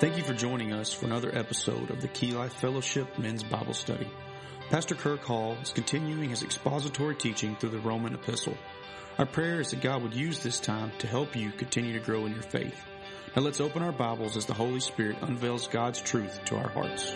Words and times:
Thank 0.00 0.16
you 0.16 0.22
for 0.22 0.32
joining 0.32 0.72
us 0.72 0.94
for 0.94 1.04
another 1.04 1.30
episode 1.36 1.90
of 1.90 2.00
the 2.00 2.08
Key 2.08 2.32
Life 2.32 2.54
Fellowship 2.54 3.18
Men's 3.18 3.42
Bible 3.42 3.74
Study. 3.74 4.08
Pastor 4.70 4.94
Kirk 4.94 5.20
Hall 5.20 5.58
is 5.62 5.72
continuing 5.72 6.30
his 6.30 6.42
expository 6.42 7.14
teaching 7.14 7.54
through 7.54 7.68
the 7.68 7.80
Roman 7.80 8.14
epistle. 8.14 8.56
Our 9.18 9.26
prayer 9.26 9.60
is 9.60 9.72
that 9.72 9.82
God 9.82 10.02
would 10.02 10.14
use 10.14 10.42
this 10.42 10.58
time 10.58 10.90
to 11.00 11.06
help 11.06 11.36
you 11.36 11.50
continue 11.50 11.92
to 11.92 11.98
grow 12.02 12.24
in 12.24 12.32
your 12.32 12.40
faith. 12.40 12.82
Now 13.36 13.42
let's 13.42 13.60
open 13.60 13.82
our 13.82 13.92
Bibles 13.92 14.38
as 14.38 14.46
the 14.46 14.54
Holy 14.54 14.80
Spirit 14.80 15.18
unveils 15.20 15.68
God's 15.68 16.00
truth 16.00 16.46
to 16.46 16.56
our 16.56 16.70
hearts. 16.70 17.14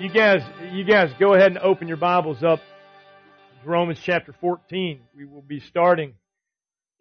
You 0.00 0.08
guys, 0.08 0.40
you 0.72 0.84
guys 0.84 1.12
go 1.20 1.34
ahead 1.34 1.48
and 1.48 1.58
open 1.58 1.88
your 1.88 1.98
Bibles 1.98 2.42
up. 2.42 2.60
Romans 3.66 4.00
chapter 4.02 4.34
14. 4.40 5.00
We 5.14 5.26
will 5.26 5.42
be 5.42 5.60
starting 5.60 6.14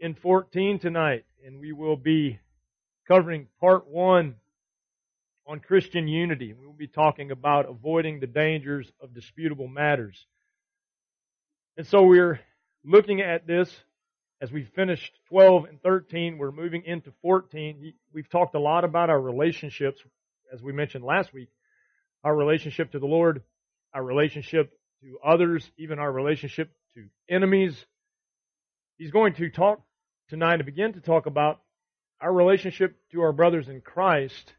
in 0.02 0.16
14 0.16 0.80
tonight 0.80 1.24
and 1.46 1.60
we 1.60 1.72
will 1.72 1.96
be 1.96 2.40
covering 3.08 3.48
part 3.60 3.88
one 3.88 4.36
on 5.48 5.60
Christian 5.60 6.08
unity. 6.08 6.54
We 6.54 6.66
will 6.66 6.74
be 6.74 6.88
talking 6.88 7.30
about 7.30 7.70
avoiding 7.70 8.20
the 8.20 8.28
dangers 8.28 8.92
of 9.00 9.14
disputable 9.14 9.68
matters. 9.68 10.26
And 11.78 11.86
so 11.86 12.02
we're 12.04 12.40
looking 12.84 13.22
at 13.22 13.46
this 13.46 13.70
as 14.42 14.52
we 14.52 14.64
finished 14.64 15.12
12 15.30 15.66
and 15.66 15.82
13. 15.84 16.40
We're 16.40 16.52
moving 16.52 16.84
into 16.84 17.14
14. 17.22 17.94
We've 18.12 18.30
talked 18.30 18.56
a 18.56 18.60
lot 18.60 18.84
about 18.84 19.12
our 19.12 19.22
relationships, 19.22 20.02
as 20.52 20.64
we 20.64 20.74
mentioned 20.74 21.04
last 21.04 21.32
week, 21.32 21.50
our 22.24 22.36
relationship 22.36 22.92
to 22.94 23.00
the 23.00 23.06
Lord, 23.06 23.44
our 23.94 24.04
relationship 24.04 24.74
to 25.02 25.20
others, 25.24 25.70
even 25.78 26.00
our 26.00 26.12
relationship 26.12 26.72
to 26.96 27.06
enemies. 27.30 27.86
He's 28.98 29.12
going 29.12 29.36
to 29.36 29.50
talk 29.50 29.82
tonight 30.30 30.58
to 30.58 30.64
begin 30.64 30.94
to 30.94 31.02
talk 31.02 31.28
about 31.28 31.62
our 32.20 32.34
relationship 32.34 32.96
to 33.12 33.22
our 33.22 33.32
brothers 33.32 33.68
in 33.68 33.82
Christ 33.82 34.54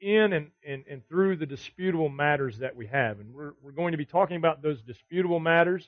in 0.00 0.32
and, 0.32 0.50
and, 0.66 0.84
and 0.90 1.06
through 1.08 1.36
the 1.36 1.46
disputable 1.46 2.08
matters 2.08 2.58
that 2.58 2.76
we 2.76 2.86
have. 2.86 3.20
And 3.20 3.34
we're, 3.34 3.52
we're 3.62 3.72
going 3.72 3.92
to 3.92 3.98
be 3.98 4.06
talking 4.06 4.36
about 4.36 4.62
those 4.62 4.80
disputable 4.82 5.40
matters, 5.40 5.86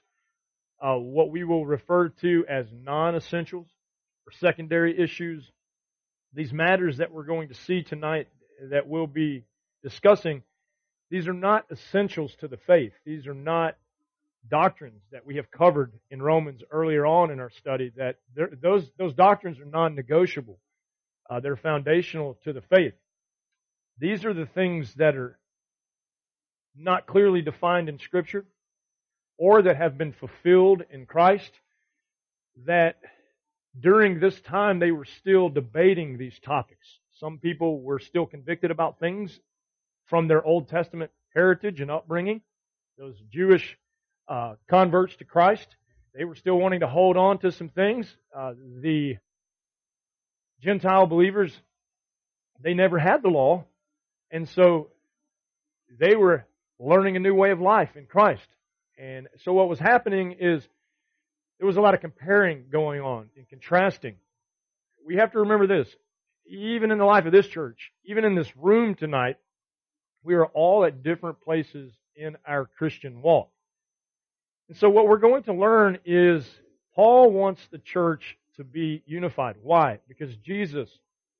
uh, 0.82 0.96
what 0.96 1.30
we 1.30 1.44
will 1.44 1.64
refer 1.64 2.08
to 2.08 2.44
as 2.48 2.66
non 2.72 3.14
essentials 3.14 3.68
or 4.27 4.32
secondary 4.32 4.98
issues. 4.98 5.48
These 6.34 6.52
matters 6.52 6.98
that 6.98 7.12
we're 7.12 7.24
going 7.24 7.48
to 7.48 7.55
see 7.55 7.82
tonight 7.82 8.28
that 8.70 8.86
we'll 8.86 9.06
be 9.06 9.44
discussing, 9.82 10.42
these 11.10 11.27
are 11.27 11.32
not 11.32 11.66
essentials 11.70 12.34
to 12.40 12.48
the 12.48 12.58
faith. 12.58 12.92
These 13.05 13.27
are 13.27 13.34
not 13.34 13.77
doctrines 14.48 15.02
that 15.12 15.27
we 15.27 15.36
have 15.36 15.50
covered 15.50 15.92
in 16.10 16.22
Romans 16.22 16.62
earlier 16.70 17.06
on 17.06 17.30
in 17.30 17.41
our 17.41 17.50
study 17.50 17.92
that 17.96 18.16
those 18.62 18.91
those 18.98 19.14
doctrines 19.14 19.58
are 19.58 19.66
non-negotiable. 19.66 20.58
Uh, 21.28 21.41
they're 21.41 21.56
foundational 21.56 22.38
to 22.44 22.52
the 22.52 22.62
faith. 22.62 22.94
These 23.98 24.24
are 24.24 24.34
the 24.34 24.46
things 24.46 24.94
that 24.94 25.14
are 25.16 25.38
not 26.77 27.06
clearly 27.06 27.42
defined 27.42 27.88
in 27.88 27.98
Scripture, 27.98 28.46
or 29.36 29.62
that 29.62 29.77
have 29.77 29.98
been 29.98 30.12
fulfilled 30.12 30.83
in 30.91 31.06
Christ. 31.06 31.50
That 32.66 32.96
during 33.78 34.20
this 34.20 34.41
time 34.41 34.78
they 34.78 34.91
were 34.91 35.05
still 35.05 35.48
debating 35.48 36.16
these 36.16 36.38
topics. 36.41 36.86
Some 37.18 37.38
people 37.38 37.80
were 37.80 37.98
still 37.98 38.27
convicted 38.27 38.70
about 38.70 38.98
things 38.98 39.38
from 40.06 40.27
their 40.27 40.44
Old 40.44 40.68
Testament 40.68 41.11
heritage 41.34 41.80
and 41.80 41.91
upbringing. 41.91 42.41
Those 42.98 43.14
Jewish 43.30 43.78
uh, 44.31 44.55
converts 44.69 45.17
to 45.17 45.25
Christ. 45.25 45.67
They 46.14 46.25
were 46.25 46.36
still 46.36 46.56
wanting 46.56 46.81
to 46.81 46.86
hold 46.86 47.17
on 47.17 47.39
to 47.39 47.50
some 47.50 47.69
things. 47.69 48.06
Uh, 48.34 48.53
the 48.81 49.17
Gentile 50.63 51.07
believers, 51.07 51.52
they 52.63 52.74
never 52.74 52.98
had 52.98 53.23
the 53.23 53.29
law, 53.29 53.64
and 54.30 54.48
so 54.48 54.89
they 55.98 56.14
were 56.14 56.46
learning 56.79 57.17
a 57.17 57.20
new 57.20 57.35
way 57.35 57.51
of 57.51 57.61
life 57.61 57.96
in 57.96 58.07
Christ. 58.07 58.46
And 58.98 59.29
so 59.45 59.52
what 59.52 59.69
was 59.69 59.79
happening 59.79 60.36
is 60.39 60.63
there 61.58 61.67
was 61.67 61.77
a 61.77 61.80
lot 61.80 61.95
of 61.95 62.01
comparing 62.01 62.67
going 62.70 63.01
on 63.01 63.30
and 63.36 63.48
contrasting. 63.48 64.17
We 65.07 65.17
have 65.17 65.33
to 65.33 65.40
remember 65.40 65.67
this. 65.67 65.89
Even 66.46 66.90
in 66.90 66.98
the 66.98 67.05
life 67.05 67.27
of 67.27 67.33
this 67.33 67.46
church, 67.46 67.90
even 68.05 68.24
in 68.24 68.35
this 68.35 68.57
room 68.57 68.95
tonight, 68.95 69.36
we 70.23 70.35
are 70.35 70.46
all 70.46 70.85
at 70.85 71.02
different 71.02 71.40
places 71.40 71.92
in 72.14 72.36
our 72.46 72.67
Christian 72.79 73.23
walk. 73.23 73.51
And 74.70 74.79
so 74.79 74.89
what 74.89 75.08
we're 75.08 75.19
going 75.19 75.42
to 75.42 75.53
learn 75.53 75.98
is 76.05 76.48
Paul 76.95 77.33
wants 77.33 77.61
the 77.73 77.79
church 77.79 78.39
to 78.57 78.63
be 78.63 79.03
unified. 79.05 79.57
Why? 79.64 79.98
Because 80.07 80.33
Jesus 80.36 80.89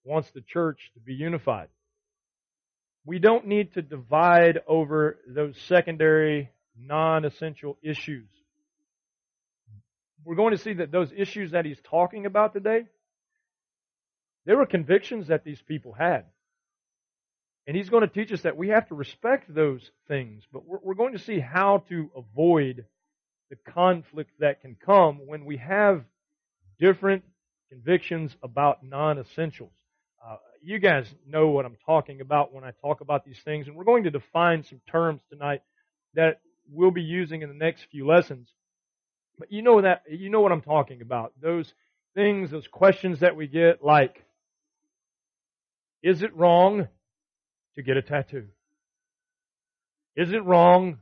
wants 0.03 0.29
the 0.33 0.41
church 0.41 0.91
to 0.95 1.01
be 1.01 1.15
unified. 1.15 1.69
We 3.05 3.21
don't 3.21 3.47
need 3.47 3.75
to 3.75 3.83
divide 3.83 4.59
over 4.67 5.21
those 5.29 5.57
secondary, 5.69 6.51
non-essential 6.77 7.79
issues. 7.85 8.27
We're 10.25 10.35
going 10.35 10.57
to 10.57 10.61
see 10.61 10.73
that 10.75 10.91
those 10.91 11.12
issues 11.17 11.53
that 11.53 11.65
he's 11.65 11.79
talking 11.89 12.27
about 12.27 12.53
today, 12.53 12.87
there 14.45 14.57
were 14.57 14.67
convictions 14.67 15.29
that 15.29 15.45
these 15.45 15.62
people 15.62 15.93
had. 15.93 16.25
And 17.69 17.77
he's 17.77 17.91
going 17.91 18.03
to 18.03 18.12
teach 18.12 18.33
us 18.33 18.41
that 18.41 18.57
we 18.57 18.71
have 18.71 18.89
to 18.89 18.97
respect 18.97 19.55
those 19.55 19.89
things, 20.09 20.43
but 20.53 20.62
we're 20.67 20.95
going 20.95 21.12
to 21.12 21.21
see 21.21 21.39
how 21.39 21.85
to 21.91 22.11
avoid 22.17 22.87
the 23.50 23.56
conflict 23.72 24.31
that 24.38 24.62
can 24.62 24.77
come 24.84 25.27
when 25.27 25.44
we 25.44 25.56
have 25.59 26.05
different 26.78 27.25
convictions 27.69 28.34
about 28.43 28.83
non-essentials. 28.83 29.72
Uh, 30.25 30.37
you 30.62 30.78
guys 30.78 31.06
know 31.27 31.49
what 31.49 31.65
I'm 31.65 31.77
talking 31.84 32.21
about 32.21 32.55
when 32.55 32.65
I 32.65 32.72
talk 32.81 33.00
about 33.00 33.25
these 33.25 33.38
things, 33.44 33.66
and 33.66 33.77
we're 33.77 33.84
going 33.84 34.05
to 34.05 34.11
define 34.11 34.65
some 34.65 34.81
terms 34.91 35.21
tonight 35.31 35.62
that 36.15 36.41
we'll 36.71 36.91
be 36.91 37.03
using 37.03 37.43
in 37.43 37.49
the 37.49 37.55
next 37.55 37.87
few 37.91 38.06
lessons. 38.06 38.49
But 39.38 39.50
you 39.50 39.62
know 39.62 39.81
that 39.81 40.03
you 40.09 40.31
know 40.31 40.41
what 40.41 40.53
I'm 40.53 40.61
talking 40.61 41.00
about. 41.03 41.32
Those 41.41 41.72
things, 42.15 42.50
those 42.50 42.69
questions 42.69 43.21
that 43.21 43.37
we 43.37 43.47
get, 43.47 43.82
like, 43.82 44.22
is 46.03 46.22
it 46.22 46.37
wrong 46.37 46.88
to 47.77 47.82
get 47.82 47.97
a 47.97 48.03
tattoo? 48.03 48.47
Is 50.17 50.32
it 50.32 50.44
wrong 50.44 50.99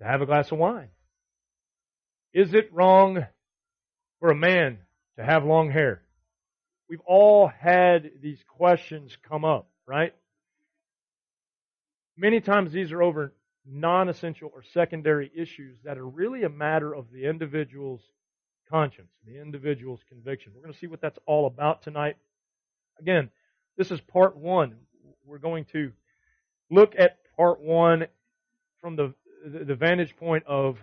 to 0.00 0.04
have 0.04 0.20
a 0.20 0.26
glass 0.26 0.52
of 0.52 0.58
wine? 0.58 0.88
Is 2.34 2.52
it 2.52 2.72
wrong 2.72 3.24
for 4.18 4.30
a 4.30 4.34
man 4.34 4.78
to 5.16 5.24
have 5.24 5.44
long 5.44 5.70
hair? 5.70 6.02
We've 6.90 7.00
all 7.06 7.46
had 7.46 8.10
these 8.20 8.42
questions 8.48 9.16
come 9.28 9.44
up, 9.44 9.68
right? 9.86 10.12
Many 12.16 12.40
times 12.40 12.72
these 12.72 12.90
are 12.90 13.02
over 13.02 13.32
non-essential 13.64 14.50
or 14.52 14.64
secondary 14.74 15.30
issues 15.34 15.78
that 15.84 15.96
are 15.96 16.06
really 16.06 16.42
a 16.42 16.48
matter 16.48 16.92
of 16.92 17.06
the 17.12 17.26
individual's 17.26 18.02
conscience, 18.68 19.12
the 19.24 19.40
individual's 19.40 20.00
conviction. 20.08 20.52
We're 20.54 20.62
going 20.62 20.72
to 20.72 20.78
see 20.78 20.88
what 20.88 21.00
that's 21.00 21.18
all 21.26 21.46
about 21.46 21.82
tonight. 21.82 22.16
Again, 22.98 23.30
this 23.78 23.92
is 23.92 24.00
part 24.00 24.36
one. 24.36 24.74
We're 25.24 25.38
going 25.38 25.66
to 25.72 25.92
look 26.68 26.94
at 26.98 27.18
part 27.36 27.60
one 27.60 28.06
from 28.80 28.96
the, 28.96 29.14
the 29.46 29.76
vantage 29.76 30.16
point 30.16 30.44
of 30.46 30.78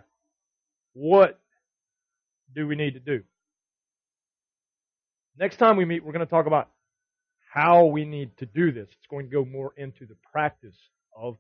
what 0.94 1.40
do 2.54 2.68
we 2.68 2.76
need 2.76 2.94
to 2.94 3.00
do? 3.00 3.24
Next 5.38 5.58
time 5.58 5.78
we 5.78 5.86
meet, 5.86 6.04
we're 6.04 6.12
going 6.12 6.26
to 6.26 6.30
talk 6.30 6.46
about 6.46 6.70
how 7.52 7.86
we 7.86 8.06
need 8.06 8.38
to 8.38 8.46
do 8.46 8.72
this. 8.72 8.88
It's 8.90 9.08
going 9.10 9.26
to 9.26 9.32
go 9.32 9.46
more 9.46 9.74
into 9.78 10.06
the 10.06 10.16
practice 10.32 10.76
of 11.16 11.38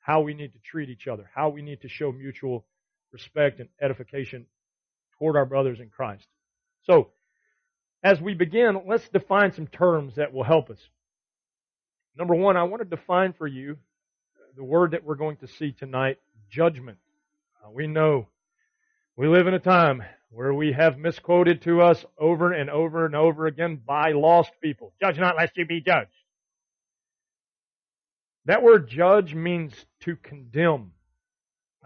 how 0.00 0.20
we 0.20 0.34
need 0.34 0.52
to 0.52 0.58
treat 0.58 0.88
each 0.88 1.06
other, 1.06 1.30
how 1.34 1.48
we 1.48 1.62
need 1.62 1.82
to 1.82 1.88
show 1.88 2.10
mutual 2.12 2.64
respect 3.12 3.60
and 3.60 3.68
edification 3.80 4.46
toward 5.18 5.36
our 5.36 5.46
brothers 5.46 5.80
in 5.80 5.88
Christ. 5.88 6.26
So, 6.84 7.10
as 8.02 8.20
we 8.20 8.34
begin, 8.34 8.82
let's 8.86 9.08
define 9.08 9.52
some 9.52 9.68
terms 9.68 10.16
that 10.16 10.32
will 10.32 10.42
help 10.42 10.70
us. 10.70 10.80
Number 12.16 12.34
one, 12.34 12.56
I 12.56 12.64
want 12.64 12.82
to 12.82 12.88
define 12.88 13.32
for 13.32 13.46
you 13.46 13.76
the 14.56 14.64
word 14.64 14.90
that 14.90 15.04
we're 15.04 15.14
going 15.14 15.36
to 15.38 15.46
see 15.46 15.72
tonight, 15.72 16.18
judgment. 16.50 16.98
Uh, 17.64 17.70
we 17.70 17.86
know 17.86 18.26
we 19.16 19.28
live 19.28 19.46
in 19.46 19.54
a 19.54 19.58
time 19.58 20.02
where 20.30 20.54
we 20.54 20.72
have 20.72 20.96
misquoted 20.96 21.60
to 21.62 21.82
us 21.82 22.02
over 22.18 22.52
and 22.52 22.70
over 22.70 23.04
and 23.04 23.14
over 23.14 23.46
again 23.46 23.78
by 23.84 24.12
lost 24.12 24.50
people. 24.62 24.94
Judge 25.00 25.18
not 25.18 25.36
lest 25.36 25.56
you 25.56 25.66
be 25.66 25.82
judged. 25.82 26.10
That 28.46 28.62
word 28.62 28.88
judge 28.88 29.34
means 29.34 29.72
to 30.00 30.16
condemn, 30.16 30.92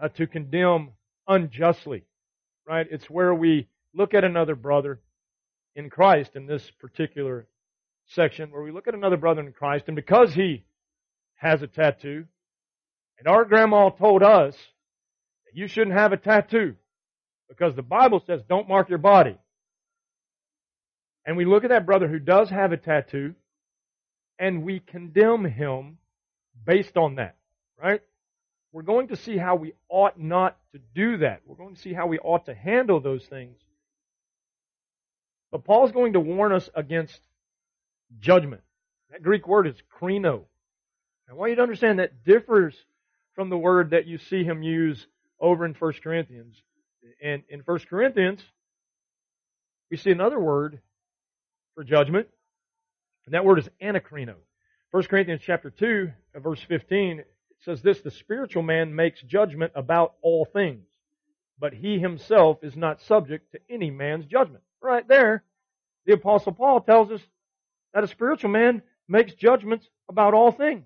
uh, 0.01 0.07
to 0.09 0.25
condemn 0.25 0.91
unjustly, 1.27 2.05
right? 2.65 2.87
It's 2.89 3.09
where 3.09 3.33
we 3.33 3.67
look 3.93 4.13
at 4.13 4.23
another 4.23 4.55
brother 4.55 5.01
in 5.75 5.89
Christ 5.89 6.31
in 6.35 6.47
this 6.47 6.71
particular 6.79 7.47
section, 8.07 8.51
where 8.51 8.63
we 8.63 8.71
look 8.71 8.87
at 8.87 8.95
another 8.95 9.17
brother 9.17 9.41
in 9.41 9.51
Christ, 9.51 9.83
and 9.87 9.95
because 9.95 10.33
he 10.33 10.63
has 11.35 11.61
a 11.61 11.67
tattoo, 11.67 12.25
and 13.19 13.27
our 13.27 13.43
grandma 13.43 13.89
told 13.89 14.23
us 14.23 14.55
that 15.45 15.55
you 15.55 15.67
shouldn't 15.67 15.97
have 15.97 16.13
a 16.13 16.17
tattoo, 16.17 16.75
because 17.49 17.75
the 17.75 17.81
Bible 17.81 18.21
says 18.25 18.41
don't 18.47 18.67
mark 18.67 18.89
your 18.89 18.99
body. 18.99 19.37
and 21.25 21.35
we 21.35 21.45
look 21.45 21.65
at 21.65 21.71
that 21.71 21.85
brother 21.85 22.07
who 22.07 22.19
does 22.19 22.49
have 22.49 22.71
a 22.71 22.77
tattoo, 22.77 23.35
and 24.39 24.63
we 24.63 24.79
condemn 24.79 25.43
him 25.43 25.97
based 26.65 26.95
on 26.95 27.15
that, 27.15 27.35
right? 27.81 28.01
We're 28.71 28.83
going 28.83 29.09
to 29.09 29.17
see 29.17 29.37
how 29.37 29.55
we 29.55 29.73
ought 29.89 30.19
not 30.19 30.57
to 30.73 30.79
do 30.95 31.17
that. 31.17 31.41
We're 31.45 31.55
going 31.55 31.75
to 31.75 31.81
see 31.81 31.93
how 31.93 32.07
we 32.07 32.17
ought 32.19 32.45
to 32.45 32.53
handle 32.53 33.01
those 33.01 33.25
things. 33.25 33.57
But 35.51 35.65
Paul's 35.65 35.91
going 35.91 36.13
to 36.13 36.19
warn 36.19 36.53
us 36.53 36.69
against 36.75 37.19
judgment. 38.19 38.61
That 39.11 39.23
Greek 39.23 39.47
word 39.47 39.67
is 39.67 39.75
krino. 39.99 40.43
I 41.29 41.33
want 41.33 41.49
you 41.49 41.55
to 41.57 41.61
understand 41.61 41.99
that 41.99 42.23
differs 42.23 42.75
from 43.35 43.49
the 43.49 43.57
word 43.57 43.89
that 43.89 44.07
you 44.07 44.17
see 44.17 44.43
him 44.43 44.63
use 44.63 45.05
over 45.39 45.65
in 45.65 45.73
1 45.73 45.93
Corinthians. 46.03 46.55
And 47.21 47.43
in 47.49 47.61
1 47.61 47.79
Corinthians, 47.89 48.41
we 49.89 49.97
see 49.97 50.11
another 50.11 50.39
word 50.39 50.79
for 51.75 51.83
judgment, 51.83 52.27
and 53.25 53.33
that 53.33 53.45
word 53.45 53.59
is 53.59 53.69
anakrino. 53.81 54.35
1 54.91 55.03
Corinthians 55.03 55.41
chapter 55.45 55.69
2, 55.69 56.11
uh, 56.35 56.39
verse 56.39 56.61
15, 56.67 57.19
it 57.19 57.27
says 57.63 57.81
this, 57.81 58.01
the 58.01 58.11
spiritual 58.11 58.63
man 58.63 58.95
makes 58.95 59.21
judgment 59.21 59.71
about 59.75 60.13
all 60.21 60.45
things, 60.45 60.85
but 61.59 61.73
he 61.73 61.99
himself 61.99 62.57
is 62.63 62.75
not 62.75 63.01
subject 63.01 63.51
to 63.51 63.59
any 63.69 63.91
man's 63.91 64.25
judgment. 64.25 64.63
Right 64.81 65.07
there, 65.07 65.43
the 66.05 66.13
apostle 66.13 66.53
Paul 66.53 66.81
tells 66.81 67.11
us 67.11 67.21
that 67.93 68.03
a 68.03 68.07
spiritual 68.07 68.49
man 68.49 68.81
makes 69.07 69.33
judgments 69.33 69.87
about 70.09 70.33
all 70.33 70.51
things. 70.51 70.85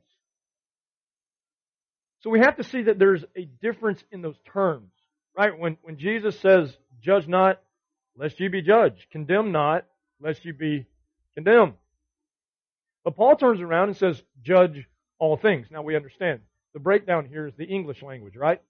So 2.22 2.30
we 2.30 2.40
have 2.40 2.58
to 2.58 2.64
see 2.64 2.84
that 2.84 3.00
there's 3.00 3.24
a 3.36 3.46
difference 3.62 4.04
in 4.12 4.22
those 4.22 4.38
terms, 4.52 4.92
right? 5.38 5.58
When, 5.58 5.78
when 5.82 5.98
Jesus 5.98 6.40
says, 6.40 6.76
judge 7.02 7.28
not, 7.28 7.62
lest 8.18 8.40
you 8.40 8.50
be 8.50 8.62
judged, 8.62 9.08
condemn 9.12 9.52
not, 9.52 9.86
lest 10.20 10.46
you 10.46 10.54
be 10.54 10.86
condemned. 11.34 11.74
But 13.04 13.16
Paul 13.16 13.36
turns 13.36 13.62
around 13.62 13.90
and 13.90 13.98
says, 13.98 14.22
judge 14.44 14.88
all 15.18 15.38
things. 15.38 15.68
Now 15.72 15.82
we 15.82 15.96
understand. 15.96 16.42
The 16.74 16.80
breakdown 16.80 17.26
here 17.26 17.48
is 17.48 17.54
the 17.56 17.66
English 17.66 18.02
language, 18.02 18.36
right? 18.36 18.62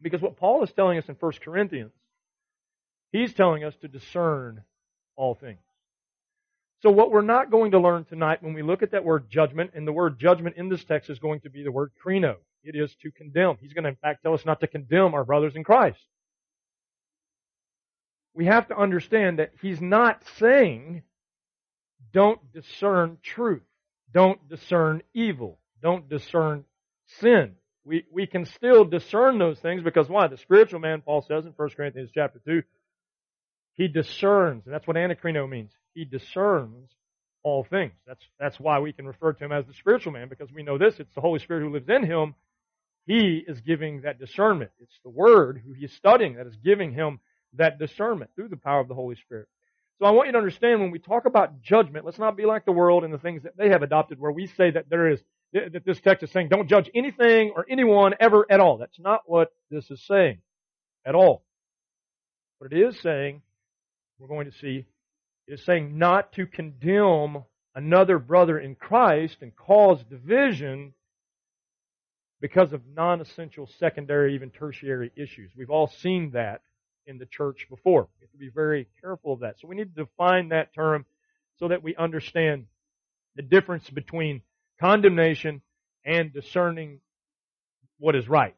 Because 0.00 0.22
what 0.22 0.36
Paul 0.36 0.62
is 0.62 0.72
telling 0.72 0.98
us 0.98 1.08
in 1.08 1.16
1 1.16 1.32
Corinthians, 1.44 1.92
he's 3.10 3.34
telling 3.34 3.64
us 3.64 3.74
to 3.80 3.88
discern 3.88 4.62
all 5.16 5.34
things. 5.34 5.58
So 6.82 6.90
what 6.90 7.10
we're 7.10 7.22
not 7.22 7.50
going 7.50 7.72
to 7.72 7.80
learn 7.80 8.04
tonight 8.04 8.42
when 8.42 8.54
we 8.54 8.62
look 8.62 8.84
at 8.84 8.92
that 8.92 9.04
word 9.04 9.28
judgment, 9.28 9.72
and 9.74 9.86
the 9.86 9.92
word 9.92 10.18
judgment 10.20 10.56
in 10.56 10.68
this 10.68 10.84
text 10.84 11.10
is 11.10 11.18
going 11.18 11.40
to 11.40 11.50
be 11.50 11.64
the 11.64 11.72
word 11.72 11.90
krino. 12.04 12.36
It 12.62 12.74
is 12.76 12.94
to 13.02 13.10
condemn. 13.10 13.56
He's 13.60 13.72
going 13.72 13.84
to 13.84 13.90
in 13.90 13.96
fact 13.96 14.22
tell 14.22 14.34
us 14.34 14.44
not 14.44 14.60
to 14.60 14.66
condemn 14.66 15.14
our 15.14 15.24
brothers 15.24 15.54
in 15.54 15.64
Christ. 15.64 16.00
We 18.34 18.46
have 18.46 18.68
to 18.68 18.76
understand 18.76 19.38
that 19.38 19.52
he's 19.60 19.80
not 19.80 20.22
saying 20.38 21.02
don't 22.12 22.40
discern 22.52 23.18
truth. 23.22 23.62
Don't 24.12 24.48
discern 24.48 25.02
evil. 25.14 25.58
Don't 25.82 26.08
discern 26.08 26.64
sin. 27.20 27.52
We, 27.84 28.04
we 28.12 28.26
can 28.26 28.44
still 28.44 28.84
discern 28.84 29.38
those 29.38 29.58
things 29.58 29.82
because 29.82 30.08
why? 30.08 30.26
The 30.28 30.36
spiritual 30.36 30.80
man, 30.80 31.00
Paul 31.00 31.22
says 31.22 31.46
in 31.46 31.52
1 31.56 31.68
Corinthians 31.70 32.10
chapter 32.14 32.40
2, 32.44 32.62
he 33.74 33.88
discerns, 33.88 34.64
and 34.66 34.74
that's 34.74 34.86
what 34.86 34.96
anakrino 34.96 35.48
means. 35.48 35.70
He 35.94 36.04
discerns 36.04 36.90
all 37.42 37.64
things. 37.64 37.92
That's, 38.06 38.22
that's 38.38 38.58
why 38.58 38.80
we 38.80 38.92
can 38.92 39.06
refer 39.06 39.32
to 39.32 39.44
him 39.44 39.52
as 39.52 39.66
the 39.66 39.74
spiritual 39.74 40.12
man, 40.12 40.28
because 40.28 40.52
we 40.52 40.62
know 40.62 40.78
this, 40.78 40.98
it's 40.98 41.14
the 41.14 41.20
Holy 41.20 41.38
Spirit 41.38 41.62
who 41.62 41.72
lives 41.72 41.88
in 41.88 42.04
him. 42.04 42.34
He 43.08 43.42
is 43.48 43.58
giving 43.62 44.02
that 44.02 44.20
discernment. 44.20 44.70
It's 44.80 45.00
the 45.02 45.08
Word 45.08 45.62
who 45.64 45.72
he's 45.72 45.94
studying 45.94 46.36
that 46.36 46.46
is 46.46 46.56
giving 46.62 46.92
him 46.92 47.20
that 47.54 47.78
discernment 47.78 48.32
through 48.36 48.48
the 48.48 48.58
power 48.58 48.80
of 48.80 48.88
the 48.88 48.94
Holy 48.94 49.16
Spirit. 49.16 49.48
So 49.98 50.04
I 50.04 50.10
want 50.10 50.26
you 50.26 50.32
to 50.32 50.38
understand 50.38 50.82
when 50.82 50.90
we 50.90 50.98
talk 50.98 51.24
about 51.24 51.62
judgment, 51.62 52.04
let's 52.04 52.18
not 52.18 52.36
be 52.36 52.44
like 52.44 52.66
the 52.66 52.72
world 52.72 53.04
and 53.04 53.12
the 53.12 53.18
things 53.18 53.44
that 53.44 53.56
they 53.56 53.70
have 53.70 53.82
adopted 53.82 54.20
where 54.20 54.30
we 54.30 54.46
say 54.46 54.72
that 54.72 54.90
there 54.90 55.10
is, 55.10 55.20
that 55.54 55.86
this 55.86 55.98
text 56.02 56.22
is 56.22 56.30
saying 56.32 56.50
don't 56.50 56.68
judge 56.68 56.90
anything 56.94 57.52
or 57.56 57.64
anyone 57.70 58.12
ever 58.20 58.44
at 58.50 58.60
all. 58.60 58.76
That's 58.76 59.00
not 59.00 59.22
what 59.24 59.52
this 59.70 59.90
is 59.90 60.04
saying 60.06 60.40
at 61.06 61.14
all. 61.14 61.42
What 62.58 62.74
it 62.74 62.78
is 62.78 63.00
saying, 63.00 63.40
we're 64.18 64.28
going 64.28 64.50
to 64.50 64.58
see, 64.58 64.84
it 65.46 65.54
is 65.54 65.64
saying 65.64 65.96
not 65.96 66.34
to 66.34 66.44
condemn 66.44 67.44
another 67.74 68.18
brother 68.18 68.58
in 68.58 68.74
Christ 68.74 69.38
and 69.40 69.56
cause 69.56 70.04
division 70.10 70.92
because 72.40 72.72
of 72.72 72.82
non-essential 72.94 73.68
secondary, 73.78 74.34
even 74.34 74.50
tertiary 74.50 75.10
issues. 75.16 75.50
We've 75.56 75.70
all 75.70 75.88
seen 75.88 76.30
that 76.32 76.60
in 77.06 77.18
the 77.18 77.26
church 77.26 77.66
before. 77.68 78.08
We 78.20 78.24
have 78.24 78.32
to 78.32 78.38
be 78.38 78.50
very 78.50 78.86
careful 79.00 79.32
of 79.32 79.40
that. 79.40 79.56
So 79.60 79.68
we 79.68 79.76
need 79.76 79.94
to 79.94 80.04
define 80.04 80.50
that 80.50 80.74
term 80.74 81.04
so 81.58 81.68
that 81.68 81.82
we 81.82 81.96
understand 81.96 82.66
the 83.34 83.42
difference 83.42 83.88
between 83.90 84.42
condemnation 84.80 85.62
and 86.04 86.32
discerning 86.32 87.00
what 87.98 88.14
is 88.14 88.28
right. 88.28 88.54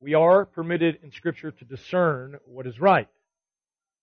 We 0.00 0.14
are 0.14 0.44
permitted 0.44 0.98
in 1.02 1.12
Scripture 1.12 1.50
to 1.50 1.64
discern 1.64 2.38
what 2.44 2.66
is 2.66 2.80
right. 2.80 3.08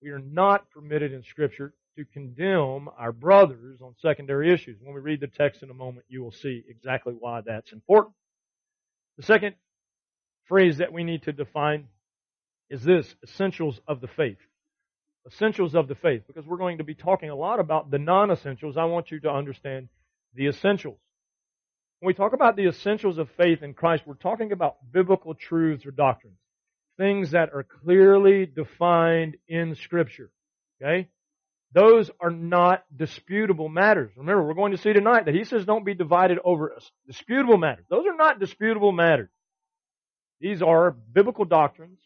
We 0.02 0.10
are 0.10 0.20
not 0.20 0.70
permitted 0.72 1.14
in 1.14 1.24
Scripture 1.24 1.74
to 1.98 2.06
condemn 2.06 2.90
our 2.98 3.12
brothers 3.12 3.80
on 3.82 3.96
secondary 4.02 4.52
issues. 4.52 4.78
When 4.82 4.96
we 4.96 5.02
read 5.02 5.20
the 5.20 5.28
text 5.28 5.62
in 5.62 5.70
a 5.70 5.74
moment, 5.74 6.06
you 6.10 6.24
will 6.24 6.32
see 6.32 6.64
exactly 6.68 7.14
why 7.18 7.42
that's 7.42 7.72
important. 7.72 8.16
The 9.18 9.24
second 9.24 9.56
phrase 10.46 10.78
that 10.78 10.92
we 10.92 11.04
need 11.04 11.24
to 11.24 11.32
define 11.32 11.88
is 12.70 12.84
this 12.84 13.16
essentials 13.24 13.80
of 13.88 14.02
the 14.02 14.08
faith. 14.08 14.38
Essentials 15.28 15.76
of 15.76 15.88
the 15.88 15.96
faith. 15.96 16.24
Because 16.28 16.46
we're 16.46 16.58
going 16.58 16.80
to 16.80 16.84
be 16.84 16.96
talking 16.96 17.30
a 17.30 17.36
lot 17.36 17.60
about 17.60 17.92
the 17.92 18.00
non 18.00 18.32
essentials. 18.32 18.78
I 18.78 18.86
want 18.86 19.12
you 19.12 19.20
to 19.22 19.30
understand 19.30 19.90
the 20.34 20.48
essentials. 20.48 21.00
When 22.00 22.08
we 22.08 22.14
talk 22.14 22.34
about 22.34 22.56
the 22.56 22.68
essentials 22.68 23.18
of 23.18 23.30
faith 23.38 23.64
in 23.64 23.74
Christ, 23.74 24.04
we're 24.06 24.16
talking 24.16 24.52
about 24.52 24.92
biblical 24.92 25.36
truths 25.36 25.86
or 25.86 25.92
doctrines. 25.92 26.38
Things 26.98 27.32
that 27.32 27.54
are 27.54 27.64
clearly 27.64 28.46
defined 28.46 29.38
in 29.48 29.76
Scripture. 29.76 30.30
Okay? 30.82 31.08
Those 31.74 32.12
are 32.20 32.30
not 32.30 32.84
disputable 32.96 33.70
matters. 33.70 34.12
Remember, 34.16 34.44
we're 34.44 34.54
going 34.54 34.74
to 34.74 34.78
see 34.78 34.94
tonight 34.94 35.26
that 35.26 35.34
he 35.34 35.44
says 35.44 35.66
don't 35.66 35.86
be 35.86 35.96
divided 35.96 36.38
over 36.44 36.74
us. 36.74 36.92
Disputable 37.08 37.58
matters. 37.58 37.86
Those 37.90 38.06
are 38.06 38.16
not 38.16 38.40
disputable 38.40 38.92
matters. 38.92 39.30
These 40.40 40.62
are 40.62 40.92
biblical 40.92 41.46
doctrines 41.46 42.00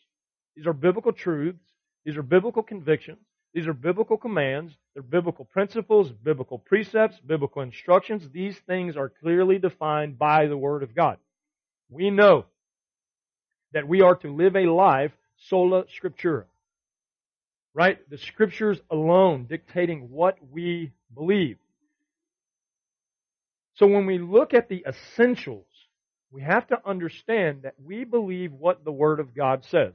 these 0.58 0.66
are 0.66 0.74
biblical 0.74 1.14
truths. 1.14 1.64
These 2.04 2.18
are 2.18 2.24
biblical 2.24 2.64
convictions. 2.64 3.20
These 3.54 3.68
are 3.68 3.74
biblical 3.74 4.18
commands. 4.18 4.74
They're 4.94 5.04
biblical 5.04 5.46
principles, 5.46 6.12
biblical 6.12 6.58
precepts, 6.58 7.20
biblical 7.20 7.62
instructions. 7.62 8.28
These 8.32 8.58
things 8.66 8.98
are 8.98 9.10
clearly 9.22 9.60
defined 9.60 10.18
by 10.18 10.48
the 10.48 10.58
Word 10.58 10.82
of 10.82 10.96
God. 10.96 11.18
We 11.90 12.10
know 12.10 12.46
that 13.74 13.88
we 13.88 14.02
are 14.02 14.16
to 14.16 14.34
live 14.34 14.56
a 14.56 14.66
life 14.66 15.12
sola 15.38 15.84
scriptura. 15.84 16.46
Right? 17.78 18.00
The 18.10 18.18
scriptures 18.18 18.82
alone 18.90 19.46
dictating 19.48 20.10
what 20.10 20.40
we 20.52 20.94
believe. 21.14 21.60
So 23.76 23.86
when 23.86 24.08
we 24.08 24.18
look 24.18 24.56
at 24.56 24.68
the 24.68 24.84
essentials, 24.88 25.68
we 26.32 26.42
have 26.42 26.66
to 26.70 26.80
understand 26.84 27.62
that 27.62 27.76
we 27.86 28.04
believe 28.04 28.52
what 28.52 28.84
the 28.84 28.92
Word 28.92 29.20
of 29.20 29.36
God 29.36 29.64
says. 29.66 29.94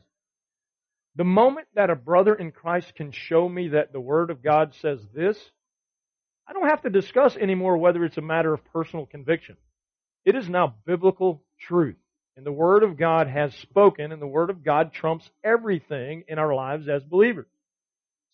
The 1.17 1.25
moment 1.25 1.67
that 1.75 1.91
a 1.91 1.97
brother 1.97 2.33
in 2.33 2.53
Christ 2.53 2.95
can 2.95 3.11
show 3.11 3.49
me 3.49 3.71
that 3.71 3.93
the 3.93 4.01
Word 4.01 4.31
of 4.31 4.45
God 4.45 4.75
says 4.81 5.01
this, 5.13 5.37
I 6.47 6.53
don't 6.53 6.69
have 6.69 6.83
to 6.83 6.91
discuss 6.91 7.37
anymore 7.37 7.79
whether 7.79 8.05
it's 8.05 8.17
a 8.17 8.23
matter 8.23 8.55
of 8.55 8.65
personal 8.67 9.07
conviction. 9.07 9.57
It 10.25 10.37
is 10.37 10.49
now 10.49 10.77
biblical 10.87 11.43
truth. 11.59 11.97
And 12.37 12.47
the 12.47 12.53
Word 12.53 12.85
of 12.85 12.97
God 12.97 13.27
has 13.27 13.53
spoken, 13.57 14.13
and 14.13 14.23
the 14.23 14.27
Word 14.29 14.51
of 14.51 14.63
God 14.63 14.93
trumps 14.93 15.29
everything 15.43 16.23
in 16.29 16.39
our 16.39 16.55
lives 16.55 16.89
as 16.89 17.03
believers. 17.03 17.49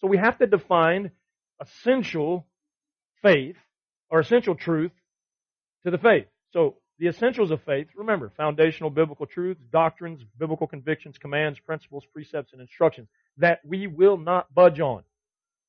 So 0.00 0.06
we 0.06 0.18
have 0.18 0.38
to 0.38 0.46
define 0.46 1.10
essential 1.60 2.46
faith, 3.22 3.56
or 4.10 4.20
essential 4.20 4.54
truth 4.54 4.92
to 5.84 5.90
the 5.90 5.98
faith. 5.98 6.26
So 6.52 6.76
the 6.98 7.08
essentials 7.08 7.50
of 7.50 7.62
faith, 7.62 7.88
remember, 7.94 8.32
foundational 8.36 8.90
biblical 8.90 9.26
truths, 9.26 9.60
doctrines, 9.72 10.22
biblical 10.38 10.66
convictions, 10.66 11.18
commands, 11.18 11.58
principles, 11.60 12.04
precepts, 12.12 12.52
and 12.52 12.60
instructions 12.60 13.08
that 13.38 13.60
we 13.64 13.86
will 13.86 14.16
not 14.16 14.52
budge 14.54 14.80
on. 14.80 15.02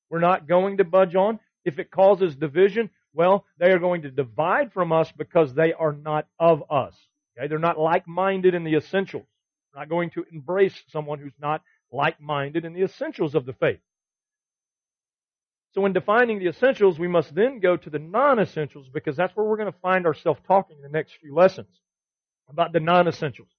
We're 0.09 0.19
not 0.19 0.48
going 0.48 0.77
to 0.77 0.83
budge 0.83 1.15
on. 1.15 1.39
If 1.65 1.77
it 1.77 1.91
causes 1.91 2.36
division, 2.36 2.89
well, 3.13 3.45
they 3.59 3.71
are 3.71 3.79
going 3.79 4.03
to 4.03 4.12
divide 4.12 4.74
from 4.74 4.91
us 4.91 5.12
because 5.12 5.53
they 5.53 5.74
are 5.74 5.93
not 5.93 6.27
of 6.39 6.63
us. 6.71 6.95
Okay? 7.38 7.48
They're 7.48 7.59
not 7.59 7.77
like-minded 7.77 8.55
in 8.55 8.63
the 8.63 8.75
essentials. 8.75 9.25
We're 9.74 9.81
not 9.81 9.89
going 9.89 10.09
to 10.12 10.25
embrace 10.31 10.81
someone 10.88 11.19
who's 11.19 11.38
not 11.39 11.62
like-minded 11.91 12.65
in 12.65 12.74
the 12.74 12.83
essentials 12.83 13.36
of 13.36 13.45
the 13.45 13.53
faith. 13.53 13.79
So 15.73 15.85
in 15.85 15.93
defining 15.93 16.39
the 16.39 16.47
essentials, 16.47 16.99
we 16.99 17.07
must 17.07 17.35
then 17.35 17.59
go 17.59 17.77
to 17.77 17.89
the 17.89 17.99
non-essentials 17.99 18.89
because 18.93 19.15
that's 19.17 19.35
where 19.35 19.45
we're 19.45 19.57
going 19.57 19.71
to 19.71 19.79
find 19.79 20.05
ourselves 20.05 20.39
talking 20.47 20.77
in 20.77 20.83
the 20.83 20.89
next 20.89 21.13
few 21.21 21.35
lessons 21.35 21.69
about 22.49 22.73
the 22.73 22.79
non-essentials. 22.79 23.49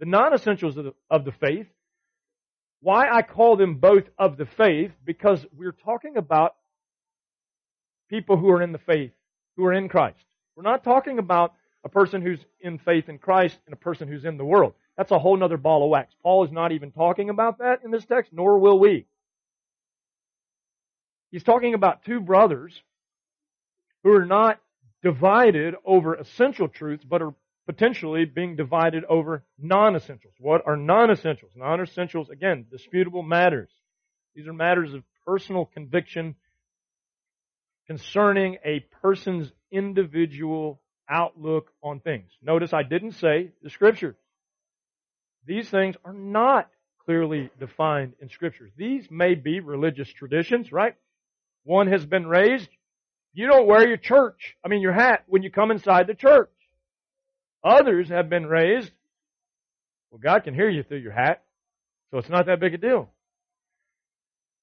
The 0.00 0.06
non-essentials 0.06 0.76
of 0.76 0.84
the, 0.86 0.94
of 1.10 1.24
the 1.24 1.32
faith 1.32 1.66
Why 2.80 3.10
I 3.10 3.22
call 3.22 3.56
them 3.56 3.76
both 3.76 4.04
of 4.18 4.36
the 4.36 4.46
faith? 4.46 4.92
Because 5.04 5.44
we're 5.56 5.72
talking 5.72 6.16
about 6.16 6.56
people 8.08 8.36
who 8.36 8.50
are 8.50 8.62
in 8.62 8.72
the 8.72 8.78
faith, 8.78 9.12
who 9.56 9.64
are 9.66 9.72
in 9.72 9.88
Christ. 9.88 10.24
We're 10.56 10.62
not 10.62 10.84
talking 10.84 11.18
about 11.18 11.54
a 11.84 11.88
person 11.88 12.22
who's 12.22 12.40
in 12.60 12.78
faith 12.78 13.08
in 13.08 13.18
Christ 13.18 13.58
and 13.66 13.72
a 13.72 13.76
person 13.76 14.08
who's 14.08 14.24
in 14.24 14.36
the 14.36 14.44
world. 14.44 14.74
That's 14.96 15.10
a 15.10 15.18
whole 15.18 15.42
other 15.42 15.56
ball 15.56 15.84
of 15.84 15.90
wax. 15.90 16.14
Paul 16.22 16.44
is 16.44 16.52
not 16.52 16.72
even 16.72 16.92
talking 16.92 17.30
about 17.30 17.58
that 17.58 17.80
in 17.84 17.90
this 17.90 18.04
text, 18.04 18.32
nor 18.32 18.58
will 18.58 18.78
we. 18.78 19.06
He's 21.30 21.42
talking 21.42 21.74
about 21.74 22.04
two 22.04 22.20
brothers 22.20 22.72
who 24.02 24.12
are 24.12 24.26
not 24.26 24.60
divided 25.02 25.74
over 25.84 26.14
essential 26.14 26.68
truths, 26.68 27.04
but 27.04 27.22
are 27.22 27.34
potentially 27.66 28.24
being 28.24 28.56
divided 28.56 29.04
over 29.04 29.44
non-essentials. 29.58 30.34
What 30.38 30.62
are 30.66 30.76
non-essentials? 30.76 31.52
Non-essentials, 31.56 32.30
again, 32.30 32.66
disputable 32.70 33.22
matters. 33.22 33.70
These 34.34 34.46
are 34.46 34.52
matters 34.52 34.94
of 34.94 35.02
personal 35.26 35.66
conviction 35.66 36.36
concerning 37.86 38.58
a 38.64 38.80
person's 39.02 39.50
individual 39.70 40.80
outlook 41.08 41.72
on 41.82 42.00
things. 42.00 42.30
Notice 42.42 42.72
I 42.72 42.82
didn't 42.82 43.12
say 43.12 43.50
the 43.62 43.70
scriptures. 43.70 44.16
These 45.44 45.68
things 45.68 45.96
are 46.04 46.12
not 46.12 46.68
clearly 47.04 47.50
defined 47.60 48.14
in 48.20 48.28
scriptures. 48.28 48.72
These 48.76 49.08
may 49.10 49.34
be 49.34 49.60
religious 49.60 50.12
traditions, 50.12 50.72
right? 50.72 50.96
One 51.66 51.88
has 51.88 52.06
been 52.06 52.28
raised. 52.28 52.68
You 53.34 53.48
don't 53.48 53.66
wear 53.66 53.86
your 53.86 53.96
church, 53.96 54.54
I 54.64 54.68
mean 54.68 54.80
your 54.80 54.92
hat 54.92 55.24
when 55.26 55.42
you 55.42 55.50
come 55.50 55.72
inside 55.72 56.06
the 56.06 56.14
church. 56.14 56.48
Others 57.64 58.08
have 58.08 58.30
been 58.30 58.46
raised. 58.46 58.92
Well, 60.10 60.20
God 60.22 60.44
can 60.44 60.54
hear 60.54 60.70
you 60.70 60.84
through 60.84 61.00
your 61.00 61.12
hat, 61.12 61.42
so 62.10 62.18
it's 62.18 62.28
not 62.28 62.46
that 62.46 62.60
big 62.60 62.74
a 62.74 62.78
deal. 62.78 63.10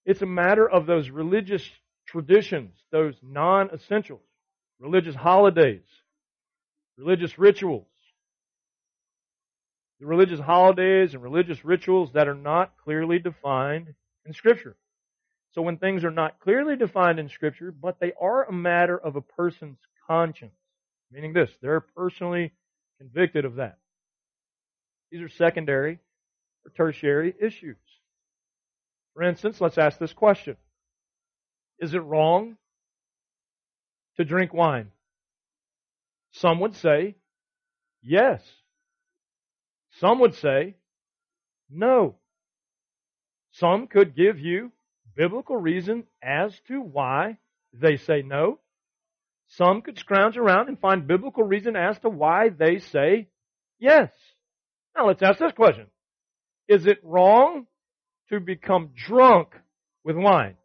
It's 0.06 0.22
a 0.22 0.26
matter 0.26 0.68
of 0.68 0.86
those 0.86 1.10
religious 1.10 1.70
traditions, 2.08 2.72
those 2.90 3.16
non-essentials, 3.22 4.22
religious 4.80 5.16
holidays, 5.16 5.84
religious 6.98 7.38
rituals, 7.38 7.86
the 10.00 10.06
religious 10.06 10.40
holidays 10.40 11.14
and 11.14 11.22
religious 11.22 11.66
rituals 11.66 12.12
that 12.14 12.30
are 12.30 12.34
not 12.34 12.72
clearly 12.86 13.20
defined 13.20 13.94
in 14.26 14.34
Scripture. 14.34 14.78
So 15.54 15.62
when 15.62 15.78
things 15.78 16.04
are 16.04 16.12
not 16.12 16.40
clearly 16.40 16.76
defined 16.76 17.20
in 17.20 17.30
Scripture, 17.30 17.72
but 17.72 18.00
they 18.00 18.14
are 18.20 18.44
a 18.44 18.52
matter 18.52 18.98
of 18.98 19.16
a 19.16 19.22
person's 19.22 19.78
conscience, 20.08 20.56
meaning 21.12 21.34
this, 21.34 21.52
they're 21.62 21.80
personally 21.82 22.52
convicted 23.00 23.46
of 23.46 23.56
that. 23.56 23.78
These 25.12 25.22
are 25.22 25.30
secondary 25.30 26.00
or 26.66 26.72
tertiary 26.76 27.36
issues. 27.40 27.78
For 29.14 29.22
instance, 29.22 29.62
let's 29.62 29.78
ask 29.78 30.00
this 30.00 30.14
question. 30.14 30.58
Is 31.78 31.94
it 31.94 32.00
wrong 32.00 32.58
to 34.18 34.26
drink 34.26 34.54
wine? 34.54 34.90
Some 36.32 36.60
would 36.62 36.76
say 36.76 37.16
yes. 38.02 38.42
Some 40.00 40.20
would 40.20 40.34
say 40.34 40.76
no. 41.70 42.16
Some 43.52 43.86
could 43.86 44.16
give 44.16 44.40
you 44.40 44.72
biblical 45.16 45.58
reason 45.58 46.04
as 46.22 46.54
to 46.68 46.82
why 46.82 47.38
they 47.74 47.98
say 47.98 48.22
no. 48.22 48.60
Some 49.48 49.82
could 49.82 50.00
scrounge 50.00 50.38
around 50.38 50.68
and 50.70 50.80
find 50.80 51.08
biblical 51.08 51.44
reason 51.44 51.76
as 51.76 52.00
to 52.00 52.10
why 52.10 52.50
they 52.50 52.80
say 52.80 53.28
yes. 53.80 54.10
Now 54.96 55.08
let's 55.08 55.22
ask 55.22 55.40
this 55.40 55.54
question. 55.54 55.88
Is 56.68 56.88
it 56.88 57.00
wrong 57.04 57.68
to 58.30 58.40
become 58.40 58.92
drunk 58.96 59.50
with 60.04 60.16
wine? 60.16 60.56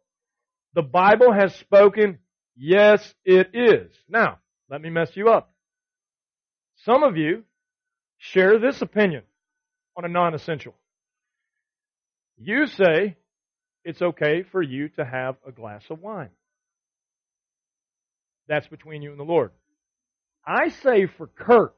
The 0.73 0.81
Bible 0.81 1.33
has 1.33 1.53
spoken, 1.55 2.19
yes 2.55 3.13
it 3.25 3.49
is. 3.53 3.91
Now, 4.07 4.39
let 4.69 4.81
me 4.81 4.89
mess 4.89 5.11
you 5.15 5.29
up. 5.29 5.53
Some 6.85 7.03
of 7.03 7.17
you 7.17 7.43
share 8.17 8.59
this 8.59 8.81
opinion 8.81 9.23
on 9.97 10.05
a 10.05 10.09
non-essential. 10.09 10.73
You 12.37 12.67
say 12.67 13.17
it's 13.89 14.03
okay 14.03 14.43
for 14.43 14.61
you 14.61 14.89
to 14.89 15.03
have 15.03 15.35
a 15.47 15.51
glass 15.51 15.83
of 15.89 15.99
wine. 15.99 16.29
That's 18.47 18.67
between 18.67 19.01
you 19.01 19.09
and 19.09 19.19
the 19.19 19.23
Lord. 19.23 19.49
I 20.45 20.69
say 20.69 21.07
for 21.07 21.25
Kirk, 21.25 21.75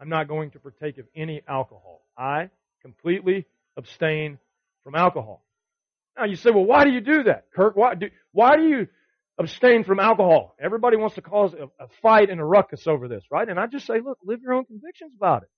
I'm 0.00 0.08
not 0.08 0.28
going 0.28 0.52
to 0.52 0.60
partake 0.60 0.98
of 0.98 1.06
any 1.16 1.42
alcohol. 1.48 2.02
I 2.16 2.50
completely 2.82 3.46
abstain 3.76 4.38
from 4.84 4.94
alcohol. 4.94 5.44
Now 6.16 6.26
you 6.26 6.36
say, 6.36 6.50
well, 6.50 6.64
why 6.64 6.84
do 6.84 6.90
you 6.90 7.00
do 7.00 7.24
that? 7.24 7.46
Kirk, 7.52 7.74
why 7.74 7.96
do, 7.96 8.06
why 8.30 8.56
do 8.56 8.62
you 8.62 8.86
abstain 9.38 9.82
from 9.82 9.98
alcohol? 9.98 10.54
Everybody 10.62 10.96
wants 10.96 11.16
to 11.16 11.22
cause 11.22 11.52
a, 11.52 11.64
a 11.82 11.88
fight 12.00 12.30
and 12.30 12.40
a 12.40 12.44
ruckus 12.44 12.86
over 12.86 13.08
this, 13.08 13.24
right? 13.28 13.48
And 13.48 13.58
I 13.58 13.66
just 13.66 13.86
say, 13.86 13.94
look, 14.04 14.18
live 14.24 14.40
your 14.40 14.52
own 14.52 14.66
convictions 14.66 15.14
about 15.16 15.42
it. 15.42 15.50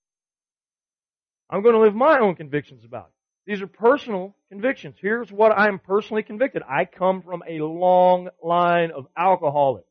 I'm 1.51 1.61
going 1.61 1.75
to 1.75 1.81
live 1.81 1.93
my 1.93 2.17
own 2.17 2.33
convictions 2.33 2.83
about 2.83 3.09
it. 3.09 3.14
These 3.45 3.61
are 3.61 3.67
personal 3.67 4.35
convictions. 4.49 4.95
Here's 4.99 5.31
what 5.31 5.51
I'm 5.51 5.77
personally 5.77 6.23
convicted. 6.23 6.63
I 6.67 6.85
come 6.85 7.21
from 7.21 7.43
a 7.47 7.59
long 7.59 8.29
line 8.43 8.91
of 8.91 9.05
alcoholics. 9.15 9.87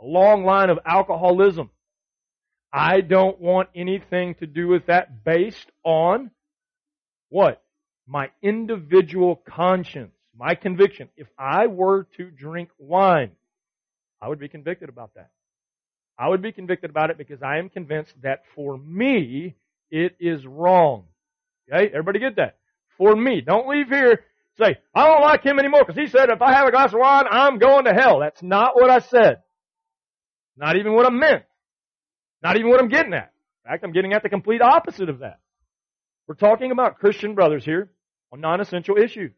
A 0.00 0.04
long 0.04 0.44
line 0.44 0.70
of 0.70 0.78
alcoholism. 0.86 1.70
I 2.72 3.00
don't 3.00 3.40
want 3.40 3.70
anything 3.74 4.36
to 4.36 4.46
do 4.46 4.68
with 4.68 4.86
that 4.86 5.24
based 5.24 5.66
on 5.84 6.30
what? 7.30 7.62
My 8.06 8.30
individual 8.42 9.42
conscience, 9.48 10.14
my 10.36 10.54
conviction. 10.54 11.08
If 11.16 11.26
I 11.36 11.66
were 11.66 12.06
to 12.16 12.30
drink 12.30 12.70
wine, 12.78 13.32
I 14.20 14.28
would 14.28 14.38
be 14.38 14.48
convicted 14.48 14.88
about 14.88 15.14
that. 15.14 15.30
I 16.18 16.28
would 16.28 16.42
be 16.42 16.52
convicted 16.52 16.90
about 16.90 17.10
it 17.10 17.18
because 17.18 17.42
I 17.42 17.58
am 17.58 17.70
convinced 17.70 18.14
that 18.22 18.42
for 18.54 18.76
me, 18.76 19.56
it 19.90 20.16
is 20.20 20.46
wrong. 20.46 21.04
Okay? 21.72 21.88
Everybody 21.88 22.20
get 22.20 22.36
that? 22.36 22.57
For 22.98 23.16
me. 23.16 23.40
Don't 23.40 23.68
leave 23.68 23.88
here 23.88 24.24
say, 24.58 24.76
I 24.94 25.06
don't 25.06 25.22
like 25.22 25.44
him 25.44 25.58
anymore 25.58 25.84
because 25.86 26.00
he 26.00 26.08
said 26.08 26.30
if 26.30 26.42
I 26.42 26.52
have 26.52 26.66
a 26.66 26.70
glass 26.70 26.92
of 26.92 26.98
wine, 26.98 27.24
I'm 27.30 27.58
going 27.58 27.84
to 27.84 27.92
hell. 27.92 28.20
That's 28.20 28.42
not 28.42 28.74
what 28.74 28.90
I 28.90 28.98
said. 28.98 29.42
Not 30.56 30.76
even 30.76 30.92
what 30.92 31.06
I 31.06 31.10
meant. 31.10 31.44
Not 32.42 32.56
even 32.56 32.68
what 32.68 32.80
I'm 32.80 32.88
getting 32.88 33.14
at. 33.14 33.32
In 33.64 33.70
fact, 33.70 33.84
I'm 33.84 33.92
getting 33.92 34.12
at 34.12 34.22
the 34.22 34.28
complete 34.28 34.60
opposite 34.60 35.08
of 35.08 35.20
that. 35.20 35.38
We're 36.26 36.34
talking 36.34 36.72
about 36.72 36.98
Christian 36.98 37.34
brothers 37.34 37.64
here 37.64 37.90
on 38.32 38.40
non-essential 38.40 38.96
issues. 38.96 39.32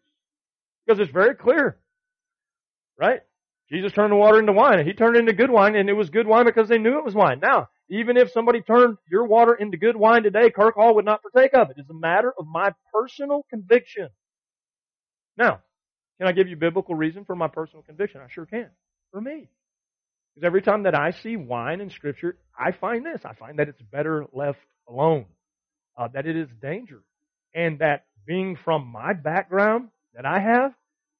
Because 0.85 0.99
it's 1.00 1.12
very 1.12 1.35
clear. 1.35 1.79
Right? 2.99 3.21
Jesus 3.71 3.93
turned 3.93 4.12
the 4.12 4.17
water 4.17 4.40
into 4.40 4.52
wine 4.52 4.79
and 4.79 4.88
he 4.88 4.95
turned 4.95 5.17
it 5.17 5.21
into 5.21 5.33
good 5.33 5.50
wine 5.50 5.76
and 5.76 5.88
it 5.88 5.93
was 5.93 6.11
good 6.11 6.26
wine 6.26 6.45
because 6.45 6.69
they 6.69 6.79
knew 6.79 6.99
it 6.99 7.05
was 7.05 7.14
wine. 7.14 7.38
Now, 7.40 7.69
even 7.90 8.16
if 8.16 8.30
somebody 8.30 8.61
turned 8.62 8.99
your 9.11 9.26
water 9.26 9.52
into 9.54 9.76
good 9.76 9.97
wine 9.97 10.23
today, 10.23 10.50
Kirk 10.50 10.76
Hall 10.76 10.94
would 10.94 11.04
not 11.04 11.23
partake 11.23 11.54
of 11.54 11.70
it. 11.70 11.76
It's 11.78 11.90
a 11.90 11.94
matter 11.94 12.32
of 12.38 12.47
my 12.47 12.73
personal 12.94 13.44
conviction. 13.50 14.09
Now, 15.37 15.61
can 16.18 16.28
I 16.28 16.32
give 16.32 16.49
you 16.49 16.56
biblical 16.56 16.94
reason 16.94 17.25
for 17.25 17.35
my 17.35 17.49
personal 17.49 17.82
conviction? 17.82 18.20
I 18.20 18.28
sure 18.30 18.47
can. 18.47 18.70
For 19.11 19.20
me. 19.20 19.49
Because 20.35 20.47
every 20.47 20.62
time 20.62 20.85
that 20.85 20.94
I 20.94 21.11
see 21.11 21.37
wine 21.37 21.80
in 21.80 21.90
Scripture, 21.90 22.37
I 22.56 22.70
find 22.70 23.04
this. 23.04 23.23
I 23.25 23.35
find 23.35 23.59
that 23.59 23.68
it's 23.68 23.82
better 23.82 24.25
left 24.32 24.59
alone. 24.88 25.26
Uh, 25.99 26.09
that 26.14 26.26
it 26.26 26.37
is 26.37 26.49
dangerous. 26.62 27.02
And 27.54 27.80
that 27.80 28.04
being 28.25 28.56
from 28.64 28.87
my 28.87 29.14
background 29.14 29.88
that 30.14 30.25
I 30.25 30.38
have, 30.38 30.73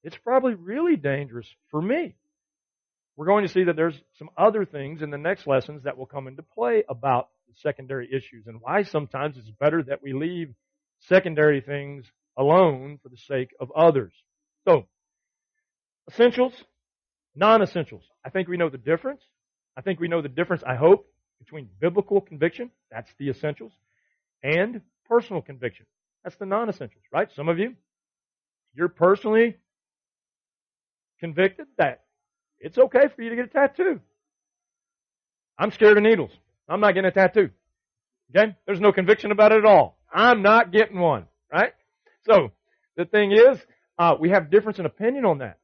it's 0.03 0.17
probably 0.17 0.53
really 0.53 0.95
dangerous 0.95 1.47
for 1.69 1.81
me. 1.81 2.15
We're 3.21 3.27
going 3.27 3.45
to 3.45 3.53
see 3.53 3.65
that 3.65 3.75
there's 3.75 4.01
some 4.17 4.31
other 4.35 4.65
things 4.65 5.03
in 5.03 5.11
the 5.11 5.17
next 5.19 5.45
lessons 5.45 5.83
that 5.83 5.95
will 5.95 6.07
come 6.07 6.27
into 6.27 6.41
play 6.41 6.83
about 6.89 7.27
the 7.47 7.53
secondary 7.57 8.09
issues 8.11 8.47
and 8.47 8.59
why 8.59 8.81
sometimes 8.81 9.37
it's 9.37 9.51
better 9.59 9.83
that 9.83 10.01
we 10.01 10.13
leave 10.13 10.55
secondary 11.01 11.61
things 11.61 12.03
alone 12.35 12.97
for 13.03 13.09
the 13.09 13.17
sake 13.17 13.49
of 13.59 13.71
others. 13.73 14.11
So, 14.67 14.87
essentials, 16.09 16.53
non-essentials. 17.35 18.01
I 18.25 18.31
think 18.31 18.47
we 18.47 18.57
know 18.57 18.69
the 18.69 18.79
difference. 18.79 19.21
I 19.77 19.81
think 19.81 19.99
we 19.99 20.07
know 20.07 20.23
the 20.23 20.27
difference, 20.27 20.63
I 20.65 20.73
hope, 20.73 21.05
between 21.37 21.69
biblical 21.79 22.21
conviction, 22.21 22.71
that's 22.89 23.13
the 23.19 23.29
essentials, 23.29 23.73
and 24.41 24.81
personal 25.07 25.43
conviction. 25.43 25.85
That's 26.23 26.37
the 26.37 26.47
non-essentials, 26.47 27.03
right? 27.13 27.29
Some 27.35 27.49
of 27.49 27.59
you, 27.59 27.75
you're 28.73 28.89
personally 28.89 29.57
convicted 31.19 31.67
that 31.77 32.01
it's 32.61 32.77
okay 32.77 33.07
for 33.15 33.21
you 33.21 33.29
to 33.31 33.35
get 33.35 33.45
a 33.45 33.47
tattoo. 33.49 33.99
I'm 35.57 35.71
scared 35.71 35.97
of 35.97 36.03
needles. 36.03 36.31
I'm 36.67 36.79
not 36.79 36.93
getting 36.93 37.09
a 37.09 37.11
tattoo. 37.11 37.49
Okay? 38.35 38.55
There's 38.65 38.79
no 38.79 38.91
conviction 38.91 39.31
about 39.31 39.51
it 39.51 39.59
at 39.59 39.65
all. 39.65 39.97
I'm 40.13 40.41
not 40.41 40.71
getting 40.71 40.99
one. 40.99 41.25
Right? 41.51 41.73
So, 42.25 42.51
the 42.95 43.05
thing 43.05 43.31
is, 43.31 43.57
uh, 43.97 44.15
we 44.19 44.29
have 44.29 44.49
difference 44.49 44.79
in 44.79 44.85
opinion 44.85 45.25
on 45.25 45.39
that. 45.39 45.57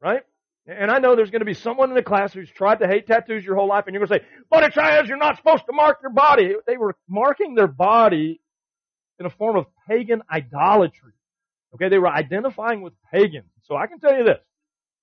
Right? 0.00 0.22
And 0.66 0.90
I 0.90 0.98
know 0.98 1.16
there's 1.16 1.30
going 1.30 1.40
to 1.40 1.46
be 1.46 1.54
someone 1.54 1.88
in 1.88 1.96
the 1.96 2.02
class 2.02 2.32
who's 2.32 2.50
tried 2.50 2.78
to 2.78 2.86
hate 2.86 3.08
tattoos 3.08 3.44
your 3.44 3.56
whole 3.56 3.68
life, 3.68 3.84
and 3.86 3.94
you're 3.94 4.06
going 4.06 4.20
to 4.20 4.24
say, 4.24 4.30
but 4.48 4.62
it 4.62 4.74
says 4.74 5.08
you're 5.08 5.16
not 5.16 5.36
supposed 5.36 5.64
to 5.66 5.72
mark 5.72 5.98
your 6.02 6.12
body. 6.12 6.54
They 6.66 6.76
were 6.76 6.94
marking 7.08 7.56
their 7.56 7.66
body 7.66 8.40
in 9.18 9.26
a 9.26 9.30
form 9.30 9.56
of 9.56 9.66
pagan 9.88 10.22
idolatry. 10.30 11.12
Okay, 11.74 11.88
they 11.88 11.98
were 11.98 12.08
identifying 12.08 12.80
with 12.82 12.92
pagans. 13.12 13.50
So 13.64 13.76
I 13.76 13.86
can 13.88 13.98
tell 13.98 14.16
you 14.16 14.24
this, 14.24 14.38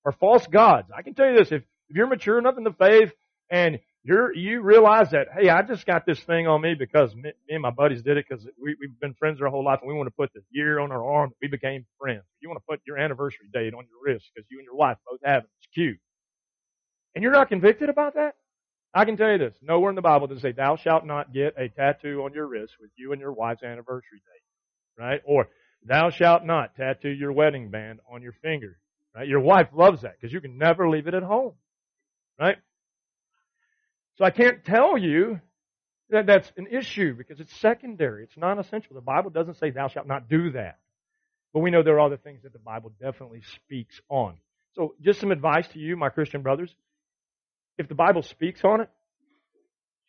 or 0.06 0.12
false 0.14 0.46
gods. 0.48 0.90
I 0.96 1.02
can 1.02 1.14
tell 1.14 1.30
you 1.30 1.38
this, 1.38 1.52
if, 1.52 1.64
if 1.90 1.96
you're 1.96 2.08
mature 2.08 2.38
enough 2.40 2.58
in 2.58 2.64
the 2.64 2.74
faith 2.74 3.12
and 3.50 3.80
you're, 4.04 4.34
you 4.34 4.62
realize 4.62 5.12
that, 5.12 5.28
hey, 5.38 5.50
I 5.50 5.62
just 5.62 5.86
got 5.86 6.06
this 6.06 6.20
thing 6.22 6.48
on 6.48 6.62
me 6.62 6.74
because 6.74 7.14
me, 7.14 7.32
me 7.48 7.56
and 7.56 7.62
my 7.62 7.72
buddies 7.72 8.02
did 8.02 8.18
it 8.18 8.26
because 8.28 8.46
we, 8.62 8.76
we've 8.80 8.98
been 9.00 9.14
friends 9.14 9.42
our 9.42 9.50
whole 9.50 9.64
life 9.64 9.80
and 9.82 9.90
we 9.90 9.96
want 9.96 10.08
to 10.08 10.16
put 10.16 10.32
the 10.34 10.42
year 10.52 10.80
on 10.80 10.92
our 10.92 11.06
arm 11.06 11.30
that 11.30 11.36
we 11.42 11.50
became 11.50 11.86
friends. 12.00 12.24
You 12.40 12.50
want 12.50 12.60
to 12.60 12.66
put 12.70 12.82
your 12.88 12.98
anniversary 12.98 13.48
date 13.54 13.74
on 13.74 13.86
your 13.90 14.00
wrist 14.04 14.26
because 14.34 14.48
you 14.50 14.60
and 14.60 14.66
your 14.66 14.76
wife 14.76 14.98
both 15.10 15.20
have 15.24 15.44
it. 15.44 15.50
It's 15.60 15.68
cute. 15.74 16.00
And 17.14 17.24
you're 17.24 17.34
not 17.34 17.50
convicted 17.50 17.90
about 17.90 18.16
that? 18.16 18.36
I 18.94 19.06
can 19.06 19.18
tell 19.18 19.32
you 19.32 19.38
this. 19.38 19.54
Nowhere 19.62 19.90
in 19.90 19.96
the 19.96 20.02
Bible 20.02 20.28
does 20.28 20.40
it 20.40 20.42
say, 20.42 20.52
thou 20.54 20.78
shalt 20.78 21.06
not 21.06 21.34
get 21.34 21.56
a 21.58 21.70
tattoo 21.70 22.24
on 22.24 22.34
your 22.34 22.48
wrist 22.48 22.74
with 22.80 22.90
you 22.96 23.12
and 23.12 23.22
your 23.22 23.34
wife's 23.34 23.64
anniversary 23.64 24.20
date. 24.20 25.04
Right? 25.04 25.22
Or, 25.26 25.50
thou 25.86 26.10
shalt 26.10 26.46
not 26.46 26.76
tattoo 26.76 27.10
your 27.10 27.32
wedding 27.32 27.70
band 27.70 28.00
on 28.12 28.22
your 28.22 28.34
finger. 28.42 28.78
Right? 29.20 29.28
Your 29.28 29.42
wife 29.42 29.68
loves 29.74 30.04
that 30.04 30.14
because 30.18 30.32
you 30.32 30.40
can 30.40 30.58
never 30.58 30.90
leave 30.90 31.08
it 31.08 31.14
at 31.14 31.24
home. 31.24 31.52
Right? 32.40 32.56
So 34.18 34.24
I 34.24 34.30
can't 34.30 34.64
tell 34.64 34.98
you 34.98 35.42
that 36.10 36.26
that's 36.26 36.50
an 36.56 36.68
issue 36.68 37.16
because 37.16 37.42
it's 37.42 37.54
secondary. 37.60 38.24
It's 38.24 38.38
non-essential. 38.38 38.96
The 38.96 39.02
Bible 39.02 39.30
doesn't 39.30 39.58
say 39.58 39.72
thou 39.72 39.90
shalt 39.90 40.08
not 40.08 40.30
do 40.30 40.52
that. 40.52 40.80
But 41.54 41.60
we 41.60 41.70
know 41.70 41.84
there 41.84 41.96
are 41.96 42.06
other 42.06 42.16
things 42.16 42.44
that 42.44 42.54
the 42.54 42.60
Bible 42.60 42.94
definitely 42.98 43.42
speaks 43.56 44.00
on. 44.08 44.38
So 44.76 44.96
just 45.02 45.20
some 45.20 45.32
advice 45.32 45.68
to 45.74 45.80
you, 45.80 45.98
my 45.98 46.08
Christian 46.08 46.42
brothers. 46.42 46.74
If 47.78 47.90
the 47.90 47.96
Bible 47.96 48.22
speaks 48.22 48.62
on 48.64 48.80
it, 48.80 48.90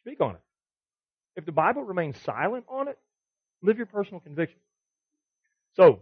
speak 0.02 0.20
on 0.20 0.36
it. 0.36 0.40
If 1.34 1.46
the 1.46 1.52
Bible 1.52 1.82
remains 1.82 2.16
silent 2.22 2.64
on 2.68 2.86
it, 2.86 2.98
live 3.60 3.76
your 3.76 3.86
personal 3.86 4.20
conviction. 4.20 4.60
So, 5.74 6.00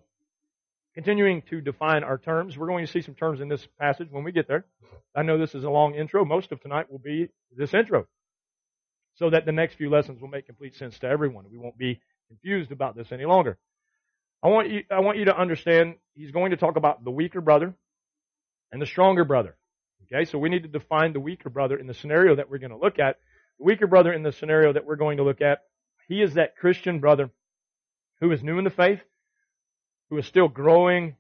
continuing 0.99 1.43
to 1.43 1.61
define 1.61 2.03
our 2.03 2.19
terms, 2.19 2.59
we're 2.59 2.67
going 2.67 2.85
to 2.85 2.91
see 2.91 3.03
some 3.03 3.15
terms 3.15 3.41
in 3.41 3.49
this 3.49 3.65
passage 3.79 4.09
when 4.11 4.25
we 4.25 4.33
get 4.33 4.49
there. 4.49 4.65
I 5.15 5.23
know 5.23 5.39
this 5.39 5.55
is 5.55 5.63
a 5.63 5.71
long 5.71 5.95
intro. 5.95 6.25
Most 6.25 6.51
of 6.51 6.61
tonight 6.61 6.91
will 6.91 6.99
be 6.99 7.29
this 7.57 7.73
intro. 7.73 8.09
So 9.15 9.31
that 9.31 9.47
the 9.47 9.53
next 9.53 9.77
few 9.77 9.91
lessons 9.91 10.21
will 10.21 10.27
make 10.27 10.47
complete 10.47 10.75
sense 10.75 10.99
to 10.99 11.07
everyone. 11.07 11.45
We 11.53 11.57
won't 11.57 11.79
be 11.79 12.01
confused 12.27 12.73
about 12.73 12.97
this 12.97 13.13
any 13.13 13.27
longer. 13.27 13.59
I 14.43 14.49
want 14.49 14.71
you, 14.71 14.83
I 14.91 14.99
want 14.99 15.19
you 15.19 15.27
to 15.27 15.39
understand 15.39 15.95
he's 16.15 16.33
going 16.33 16.51
to 16.51 16.57
talk 16.57 16.75
about 16.75 17.05
the 17.05 17.13
weaker 17.13 17.41
brother 17.41 17.75
and 18.73 18.83
the 18.83 18.87
stronger 18.87 19.25
brother. 19.25 19.57
Okay, 20.13 20.25
so 20.25 20.37
we 20.37 20.49
need 20.49 20.65
to 20.65 20.69
define 20.69 21.13
the 21.13 21.21
weaker 21.21 21.49
brother 21.49 21.77
in 21.77 21.87
the 21.87 21.95
scenario 21.95 22.35
that 22.35 22.51
we're 22.51 22.59
going 22.59 22.73
to 22.73 22.77
look 22.77 22.99
at. 22.99 23.19
The 23.61 23.67
weaker 23.67 23.87
brother 23.87 24.13
in 24.13 24.25
the 24.25 24.33
scenario 24.33 24.73
that 24.73 24.85
we're 24.85 24.97
going 24.97 25.19
to 25.19 25.23
look 25.23 25.43
at, 25.43 25.61
he 26.09 26.23
is 26.23 26.35
that 26.35 26.57
Christian 26.57 26.99
brother 26.99 27.31
who 28.21 28.33
is 28.33 28.43
new 28.43 28.59
in 28.59 28.65
the 28.65 28.71
faith, 28.71 28.99
who 30.11 30.19
is 30.19 30.27
still 30.27 30.49
growing 30.49 31.17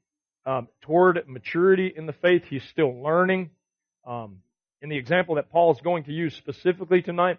um, 0.47 0.69
toward 0.83 1.23
maturity 1.27 1.93
in 1.95 2.07
the 2.07 2.13
faith. 2.13 2.45
He's 2.49 2.65
still 2.65 3.03
learning. 3.03 3.51
Um, 4.07 4.39
in 4.81 4.89
the 4.89 4.97
example 4.97 5.35
that 5.35 5.51
Paul 5.51 5.73
is 5.73 5.81
going 5.81 6.05
to 6.05 6.13
use 6.13 6.35
specifically 6.35 7.03
tonight, 7.03 7.39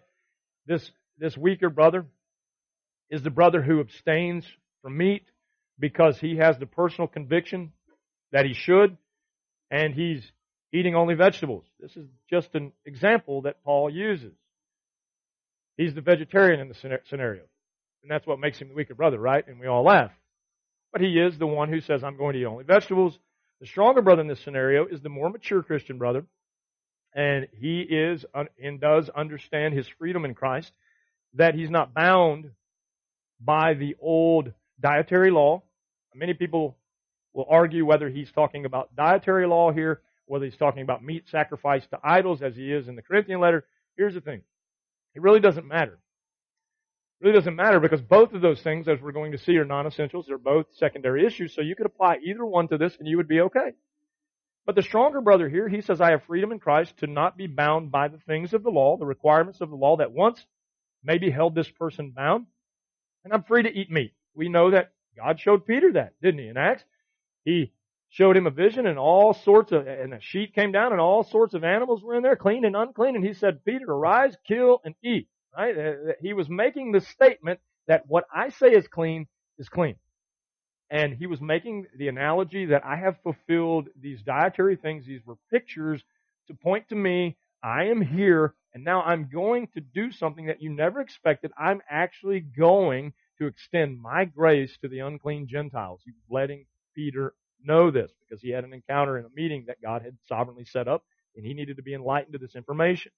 this 0.68 0.91
this 1.18 1.38
weaker 1.38 1.70
brother 1.70 2.06
is 3.10 3.24
the 3.24 3.29
brother 3.29 3.62
who 3.62 3.79
abstains 3.79 4.46
from 4.82 4.98
meat 4.98 5.24
because 5.79 6.20
he 6.20 6.38
has 6.38 6.58
the 6.58 6.65
personal 6.65 7.08
conviction 7.08 7.72
that 8.32 8.46
he 8.46 8.53
should, 8.53 8.98
and 9.72 9.94
he's 9.94 10.32
eating 10.72 10.96
only 10.96 11.15
vegetables. 11.15 11.65
This 11.79 11.96
is 11.98 12.06
just 12.29 12.53
an 12.53 12.72
example 12.86 13.41
that 13.44 13.63
Paul 13.63 13.89
uses. 13.89 14.34
He's 15.77 15.94
the 15.94 16.01
vegetarian 16.01 16.60
in 16.60 16.68
the 16.68 17.00
scenario. 17.10 17.44
And 18.03 18.12
that's 18.12 18.27
what 18.27 18.39
makes 18.39 18.60
him 18.60 18.70
the 18.70 18.75
weaker 18.75 18.96
brother, 18.96 19.18
right? 19.18 19.46
And 19.48 19.60
we 19.60 19.68
all 19.68 19.84
laugh. 19.84 20.12
But 20.91 21.01
he 21.01 21.19
is 21.19 21.38
the 21.38 21.48
one 21.48 21.69
who 21.69 21.81
says, 21.81 22.03
I'm 22.03 22.17
going 22.17 22.34
to 22.34 22.41
eat 22.41 22.46
only 22.46 22.63
vegetables. 22.63 23.17
The 23.62 23.67
stronger 23.67 24.02
brother 24.02 24.21
in 24.21 24.28
this 24.28 24.41
scenario 24.41 24.86
is 24.86 25.02
the 25.02 25.10
more 25.10 25.30
mature 25.30 25.62
Christian 25.62 25.97
brother. 25.97 26.25
And 27.13 27.47
he 27.60 27.82
is 27.82 28.25
and 28.34 28.80
does 28.80 29.10
understand 29.10 29.73
his 29.73 29.88
freedom 29.88 30.25
in 30.25 30.36
Christ, 30.36 30.71
that 31.34 31.56
he's 31.56 31.69
not 31.69 31.93
bound 31.93 32.52
by 33.39 33.73
the 33.73 33.95
old 33.99 34.54
dietary 34.80 35.32
law. 35.32 35.63
Many 36.13 36.34
people 36.34 36.78
will 37.34 37.47
argue 37.49 37.86
whether 37.86 38.10
he's 38.10 38.32
talking 38.32 38.65
about 38.65 38.95
dietary 38.95 39.47
law 39.47 39.71
here 39.71 40.02
whether 40.30 40.45
he's 40.45 40.56
talking 40.56 40.84
about 40.84 41.04
meat 41.04 41.28
sacrificed 41.28 41.89
to 41.89 41.99
idols 42.04 42.43
as 42.43 42.56
he 42.56 42.71
is 42.71 42.88
in 42.88 42.95
the 42.95 43.02
Corinthian 43.02 43.39
letter. 43.39 43.65
Here's 43.97 44.13
the 44.13 44.21
thing. 44.21 44.41
It 45.15 45.21
really 45.23 45.39
doesn't 45.39 45.67
matter. 45.67 45.97
It 47.19 47.25
really 47.25 47.38
doesn't 47.38 47.55
matter 47.55 47.79
because 47.79 48.01
both 48.01 48.34
of 48.34 48.41
those 48.41 48.62
things, 48.62 48.88
as 48.88 49.01
we're 49.01 49.12
going 49.12 49.34
to 49.34 49.38
see, 49.38 49.58
are 49.58 49.65
non-essentials. 49.65 50.25
They're 50.27 50.38
both 50.38 50.67
secondary 50.77 51.25
issues, 51.25 51.53
so 51.53 51.62
you 51.62 51.75
could 51.75 51.86
apply 51.86 52.19
either 52.23 52.45
one 52.45 52.69
to 52.69 52.77
this 52.77 52.95
and 52.97 53.08
you 53.08 53.17
would 53.17 53.27
be 53.27 53.41
okay. 53.41 53.73
But 54.65 54.75
the 54.75 54.84
stronger 54.84 55.19
brother 55.19 55.49
here, 55.49 55.67
he 55.67 55.82
says, 55.82 55.99
I 55.99 56.12
have 56.12 56.23
freedom 56.23 56.51
in 56.51 56.60
Christ 56.60 56.97
to 56.99 57.08
not 57.08 57.36
be 57.36 57.47
bound 57.47 57.91
by 57.91 58.08
the 58.08 58.19
things 58.19 58.53
of 58.53 58.63
the 58.63 58.69
law, 58.69 58.97
the 58.97 59.05
requirements 59.05 59.62
of 59.62 59.69
the 59.69 59.75
law 59.75 59.97
that 59.97 60.12
once 60.12 60.45
maybe 61.03 61.29
held 61.29 61.55
this 61.55 61.69
person 61.69 62.12
bound. 62.12 62.45
And 63.25 63.34
I'm 63.34 63.43
free 63.43 63.63
to 63.63 63.73
eat 63.73 63.91
meat. 63.91 64.13
We 64.34 64.47
know 64.47 64.71
that 64.71 64.91
God 65.17 65.39
showed 65.39 65.65
Peter 65.65 65.93
that, 65.93 66.13
didn't 66.21 66.39
he, 66.39 66.47
in 66.47 66.55
Acts? 66.58 66.84
He 67.43 67.73
showed 68.10 68.38
him 68.38 68.47
a 68.47 68.51
vision 68.51 68.88
and 68.88 68.97
all 68.97 69.34
sorts 69.34 69.71
of, 69.71 69.88
and 69.88 70.13
a 70.13 70.21
sheet 70.21 70.53
came 70.55 70.71
down 70.71 70.91
and 70.91 71.01
all 71.01 71.23
sorts 71.23 71.53
of 71.53 71.63
animals 71.63 72.01
were 72.01 72.15
in 72.15 72.23
there, 72.23 72.36
clean 72.36 72.63
and 72.63 72.75
unclean. 72.75 73.15
And 73.15 73.25
he 73.25 73.34
said, 73.34 73.65
Peter, 73.65 73.91
arise, 73.91 74.38
kill, 74.47 74.82
and 74.86 74.95
eat. 75.03 75.27
Right? 75.55 75.75
He 76.21 76.33
was 76.33 76.49
making 76.49 76.91
the 76.91 77.01
statement 77.01 77.59
that 77.88 78.03
what 78.07 78.25
I 78.33 78.49
say 78.49 78.67
is 78.67 78.88
clean 78.88 79.27
is 79.57 79.69
clean. 79.69 79.95
And 80.91 81.13
he 81.13 81.27
was 81.27 81.41
making 81.41 81.85
the 81.97 82.07
analogy 82.07 82.65
that 82.67 82.85
I 82.85 82.95
have 82.95 83.17
fulfilled 83.21 83.89
these 83.99 84.21
dietary 84.21 84.75
things. 84.75 85.05
These 85.05 85.25
were 85.25 85.35
pictures 85.51 86.03
to 86.47 86.53
point 86.53 86.89
to 86.89 86.95
me. 86.95 87.38
I 87.63 87.85
am 87.85 88.01
here 88.01 88.55
and 88.73 88.83
now 88.83 89.01
I'm 89.01 89.29
going 89.31 89.67
to 89.73 89.81
do 89.81 90.12
something 90.12 90.45
that 90.47 90.62
you 90.62 90.69
never 90.69 91.01
expected. 91.01 91.51
I'm 91.57 91.81
actually 91.89 92.39
going 92.39 93.13
to 93.39 93.47
extend 93.47 93.99
my 93.99 94.25
grace 94.25 94.77
to 94.81 94.88
the 94.88 94.99
unclean 94.99 95.47
Gentiles. 95.47 96.01
He 96.05 96.12
was 96.12 96.23
letting 96.29 96.65
Peter 96.95 97.33
know 97.63 97.91
this 97.91 98.12
because 98.21 98.41
he 98.41 98.49
had 98.49 98.63
an 98.63 98.73
encounter 98.73 99.17
in 99.17 99.25
a 99.25 99.29
meeting 99.35 99.65
that 99.67 99.81
God 99.81 100.03
had 100.03 100.17
sovereignly 100.27 100.65
set 100.65 100.88
up 100.88 101.03
and 101.35 101.45
he 101.45 101.53
needed 101.53 101.77
to 101.77 101.83
be 101.83 101.93
enlightened 101.93 102.33
to 102.33 102.39
this 102.39 102.55
information. 102.55 103.12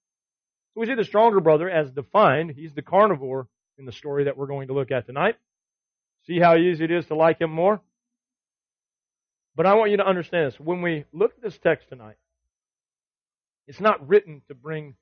So 0.74 0.80
we 0.80 0.86
see 0.86 0.94
the 0.94 1.04
stronger 1.04 1.40
brother 1.40 1.68
as 1.68 1.90
defined. 1.90 2.52
He's 2.56 2.72
the 2.72 2.82
carnivore 2.82 3.48
in 3.78 3.84
the 3.84 3.92
story 3.92 4.24
that 4.24 4.36
we're 4.36 4.46
going 4.46 4.68
to 4.68 4.74
look 4.74 4.90
at 4.90 5.06
tonight. 5.06 5.36
See 6.26 6.38
how 6.38 6.56
easy 6.56 6.84
it 6.84 6.90
is 6.90 7.06
to 7.06 7.14
like 7.14 7.40
him 7.40 7.50
more? 7.50 7.80
But 9.54 9.66
I 9.66 9.74
want 9.74 9.90
you 9.90 9.98
to 9.98 10.06
understand 10.06 10.50
this. 10.50 10.60
When 10.60 10.80
we 10.80 11.04
look 11.12 11.32
at 11.36 11.42
this 11.42 11.58
text 11.58 11.88
tonight, 11.88 12.16
it's 13.66 13.80
not 13.80 14.08
written 14.08 14.40
to 14.48 14.54
bring 14.54 14.94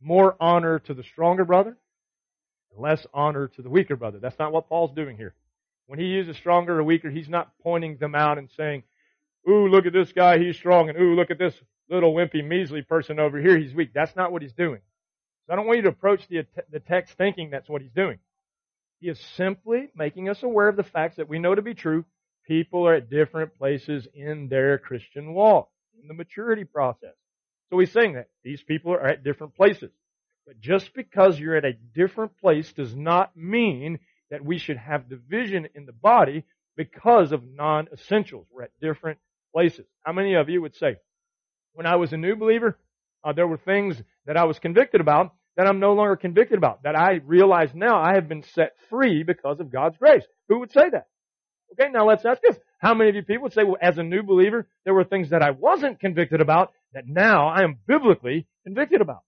more 0.00 0.36
honor 0.40 0.78
to 0.80 0.94
the 0.94 1.02
stronger 1.02 1.44
brother 1.44 1.76
and 2.70 2.80
less 2.80 3.06
honor 3.14 3.48
to 3.48 3.62
the 3.62 3.70
weaker 3.70 3.96
brother. 3.96 4.18
That's 4.18 4.38
not 4.38 4.52
what 4.52 4.68
Paul's 4.68 4.94
doing 4.94 5.16
here. 5.16 5.34
When 5.86 5.98
he 5.98 6.06
uses 6.06 6.36
stronger 6.36 6.78
or 6.78 6.82
weaker, 6.82 7.08
he's 7.08 7.30
not 7.30 7.52
pointing 7.62 7.96
them 7.96 8.14
out 8.14 8.36
and 8.36 8.50
saying, 8.56 8.82
ooh, 9.48 9.68
look 9.68 9.86
at 9.86 9.94
this 9.94 10.12
guy, 10.12 10.38
he's 10.38 10.56
strong, 10.56 10.90
and 10.90 10.98
ooh, 10.98 11.14
look 11.14 11.30
at 11.30 11.38
this 11.38 11.54
little 11.88 12.12
wimpy, 12.12 12.46
measly 12.46 12.82
person 12.82 13.18
over 13.18 13.40
here, 13.40 13.58
he's 13.58 13.74
weak. 13.74 13.92
That's 13.94 14.14
not 14.14 14.30
what 14.30 14.42
he's 14.42 14.52
doing. 14.52 14.80
So 15.48 15.54
I 15.54 15.56
don't 15.56 15.66
want 15.66 15.78
you 15.78 15.84
to 15.84 15.88
approach 15.88 16.20
the, 16.28 16.46
the 16.70 16.80
text 16.80 17.14
thinking 17.16 17.48
that's 17.50 17.70
what 17.70 17.80
he's 17.80 17.90
doing. 17.92 18.18
He 19.00 19.08
is 19.08 19.18
simply 19.36 19.88
making 19.96 20.28
us 20.28 20.42
aware 20.42 20.68
of 20.68 20.76
the 20.76 20.82
facts 20.82 21.16
that 21.16 21.28
we 21.28 21.38
know 21.38 21.54
to 21.54 21.62
be 21.62 21.72
true. 21.72 22.04
People 22.46 22.86
are 22.86 22.94
at 22.94 23.08
different 23.08 23.56
places 23.56 24.06
in 24.12 24.48
their 24.48 24.76
Christian 24.76 25.32
walk, 25.32 25.70
in 26.02 26.06
the 26.06 26.14
maturity 26.14 26.64
process. 26.64 27.14
So 27.70 27.78
he's 27.78 27.92
saying 27.92 28.14
that 28.14 28.28
these 28.44 28.62
people 28.62 28.92
are 28.92 29.06
at 29.06 29.24
different 29.24 29.54
places. 29.54 29.90
But 30.46 30.60
just 30.60 30.92
because 30.92 31.38
you're 31.38 31.56
at 31.56 31.64
a 31.64 31.72
different 31.94 32.36
place 32.38 32.70
does 32.72 32.94
not 32.94 33.34
mean 33.34 34.00
that 34.30 34.44
we 34.44 34.58
should 34.58 34.76
have 34.76 35.08
division 35.08 35.68
in 35.74 35.86
the 35.86 35.92
body 35.92 36.44
because 36.76 37.32
of 37.32 37.42
non-essentials. 37.44 38.46
We're 38.50 38.64
at 38.64 38.80
different 38.82 39.18
places. 39.54 39.86
How 40.02 40.12
many 40.12 40.34
of 40.34 40.50
you 40.50 40.60
would 40.60 40.76
say, 40.76 40.96
when 41.72 41.86
I 41.86 41.96
was 41.96 42.12
a 42.12 42.18
new 42.18 42.36
believer, 42.36 42.78
uh, 43.24 43.32
there 43.32 43.46
were 43.46 43.56
things 43.56 44.00
that 44.26 44.36
I 44.36 44.44
was 44.44 44.58
convicted 44.58 45.00
about 45.00 45.34
that 45.58 45.66
I'm 45.66 45.80
no 45.80 45.92
longer 45.92 46.14
convicted 46.14 46.56
about, 46.56 46.84
that 46.84 46.94
I 46.94 47.14
realize 47.26 47.70
now 47.74 48.00
I 48.00 48.14
have 48.14 48.28
been 48.28 48.44
set 48.54 48.76
free 48.88 49.24
because 49.24 49.58
of 49.58 49.72
God's 49.72 49.96
grace. 49.98 50.22
Who 50.48 50.60
would 50.60 50.70
say 50.70 50.88
that? 50.92 51.08
Okay, 51.72 51.90
now 51.90 52.06
let's 52.06 52.24
ask 52.24 52.40
this. 52.40 52.56
How 52.78 52.94
many 52.94 53.10
of 53.10 53.16
you 53.16 53.22
people 53.24 53.42
would 53.42 53.52
say, 53.52 53.64
well, 53.64 53.76
as 53.82 53.98
a 53.98 54.04
new 54.04 54.22
believer, 54.22 54.68
there 54.84 54.94
were 54.94 55.02
things 55.02 55.30
that 55.30 55.42
I 55.42 55.50
wasn't 55.50 55.98
convicted 55.98 56.40
about 56.40 56.72
that 56.94 57.08
now 57.08 57.48
I 57.48 57.64
am 57.64 57.76
biblically 57.88 58.46
convicted 58.62 59.00
about? 59.00 59.24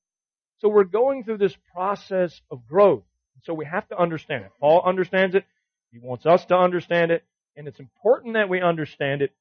So 0.58 0.68
we're 0.68 0.84
going 0.84 1.24
through 1.24 1.38
this 1.38 1.56
process 1.74 2.40
of 2.48 2.64
growth. 2.64 3.02
So 3.42 3.52
we 3.52 3.64
have 3.64 3.88
to 3.88 4.00
understand 4.00 4.44
it. 4.44 4.52
Paul 4.60 4.84
understands 4.86 5.34
it. 5.34 5.44
He 5.90 5.98
wants 5.98 6.26
us 6.26 6.44
to 6.44 6.54
understand 6.54 7.10
it. 7.10 7.24
And 7.56 7.66
it's 7.66 7.80
important 7.80 8.34
that 8.34 8.48
we 8.48 8.60
understand 8.60 9.22
it 9.22 9.32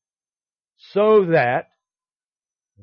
so 0.94 1.26
that 1.34 1.70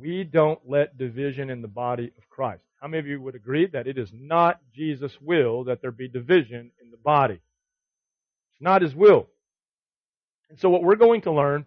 we 0.01 0.23
don't 0.23 0.61
let 0.65 0.97
division 0.97 1.51
in 1.51 1.61
the 1.61 1.69
body 1.69 2.13
of 2.17 2.29
Christ. 2.29 2.63
How 2.81 2.89
many 2.89 2.99
of 2.99 3.07
you 3.07 3.21
would 3.21 3.35
agree 3.35 3.67
that 3.73 3.87
it 3.87 3.99
is 3.99 4.11
not 4.13 4.61
Jesus' 4.75 5.17
will 5.21 5.65
that 5.65 5.81
there 5.81 5.91
be 5.91 6.09
division 6.09 6.71
in 6.83 6.91
the 6.91 6.97
body? 6.97 7.41
It's 8.53 8.61
not 8.61 8.83
His 8.83 8.95
will. 8.95 9.29
And 10.51 10.59
so 10.59 10.69
what 10.69 10.83
we're 10.83 10.97
going 10.97 11.23
to 11.23 11.33
learn 11.33 11.65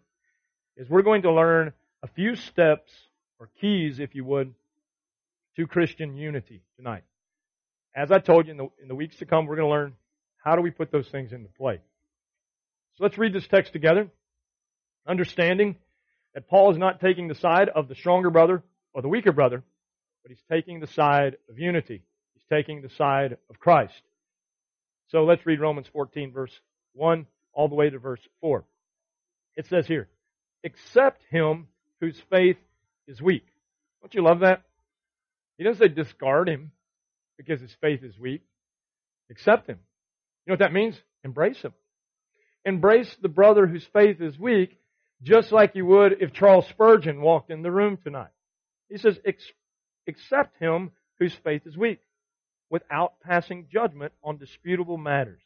is 0.78 0.89
we're 0.89 1.02
going 1.02 1.24
to 1.24 1.32
learn 1.32 1.74
a 2.04 2.08
few 2.08 2.36
steps 2.36 2.91
or 3.39 3.50
keys, 3.60 4.00
if 4.00 4.15
you 4.15 4.24
would, 4.26 4.54
to 5.56 5.67
Christian 5.67 6.15
unity 6.15 6.62
tonight. 6.78 7.04
As 7.95 8.12
I 8.12 8.19
told 8.19 8.45
you 8.45 8.52
in 8.52 8.58
the, 8.58 8.67
in 8.82 8.88
the 8.88 8.95
weeks 8.95 9.17
to 9.17 9.26
come, 9.26 9.45
we're 9.45 9.56
going 9.56 9.67
to 9.67 9.72
learn 9.72 9.93
how 10.43 10.56
do 10.56 10.62
we 10.62 10.72
put 10.72 10.91
those 10.91 11.08
things 11.10 11.34
into 11.34 11.50
play. 11.50 11.82
So 12.95 13.04
let's 13.04 13.17
read 13.17 13.34
this 13.34 13.48
text 13.48 13.74
together, 13.74 14.10
understanding 15.08 15.76
that 16.34 16.48
Paul 16.48 16.72
is 16.72 16.78
not 16.78 17.02
taking 17.02 17.28
the 17.28 17.36
side 17.36 17.69
of 17.69 17.88
the 17.88 17.95
stronger 17.95 18.30
brother 18.30 18.63
or 18.93 19.02
the 19.02 19.10
weaker 19.10 19.32
brother, 19.32 19.63
but 20.23 20.32
he's 20.32 20.43
taking 20.51 20.79
the 20.79 20.88
side 20.88 21.38
of 21.49 21.60
unity. 21.60 22.03
He's 22.34 22.45
taking 22.49 22.82
the 22.82 22.89
side 22.89 23.38
of 23.49 23.60
Christ. 23.60 24.01
So 25.10 25.23
let's 25.23 25.45
read 25.45 25.60
Romans 25.60 25.88
14 25.91 26.32
verse 26.32 26.51
1 26.93 27.25
all 27.53 27.67
the 27.67 27.75
way 27.75 27.89
to 27.89 27.99
verse 27.99 28.21
4. 28.41 28.63
It 29.55 29.67
says 29.67 29.88
here, 29.88 30.08
accept 30.63 31.21
him 31.29 31.67
whose 31.99 32.21
faith 32.29 32.58
is 33.08 33.21
weak. 33.21 33.45
Don't 34.01 34.13
you 34.13 34.23
love 34.23 34.41
that? 34.41 34.62
He 35.58 35.63
doesn't 35.63 35.82
say 35.82 35.93
discard 35.93 36.47
him 36.47 36.71
because 37.38 37.60
his 37.60 37.75
faith 37.82 38.03
is 38.03 38.17
weak. 38.17 38.43
Accept 39.29 39.67
him. 39.67 39.79
You 40.45 40.51
know 40.51 40.53
what 40.53 40.60
that 40.60 40.73
means? 40.73 40.95
Embrace 41.23 41.62
him. 41.62 41.73
Embrace 42.65 43.13
the 43.21 43.29
brother 43.29 43.67
whose 43.67 43.86
faith 43.91 44.21
is 44.21 44.38
weak, 44.38 44.77
just 45.21 45.51
like 45.51 45.75
you 45.75 45.86
would 45.86 46.21
if 46.21 46.34
Charles 46.34 46.67
Spurgeon 46.69 47.21
walked 47.21 47.51
in 47.51 47.62
the 47.62 47.71
room 47.71 47.97
tonight. 48.03 48.32
He 48.89 48.97
says, 48.97 49.19
accept 50.10 50.60
him 50.60 50.91
whose 51.19 51.34
faith 51.34 51.65
is 51.65 51.78
weak 51.78 52.02
without 52.69 53.19
passing 53.22 53.67
judgment 53.72 54.13
on 54.24 54.38
disputable 54.38 54.98
matters. 54.98 55.41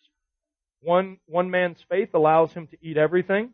One, 0.81 1.17
one 1.27 1.49
man's 1.49 1.81
faith 1.89 2.13
allows 2.13 2.53
him 2.53 2.67
to 2.67 2.77
eat 2.81 2.97
everything, 2.97 3.53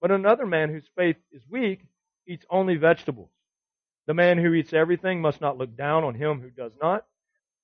but 0.00 0.10
another 0.10 0.46
man 0.46 0.70
whose 0.70 0.88
faith 0.96 1.16
is 1.32 1.42
weak 1.50 1.80
eats 2.26 2.46
only 2.48 2.76
vegetables. 2.76 3.30
The 4.06 4.14
man 4.14 4.38
who 4.38 4.54
eats 4.54 4.72
everything 4.72 5.20
must 5.20 5.40
not 5.40 5.58
look 5.58 5.76
down 5.76 6.04
on 6.04 6.14
him 6.14 6.40
who 6.40 6.48
does 6.48 6.72
not, 6.80 7.04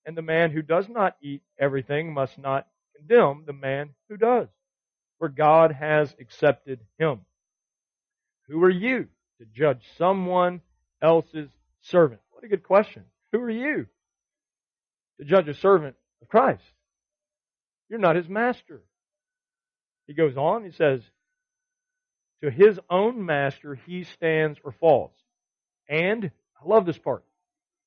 and 0.05 0.16
the 0.16 0.22
man 0.22 0.50
who 0.50 0.61
does 0.61 0.88
not 0.88 1.16
eat 1.22 1.42
everything 1.59 2.12
must 2.12 2.38
not 2.38 2.66
condemn 2.94 3.44
the 3.46 3.55
man 3.55 3.94
who 4.09 4.18
does, 4.18 4.48
for 5.18 5.29
God 5.31 5.72
has 5.72 6.14
accepted 6.20 6.81
him. 6.98 7.20
Who 8.48 8.62
are 8.62 8.70
you 8.70 9.09
to 9.38 9.46
judge 9.46 9.83
someone 9.96 10.61
else's 11.00 11.48
servant? 11.81 12.20
A 12.44 12.48
good 12.48 12.62
question. 12.62 13.04
Who 13.33 13.40
are 13.40 13.50
you 13.50 13.87
to 15.18 15.24
judge 15.24 15.48
a 15.48 15.54
servant 15.54 15.96
of 16.20 16.28
Christ? 16.28 16.62
You're 17.88 17.98
not 17.98 18.16
his 18.16 18.28
master. 18.28 18.83
He 20.07 20.12
goes 20.12 20.37
on, 20.37 20.62
he 20.62 20.72
says, 20.72 21.00
To 22.42 22.50
his 22.50 22.78
own 22.90 23.24
master 23.24 23.80
he 23.87 24.04
stands 24.04 24.59
or 24.62 24.72
falls. 24.72 25.12
And, 25.88 26.30
I 26.62 26.68
love 26.68 26.85
this 26.85 26.98
part, 26.98 27.24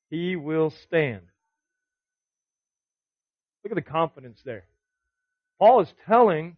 he 0.09 0.35
will 0.35 0.71
stand. 0.71 1.21
Look 3.63 3.71
at 3.71 3.75
the 3.75 3.91
confidence 3.91 4.41
there. 4.43 4.65
Paul 5.59 5.81
is 5.81 5.93
telling 6.07 6.57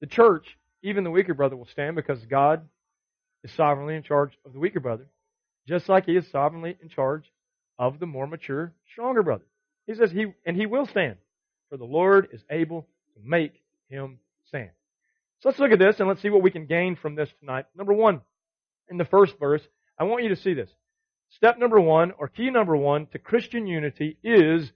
the 0.00 0.06
church, 0.06 0.56
even 0.82 1.04
the 1.04 1.10
weaker 1.10 1.34
brother 1.34 1.56
will 1.56 1.66
stand 1.66 1.94
because 1.94 2.24
God 2.24 2.66
is 3.44 3.52
sovereignly 3.52 3.96
in 3.96 4.02
charge 4.02 4.32
of 4.46 4.54
the 4.54 4.58
weaker 4.58 4.80
brother, 4.80 5.08
just 5.68 5.88
like 5.88 6.06
he 6.06 6.16
is 6.16 6.26
sovereignly 6.30 6.76
in 6.82 6.88
charge 6.88 7.30
of 7.78 8.00
the 8.00 8.06
more 8.06 8.26
mature, 8.26 8.72
stronger 8.90 9.22
brother. 9.22 9.44
He 9.86 9.94
says 9.94 10.10
he, 10.10 10.32
and 10.46 10.56
he 10.56 10.66
will 10.66 10.86
stand, 10.86 11.16
for 11.68 11.76
the 11.76 11.84
Lord 11.84 12.28
is 12.32 12.42
able 12.50 12.88
to 13.14 13.20
make 13.22 13.52
him 13.88 14.18
stand. 14.46 14.70
So 15.40 15.50
let's 15.50 15.58
look 15.58 15.70
at 15.70 15.78
this 15.78 16.00
and 16.00 16.08
let's 16.08 16.22
see 16.22 16.30
what 16.30 16.42
we 16.42 16.50
can 16.50 16.66
gain 16.66 16.96
from 16.96 17.14
this 17.14 17.28
tonight. 17.38 17.66
Number 17.76 17.92
one, 17.92 18.22
in 18.90 18.96
the 18.96 19.04
first 19.04 19.38
verse, 19.38 19.62
I 19.98 20.04
want 20.04 20.24
you 20.24 20.30
to 20.30 20.36
see 20.36 20.54
this. 20.54 20.70
Step 21.30 21.58
number 21.58 21.78
one, 21.78 22.12
or 22.18 22.28
key 22.28 22.50
number 22.50 22.76
one 22.76 23.06
to 23.08 23.18
Christian 23.18 23.66
unity 23.66 24.16
is 24.24 24.72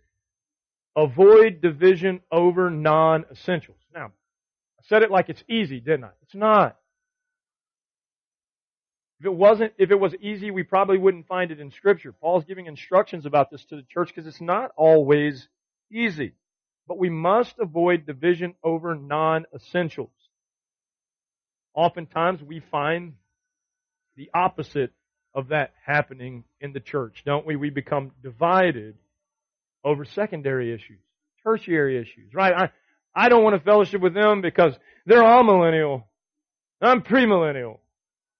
avoid 0.94 1.62
division 1.62 2.20
over 2.30 2.68
non-essentials. 2.68 3.78
Now, 3.94 4.06
I 4.78 4.82
said 4.88 5.02
it 5.02 5.10
like 5.10 5.30
it's 5.30 5.42
easy, 5.48 5.80
didn't 5.80 6.04
I? 6.04 6.10
It's 6.22 6.34
not. 6.34 6.76
If 9.22 9.26
it 9.26 9.34
wasn't, 9.34 9.72
if 9.78 9.92
it 9.92 10.00
was 10.00 10.16
easy, 10.20 10.50
we 10.50 10.64
probably 10.64 10.98
wouldn't 10.98 11.28
find 11.28 11.52
it 11.52 11.60
in 11.60 11.70
scripture. 11.70 12.10
Paul's 12.10 12.44
giving 12.44 12.66
instructions 12.66 13.24
about 13.24 13.52
this 13.52 13.64
to 13.66 13.76
the 13.76 13.84
church 13.88 14.08
because 14.08 14.26
it's 14.26 14.40
not 14.40 14.72
always 14.76 15.46
easy. 15.92 16.32
But 16.88 16.98
we 16.98 17.08
must 17.08 17.54
avoid 17.60 18.04
division 18.04 18.54
over 18.64 18.96
non-essentials. 18.96 20.10
Oftentimes 21.72 22.42
we 22.42 22.64
find 22.72 23.12
the 24.16 24.28
opposite 24.34 24.90
of 25.36 25.50
that 25.50 25.72
happening 25.86 26.42
in 26.60 26.72
the 26.72 26.80
church, 26.80 27.22
don't 27.24 27.46
we? 27.46 27.54
We 27.54 27.70
become 27.70 28.10
divided 28.24 28.96
over 29.84 30.04
secondary 30.04 30.74
issues, 30.74 30.98
tertiary 31.44 31.96
issues, 31.96 32.34
right? 32.34 32.52
I, 32.52 32.70
I 33.14 33.28
don't 33.28 33.44
want 33.44 33.54
to 33.54 33.64
fellowship 33.64 34.00
with 34.00 34.14
them 34.14 34.40
because 34.40 34.74
they're 35.06 35.22
amillennial. 35.22 36.06
I'm 36.80 37.02
premillennial. 37.02 37.78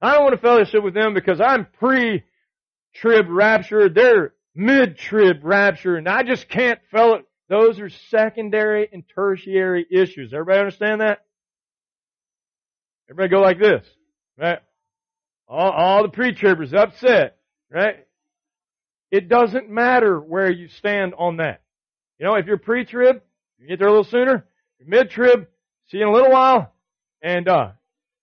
I 0.03 0.15
don't 0.15 0.25
want 0.25 0.35
to 0.35 0.41
fellowship 0.41 0.83
with 0.83 0.95
them 0.95 1.15
because 1.15 1.41
I'm 1.41 1.67
pre-trib 1.79 3.27
rapture. 3.29 3.89
They're 3.89 4.35
mid-trib 4.55 5.39
rapture 5.45 5.97
and 5.97 6.09
I 6.09 6.25
just 6.25 6.49
can't 6.49 6.81
fellowship. 6.91 7.29
Those 7.49 7.79
are 7.79 7.91
secondary 8.11 8.89
and 8.93 9.05
tertiary 9.15 9.87
issues. 9.91 10.33
Everybody 10.33 10.59
understand 10.59 11.03
that? 11.03 11.25
Everybody 13.09 13.29
go 13.31 13.41
like 13.43 13.61
this, 13.61 13.87
right? 14.39 14.59
All, 15.47 15.71
all 15.71 16.03
the 16.03 16.09
pre-tribbers 16.09 16.73
upset, 16.73 17.37
right? 17.71 18.07
It 19.11 19.29
doesn't 19.29 19.69
matter 19.69 20.19
where 20.19 20.51
you 20.51 20.69
stand 20.69 21.13
on 21.19 21.37
that. 21.37 21.61
You 22.19 22.27
know, 22.27 22.35
if 22.37 22.47
you're 22.47 22.57
pre-trib, 22.57 23.21
you 23.59 23.69
get 23.69 23.79
there 23.79 23.89
a 23.89 23.91
little 23.91 24.05
sooner. 24.05 24.47
You're 24.79 24.89
mid-trib, 24.89 25.47
see 25.89 25.99
you 25.99 26.05
in 26.05 26.09
a 26.09 26.13
little 26.13 26.33
while. 26.33 26.73
And, 27.21 27.47
uh, 27.49 27.73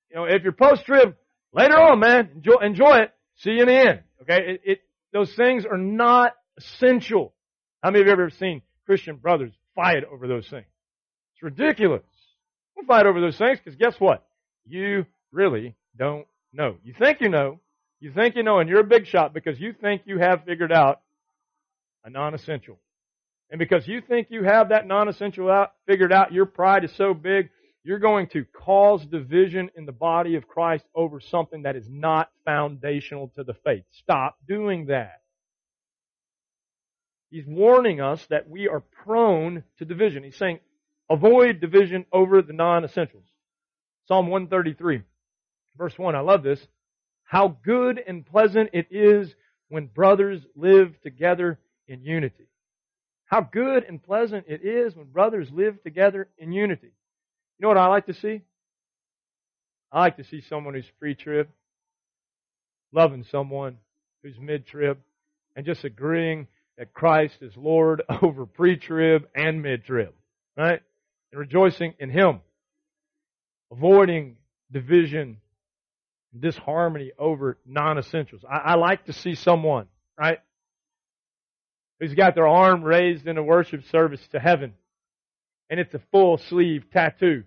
you 0.09 0.17
know, 0.17 0.23
if 0.25 0.41
you're 0.41 0.51
post-trib, 0.51 1.15
Later 1.53 1.77
on, 1.77 1.99
man, 1.99 2.29
enjoy, 2.35 2.57
enjoy 2.61 2.97
it. 2.97 3.13
See 3.37 3.51
you 3.51 3.61
in 3.61 3.67
the 3.67 3.73
end. 3.73 3.99
Okay? 4.21 4.53
It, 4.53 4.61
it, 4.63 4.79
those 5.11 5.33
things 5.33 5.65
are 5.65 5.77
not 5.77 6.33
essential. 6.57 7.33
How 7.81 7.89
many 7.89 8.01
of 8.01 8.07
you 8.07 8.11
have 8.11 8.19
ever 8.19 8.29
seen 8.29 8.61
Christian 8.85 9.15
brothers 9.15 9.53
fight 9.75 10.03
over 10.03 10.27
those 10.27 10.47
things? 10.47 10.65
It's 11.33 11.43
ridiculous. 11.43 12.03
Don't 12.75 12.87
fight 12.87 13.05
over 13.05 13.19
those 13.21 13.37
things 13.37 13.59
because 13.63 13.77
guess 13.77 13.95
what? 13.99 14.25
You 14.65 15.05
really 15.31 15.75
don't 15.97 16.27
know. 16.53 16.75
You 16.83 16.93
think 16.97 17.21
you 17.21 17.29
know. 17.29 17.59
You 18.01 18.13
think 18.13 18.35
you 18.35 18.43
know 18.43 18.59
and 18.59 18.69
you're 18.69 18.79
a 18.79 18.85
big 18.85 19.07
shot 19.07 19.33
because 19.33 19.59
you 19.59 19.73
think 19.73 20.03
you 20.05 20.19
have 20.19 20.45
figured 20.45 20.71
out 20.71 21.01
a 22.05 22.09
non-essential. 22.09 22.79
And 23.51 23.59
because 23.59 23.87
you 23.87 24.01
think 24.01 24.27
you 24.29 24.43
have 24.43 24.69
that 24.69 24.87
non-essential 24.87 25.49
out, 25.49 25.73
figured 25.87 26.13
out, 26.13 26.31
your 26.31 26.45
pride 26.45 26.83
is 26.83 26.95
so 26.95 27.13
big, 27.13 27.49
you're 27.83 27.99
going 27.99 28.27
to 28.27 28.45
cause 28.45 29.05
division 29.05 29.69
in 29.75 29.85
the 29.85 29.91
body 29.91 30.35
of 30.35 30.47
Christ 30.47 30.85
over 30.93 31.19
something 31.19 31.63
that 31.63 31.75
is 31.75 31.87
not 31.89 32.29
foundational 32.45 33.29
to 33.35 33.43
the 33.43 33.53
faith. 33.53 33.83
Stop 33.91 34.37
doing 34.47 34.87
that. 34.87 35.21
He's 37.31 37.45
warning 37.45 38.01
us 38.01 38.25
that 38.29 38.49
we 38.49 38.67
are 38.67 38.81
prone 38.81 39.63
to 39.77 39.85
division. 39.85 40.23
He's 40.23 40.35
saying, 40.35 40.59
avoid 41.09 41.61
division 41.61 42.05
over 42.11 42.41
the 42.41 42.53
non-essentials. 42.53 43.25
Psalm 44.07 44.27
133, 44.27 45.03
verse 45.77 45.97
1. 45.97 46.15
I 46.15 46.21
love 46.21 46.43
this. 46.43 46.59
How 47.23 47.55
good 47.63 48.01
and 48.05 48.25
pleasant 48.25 48.71
it 48.73 48.87
is 48.89 49.33
when 49.69 49.85
brothers 49.85 50.41
live 50.55 50.99
together 51.03 51.59
in 51.87 52.03
unity. 52.03 52.47
How 53.25 53.41
good 53.41 53.83
and 53.83 54.01
pleasant 54.01 54.45
it 54.47 54.65
is 54.65 54.95
when 54.95 55.05
brothers 55.11 55.51
live 55.51 55.81
together 55.83 56.27
in 56.39 56.51
unity. 56.51 56.91
You 57.59 57.63
know 57.63 57.69
what 57.69 57.77
I 57.77 57.87
like 57.87 58.05
to 58.05 58.13
see? 58.13 58.41
I 59.91 59.99
like 59.99 60.17
to 60.17 60.23
see 60.23 60.41
someone 60.41 60.75
who's 60.75 60.89
pre-trib, 60.97 61.49
loving 62.93 63.25
someone 63.29 63.77
who's 64.23 64.39
mid-trib, 64.39 64.97
and 65.55 65.65
just 65.65 65.83
agreeing 65.83 66.47
that 66.77 66.93
Christ 66.93 67.35
is 67.41 67.51
Lord 67.57 68.01
over 68.21 68.45
pre-trib 68.45 69.27
and 69.35 69.61
mid-trib, 69.61 70.13
right? 70.55 70.81
And 71.33 71.39
rejoicing 71.39 71.95
in 71.99 72.09
Him. 72.09 72.39
Avoiding 73.71 74.37
division, 74.71 75.37
disharmony 76.39 77.11
over 77.19 77.57
non-essentials. 77.65 78.43
I, 78.49 78.57
I 78.57 78.75
like 78.75 79.05
to 79.05 79.13
see 79.13 79.35
someone, 79.35 79.87
right, 80.17 80.39
who's 81.99 82.13
got 82.13 82.35
their 82.35 82.47
arm 82.47 82.83
raised 82.83 83.27
in 83.27 83.37
a 83.37 83.43
worship 83.43 83.83
service 83.89 84.25
to 84.31 84.39
heaven 84.39 84.75
and 85.69 85.79
it's 85.79 85.93
a 85.93 86.01
full 86.11 86.37
sleeve 86.37 86.85
tattoo 86.91 87.43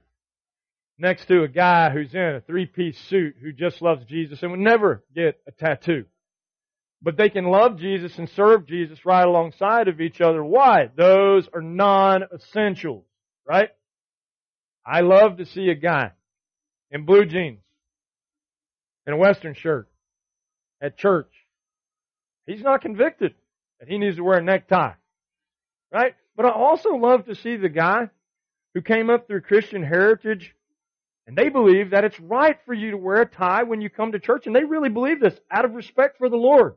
next 0.98 1.26
to 1.28 1.42
a 1.42 1.48
guy 1.48 1.90
who's 1.90 2.14
in 2.14 2.20
a 2.20 2.40
three 2.40 2.66
piece 2.66 2.98
suit 3.08 3.36
who 3.40 3.52
just 3.52 3.82
loves 3.82 4.04
Jesus 4.06 4.42
and 4.42 4.50
would 4.50 4.60
never 4.60 5.04
get 5.14 5.40
a 5.46 5.52
tattoo. 5.52 6.04
But 7.02 7.16
they 7.16 7.30
can 7.30 7.46
love 7.46 7.78
Jesus 7.78 8.16
and 8.18 8.28
serve 8.30 8.66
Jesus 8.66 9.04
right 9.04 9.26
alongside 9.26 9.88
of 9.88 10.00
each 10.00 10.20
other. 10.20 10.44
Why? 10.44 10.88
Those 10.96 11.48
are 11.52 11.60
non-essentials, 11.60 13.04
right? 13.46 13.70
I 14.86 15.00
love 15.00 15.38
to 15.38 15.46
see 15.46 15.68
a 15.68 15.74
guy 15.74 16.12
in 16.90 17.04
blue 17.04 17.24
jeans, 17.24 17.60
in 19.06 19.14
a 19.14 19.16
western 19.16 19.54
shirt, 19.54 19.88
at 20.80 20.98
church, 20.98 21.32
he's 22.46 22.62
not 22.62 22.82
convicted 22.82 23.34
that 23.78 23.88
he 23.88 23.98
needs 23.98 24.16
to 24.16 24.24
wear 24.24 24.38
a 24.38 24.42
necktie. 24.42 24.92
Right? 25.92 26.14
But 26.36 26.46
I 26.46 26.50
also 26.50 26.90
love 26.90 27.26
to 27.26 27.34
see 27.34 27.56
the 27.56 27.68
guy 27.68 28.10
who 28.74 28.82
came 28.82 29.10
up 29.10 29.26
through 29.26 29.42
Christian 29.42 29.82
heritage 29.82 30.54
and 31.26 31.36
they 31.36 31.48
believe 31.48 31.90
that 31.90 32.04
it's 32.04 32.18
right 32.18 32.58
for 32.66 32.74
you 32.74 32.90
to 32.92 32.96
wear 32.96 33.22
a 33.22 33.26
tie 33.26 33.62
when 33.62 33.80
you 33.80 33.88
come 33.88 34.12
to 34.12 34.18
church 34.18 34.46
and 34.46 34.54
they 34.54 34.64
really 34.64 34.88
believe 34.88 35.20
this 35.20 35.38
out 35.50 35.64
of 35.64 35.74
respect 35.74 36.18
for 36.18 36.28
the 36.28 36.36
Lord. 36.36 36.74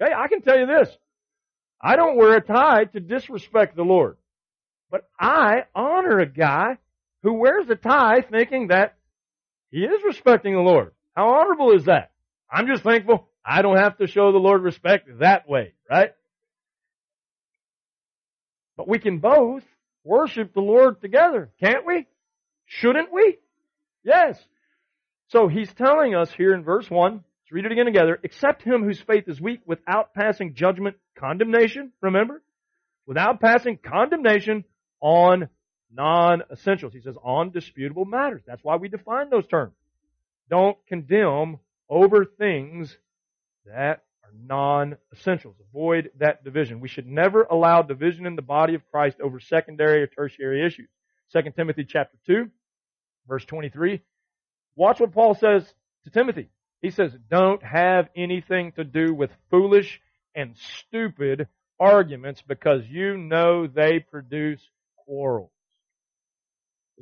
Okay, 0.00 0.12
I 0.12 0.28
can 0.28 0.42
tell 0.42 0.58
you 0.58 0.66
this. 0.66 0.88
I 1.80 1.96
don't 1.96 2.16
wear 2.16 2.36
a 2.36 2.40
tie 2.40 2.84
to 2.84 3.00
disrespect 3.00 3.74
the 3.74 3.82
Lord. 3.82 4.16
But 4.90 5.08
I 5.18 5.64
honor 5.74 6.20
a 6.20 6.26
guy 6.26 6.78
who 7.22 7.34
wears 7.34 7.68
a 7.70 7.74
tie 7.74 8.20
thinking 8.20 8.68
that 8.68 8.94
he 9.70 9.78
is 9.78 10.02
respecting 10.04 10.54
the 10.54 10.60
Lord. 10.60 10.92
How 11.16 11.28
honorable 11.30 11.72
is 11.72 11.86
that? 11.86 12.12
I'm 12.50 12.66
just 12.66 12.82
thankful 12.82 13.28
I 13.44 13.62
don't 13.62 13.78
have 13.78 13.98
to 13.98 14.06
show 14.06 14.30
the 14.30 14.38
Lord 14.38 14.62
respect 14.62 15.08
that 15.18 15.48
way, 15.48 15.72
right? 15.90 16.12
But 18.76 18.88
we 18.88 18.98
can 18.98 19.18
both 19.18 19.64
worship 20.04 20.54
the 20.54 20.60
Lord 20.60 21.00
together, 21.00 21.50
can't 21.60 21.86
we? 21.86 22.06
Shouldn't 22.66 23.12
we? 23.12 23.38
Yes. 24.04 24.38
So 25.28 25.48
he's 25.48 25.72
telling 25.74 26.14
us 26.14 26.30
here 26.36 26.54
in 26.54 26.64
verse 26.64 26.90
1, 26.90 27.12
let's 27.12 27.24
read 27.52 27.64
it 27.64 27.72
again 27.72 27.86
together, 27.86 28.18
except 28.22 28.62
him 28.62 28.82
whose 28.82 29.00
faith 29.00 29.24
is 29.28 29.40
weak 29.40 29.60
without 29.66 30.14
passing 30.14 30.54
judgment, 30.54 30.96
condemnation, 31.18 31.92
remember? 32.00 32.42
Without 33.06 33.40
passing 33.40 33.78
condemnation 33.78 34.64
on 35.00 35.48
non-essentials. 35.94 36.92
He 36.92 37.00
says 37.00 37.16
on 37.22 37.50
disputable 37.50 38.04
matters. 38.04 38.42
That's 38.46 38.62
why 38.62 38.76
we 38.76 38.88
define 38.88 39.30
those 39.30 39.46
terms. 39.46 39.74
Don't 40.48 40.76
condemn 40.86 41.58
over 41.88 42.24
things 42.24 42.96
that 43.66 44.02
are 44.24 44.32
non-essentials. 44.46 45.56
Avoid 45.70 46.10
that 46.18 46.44
division. 46.44 46.80
We 46.80 46.88
should 46.88 47.06
never 47.06 47.42
allow 47.44 47.82
division 47.82 48.26
in 48.26 48.36
the 48.36 48.42
body 48.42 48.74
of 48.74 48.82
Christ 48.90 49.18
over 49.20 49.40
secondary 49.40 50.02
or 50.02 50.06
tertiary 50.06 50.66
issues. 50.66 50.88
2 51.32 51.50
Timothy 51.56 51.84
chapter 51.84 52.16
2, 52.26 52.50
verse 53.28 53.44
23. 53.44 54.00
Watch 54.76 55.00
what 55.00 55.12
Paul 55.12 55.34
says 55.34 55.64
to 56.04 56.10
Timothy. 56.10 56.48
He 56.80 56.90
says, 56.90 57.12
don't 57.30 57.62
have 57.62 58.08
anything 58.16 58.72
to 58.72 58.84
do 58.84 59.14
with 59.14 59.30
foolish 59.50 60.00
and 60.34 60.56
stupid 60.56 61.46
arguments 61.78 62.42
because 62.46 62.82
you 62.88 63.16
know 63.16 63.66
they 63.66 64.00
produce 64.00 64.60
quarrels. 64.96 65.50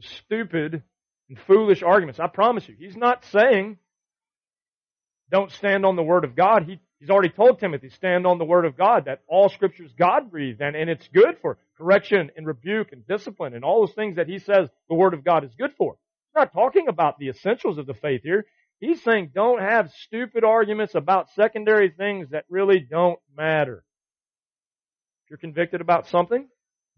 Stupid 0.00 0.83
and 1.28 1.38
foolish 1.46 1.83
arguments. 1.83 2.20
I 2.20 2.26
promise 2.26 2.68
you, 2.68 2.74
he's 2.78 2.96
not 2.96 3.24
saying 3.26 3.78
don't 5.30 5.52
stand 5.52 5.87
on 5.87 5.96
the 5.96 6.02
Word 6.02 6.24
of 6.24 6.35
God. 6.35 6.64
He, 6.64 6.80
he's 6.98 7.11
already 7.11 7.28
told 7.28 7.61
Timothy, 7.61 7.88
stand 7.90 8.26
on 8.26 8.38
the 8.38 8.44
Word 8.44 8.64
of 8.64 8.76
God, 8.76 9.04
that 9.04 9.22
all 9.28 9.48
Scripture 9.48 9.85
is 9.85 9.92
God 9.92 10.30
breathed 10.30 10.61
and, 10.61 10.74
and 10.74 10.90
it's 10.90 11.09
good 11.09 11.37
for 11.40 11.59
correction 11.78 12.30
and 12.37 12.46
rebuke 12.46 12.92
and 12.92 13.06
discipline 13.06 13.54
and 13.54 13.64
all 13.64 13.87
those 13.87 13.94
things 13.94 14.16
that 14.16 14.28
he 14.28 14.38
says 14.38 14.68
the 14.88 14.94
Word 14.94 15.14
of 15.14 15.24
God 15.24 15.44
is 15.44 15.54
good 15.56 15.72
for. 15.78 15.96
He's 16.30 16.40
not 16.40 16.52
talking 16.52 16.86
about 16.86 17.18
the 17.18 17.28
essentials 17.28 17.76
of 17.78 17.86
the 17.86 17.94
faith 17.94 18.22
here. 18.22 18.46
He's 18.78 19.02
saying 19.02 19.32
don't 19.34 19.60
have 19.60 19.92
stupid 19.92 20.44
arguments 20.44 20.94
about 20.94 21.30
secondary 21.30 21.90
things 21.90 22.30
that 22.30 22.44
really 22.48 22.78
don't 22.78 23.18
matter. 23.36 23.84
If 25.24 25.30
you're 25.30 25.38
convicted 25.38 25.80
about 25.80 26.06
something, 26.06 26.46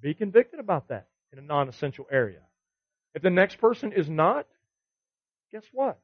be 0.00 0.12
convicted 0.12 0.60
about 0.60 0.88
that 0.88 1.06
in 1.32 1.38
a 1.38 1.42
non-essential 1.42 2.06
area. 2.10 2.40
If 3.14 3.22
the 3.22 3.30
next 3.30 3.56
person 3.58 3.92
is 3.92 4.08
not, 4.08 4.46
guess 5.50 5.64
what? 5.72 5.98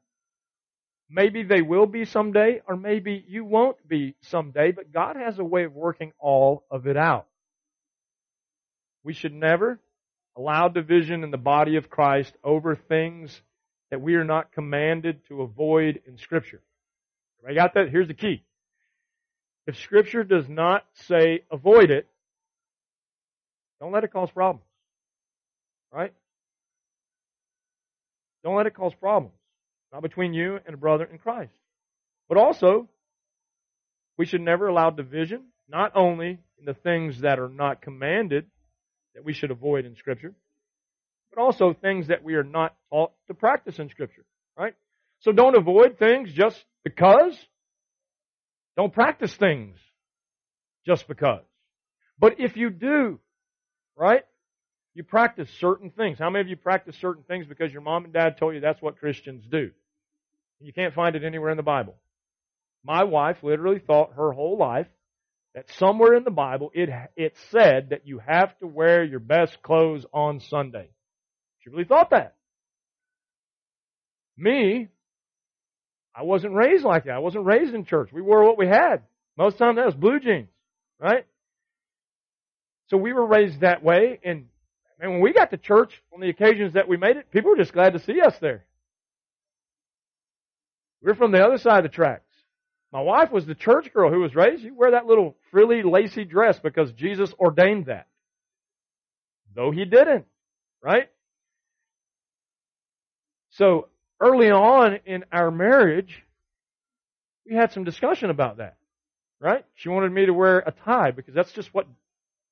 Maybe 1.09 1.43
they 1.43 1.61
will 1.61 1.85
be 1.85 2.05
someday, 2.05 2.61
or 2.67 2.75
maybe 2.75 3.23
you 3.27 3.45
won't 3.45 3.77
be 3.87 4.15
someday, 4.21 4.71
but 4.71 4.91
God 4.91 5.15
has 5.15 5.39
a 5.39 5.43
way 5.43 5.63
of 5.65 5.73
working 5.73 6.13
all 6.19 6.65
of 6.69 6.87
it 6.87 6.97
out. 6.97 7.27
We 9.03 9.13
should 9.13 9.33
never 9.33 9.79
allow 10.39 10.69
division 10.69 11.23
in 11.23 11.31
the 11.31 11.37
body 11.37 11.75
of 11.75 11.89
Christ 11.89 12.33
over 12.43 12.75
things 12.75 13.41
that 13.91 13.99
we 13.99 14.15
are 14.15 14.23
not 14.23 14.53
commanded 14.53 15.19
to 15.27 15.41
avoid 15.41 16.01
in 16.07 16.17
Scripture. 16.17 16.61
I 17.47 17.53
got 17.53 17.73
that? 17.73 17.89
Here's 17.89 18.07
the 18.07 18.13
key. 18.13 18.43
If 19.67 19.77
Scripture 19.77 20.23
does 20.23 20.47
not 20.47 20.85
say 21.07 21.43
avoid 21.51 21.91
it, 21.91 22.07
don't 23.81 23.91
let 23.91 24.03
it 24.03 24.13
cause 24.13 24.31
problems. 24.31 24.65
Right? 25.91 26.13
Don't 28.43 28.55
let 28.55 28.65
it 28.65 28.73
cause 28.73 28.93
problems. 28.99 29.35
Not 29.91 30.03
between 30.03 30.33
you 30.33 30.59
and 30.65 30.73
a 30.73 30.77
brother 30.77 31.03
in 31.03 31.17
Christ. 31.17 31.53
But 32.29 32.37
also, 32.37 32.87
we 34.17 34.25
should 34.25 34.41
never 34.41 34.67
allow 34.67 34.89
division, 34.89 35.45
not 35.67 35.93
only 35.95 36.39
in 36.59 36.65
the 36.65 36.73
things 36.73 37.21
that 37.21 37.39
are 37.39 37.49
not 37.49 37.81
commanded, 37.81 38.45
that 39.19 39.25
we 39.25 39.33
should 39.33 39.51
avoid 39.51 39.85
in 39.85 39.97
Scripture, 39.97 40.33
but 41.29 41.41
also 41.41 41.73
things 41.73 42.07
that 42.07 42.23
we 42.23 42.35
are 42.35 42.43
not 42.43 42.73
taught 42.89 43.11
to 43.27 43.33
practice 43.33 43.77
in 43.77 43.89
Scripture. 43.89 44.23
Right? 44.57 44.75
So 45.19 45.33
don't 45.33 45.57
avoid 45.57 45.99
things 45.99 46.31
just 46.31 46.63
because. 46.85 47.37
Don't 48.77 48.93
practice 48.93 49.35
things 49.35 49.75
just 50.85 51.05
because. 51.09 51.43
But 52.17 52.39
if 52.39 52.55
you 52.55 52.69
do, 52.69 53.19
right, 53.97 54.23
you 54.93 55.03
practice 55.03 55.49
certain 55.59 55.89
things. 55.89 56.17
How 56.17 56.29
many 56.29 56.41
of 56.41 56.47
you 56.47 56.55
practice 56.55 56.95
certain 57.01 57.23
things 57.23 57.45
because 57.45 57.73
your 57.73 57.81
mom 57.81 58.05
and 58.05 58.13
dad 58.13 58.37
told 58.37 58.55
you 58.55 58.61
that's 58.61 58.81
what 58.81 58.99
Christians 58.99 59.43
do? 59.51 59.71
You 60.61 60.71
can't 60.71 60.93
find 60.93 61.17
it 61.17 61.25
anywhere 61.25 61.51
in 61.51 61.57
the 61.57 61.63
Bible. 61.63 61.95
My 62.85 63.03
wife 63.03 63.43
literally 63.43 63.79
thought 63.79 64.13
her 64.13 64.31
whole 64.31 64.57
life 64.57 64.87
that 65.59 65.75
somewhere 65.77 66.15
in 66.15 66.23
the 66.23 66.31
Bible 66.31 66.71
it, 66.73 66.89
it 67.17 67.35
said 67.51 67.89
that 67.89 68.07
you 68.07 68.21
have 68.25 68.57
to 68.59 68.67
wear 68.67 69.03
your 69.03 69.19
best 69.19 69.61
clothes 69.61 70.05
on 70.13 70.39
Sunday. 70.39 70.89
She 71.59 71.69
really 71.69 71.83
thought 71.83 72.11
that. 72.11 72.35
Me, 74.37 74.87
I 76.15 76.23
wasn't 76.23 76.53
raised 76.53 76.85
like 76.85 77.05
that. 77.05 77.15
I 77.15 77.19
wasn't 77.19 77.45
raised 77.45 77.73
in 77.73 77.83
church. 77.83 78.09
We 78.13 78.21
wore 78.21 78.45
what 78.45 78.57
we 78.57 78.67
had. 78.67 79.01
Most 79.37 79.53
of 79.53 79.59
the 79.59 79.65
time 79.65 79.75
that 79.75 79.85
was 79.85 79.95
blue 79.95 80.21
jeans, 80.21 80.47
right? 80.97 81.25
So 82.87 82.95
we 82.95 83.11
were 83.11 83.25
raised 83.25 83.59
that 83.59 83.83
way, 83.83 84.19
and 84.23 84.45
man, 84.99 85.11
when 85.11 85.21
we 85.21 85.33
got 85.33 85.51
to 85.51 85.57
church 85.57 85.91
on 86.13 86.21
the 86.21 86.29
occasions 86.29 86.73
that 86.73 86.87
we 86.87 86.95
made 86.95 87.17
it, 87.17 87.31
people 87.31 87.51
were 87.51 87.57
just 87.57 87.73
glad 87.73 87.93
to 87.93 87.99
see 87.99 88.21
us 88.21 88.35
there. 88.39 88.63
We're 91.01 91.15
from 91.15 91.33
the 91.33 91.43
other 91.43 91.57
side 91.57 91.85
of 91.85 91.91
the 91.91 91.95
tracks. 91.95 92.28
My 92.91 93.01
wife 93.01 93.31
was 93.31 93.45
the 93.45 93.55
church 93.55 93.93
girl 93.93 94.11
who 94.11 94.21
was 94.21 94.35
raised. 94.35 94.63
You 94.63 94.73
wear 94.73 94.91
that 94.91 95.05
little 95.05 95.35
frilly, 95.51 95.83
lacy 95.83 96.25
dress 96.25 96.59
because 96.59 96.91
Jesus 96.93 97.31
ordained 97.39 97.85
that. 97.85 98.07
Though 99.55 99.71
he 99.71 99.85
didn't, 99.85 100.25
right? 100.81 101.09
So 103.51 103.87
early 104.19 104.49
on 104.49 104.99
in 105.05 105.25
our 105.31 105.51
marriage, 105.51 106.23
we 107.45 107.55
had 107.55 107.71
some 107.71 107.83
discussion 107.83 108.29
about 108.29 108.57
that, 108.57 108.77
right? 109.39 109.65
She 109.75 109.89
wanted 109.89 110.11
me 110.11 110.25
to 110.25 110.33
wear 110.33 110.59
a 110.59 110.71
tie 110.71 111.11
because 111.11 111.33
that's 111.33 111.51
just 111.51 111.73
what 111.73 111.87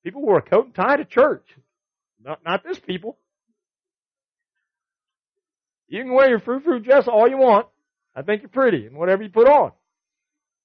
people 0.04 0.22
wore 0.22 0.38
a 0.38 0.42
coat 0.42 0.66
and 0.66 0.74
tie 0.74 0.96
to 0.96 1.04
church. 1.04 1.46
Not, 2.22 2.40
not 2.44 2.64
this 2.64 2.78
people. 2.78 3.16
You 5.88 6.02
can 6.02 6.12
wear 6.12 6.28
your 6.28 6.40
frou-frou 6.40 6.80
dress 6.80 7.08
all 7.08 7.28
you 7.28 7.38
want. 7.38 7.66
I 8.14 8.22
think 8.22 8.42
you're 8.42 8.50
pretty 8.50 8.86
and 8.86 8.96
whatever 8.96 9.22
you 9.22 9.30
put 9.30 9.48
on. 9.48 9.72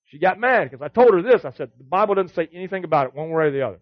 She 0.05 0.19
got 0.19 0.39
mad 0.39 0.69
because 0.69 0.83
I 0.83 0.89
told 0.89 1.13
her 1.13 1.21
this. 1.21 1.45
I 1.45 1.51
said, 1.51 1.71
the 1.77 1.83
Bible 1.83 2.15
doesn't 2.15 2.35
say 2.35 2.47
anything 2.53 2.83
about 2.83 3.07
it 3.07 3.15
one 3.15 3.29
way 3.29 3.45
or 3.45 3.51
the 3.51 3.65
other. 3.65 3.79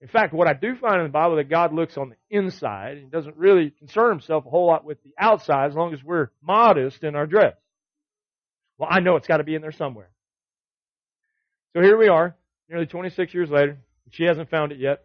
In 0.00 0.08
fact, 0.08 0.32
what 0.32 0.48
I 0.48 0.52
do 0.52 0.76
find 0.76 0.96
in 0.96 1.04
the 1.04 1.12
Bible 1.12 1.36
that 1.36 1.48
God 1.48 1.72
looks 1.72 1.96
on 1.96 2.10
the 2.10 2.36
inside 2.36 2.98
and 2.98 3.10
doesn't 3.10 3.36
really 3.36 3.70
concern 3.70 4.10
himself 4.10 4.46
a 4.46 4.50
whole 4.50 4.66
lot 4.66 4.84
with 4.84 5.02
the 5.02 5.12
outside 5.18 5.70
as 5.70 5.74
long 5.74 5.92
as 5.92 6.02
we're 6.04 6.30
modest 6.40 7.02
in 7.02 7.16
our 7.16 7.26
dress. 7.26 7.56
Well, 8.78 8.88
I 8.90 9.00
know 9.00 9.16
it's 9.16 9.26
got 9.26 9.38
to 9.38 9.44
be 9.44 9.56
in 9.56 9.62
there 9.62 9.72
somewhere. 9.72 10.10
So 11.74 11.82
here 11.82 11.98
we 11.98 12.08
are, 12.08 12.36
nearly 12.68 12.86
26 12.86 13.34
years 13.34 13.50
later. 13.50 13.72
And 13.72 14.14
She 14.14 14.24
hasn't 14.24 14.50
found 14.50 14.70
it 14.70 14.78
yet 14.78 15.04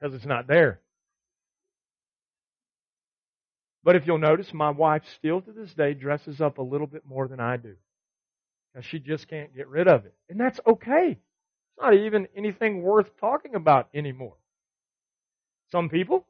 because 0.00 0.14
it's 0.14 0.26
not 0.26 0.46
there. 0.46 0.80
But 3.82 3.96
if 3.96 4.06
you'll 4.06 4.18
notice, 4.18 4.52
my 4.52 4.70
wife 4.70 5.02
still 5.16 5.40
to 5.40 5.52
this 5.52 5.72
day 5.74 5.94
dresses 5.94 6.40
up 6.40 6.58
a 6.58 6.62
little 6.62 6.88
bit 6.88 7.02
more 7.06 7.28
than 7.28 7.40
I 7.40 7.56
do. 7.56 7.74
Because 8.76 8.90
she 8.90 8.98
just 8.98 9.26
can't 9.26 9.56
get 9.56 9.68
rid 9.68 9.88
of 9.88 10.04
it. 10.04 10.12
And 10.28 10.38
that's 10.38 10.60
okay. 10.66 11.12
It's 11.12 11.80
not 11.80 11.94
even 11.94 12.28
anything 12.36 12.82
worth 12.82 13.10
talking 13.18 13.54
about 13.54 13.88
anymore. 13.94 14.36
Some 15.72 15.88
people, 15.88 16.26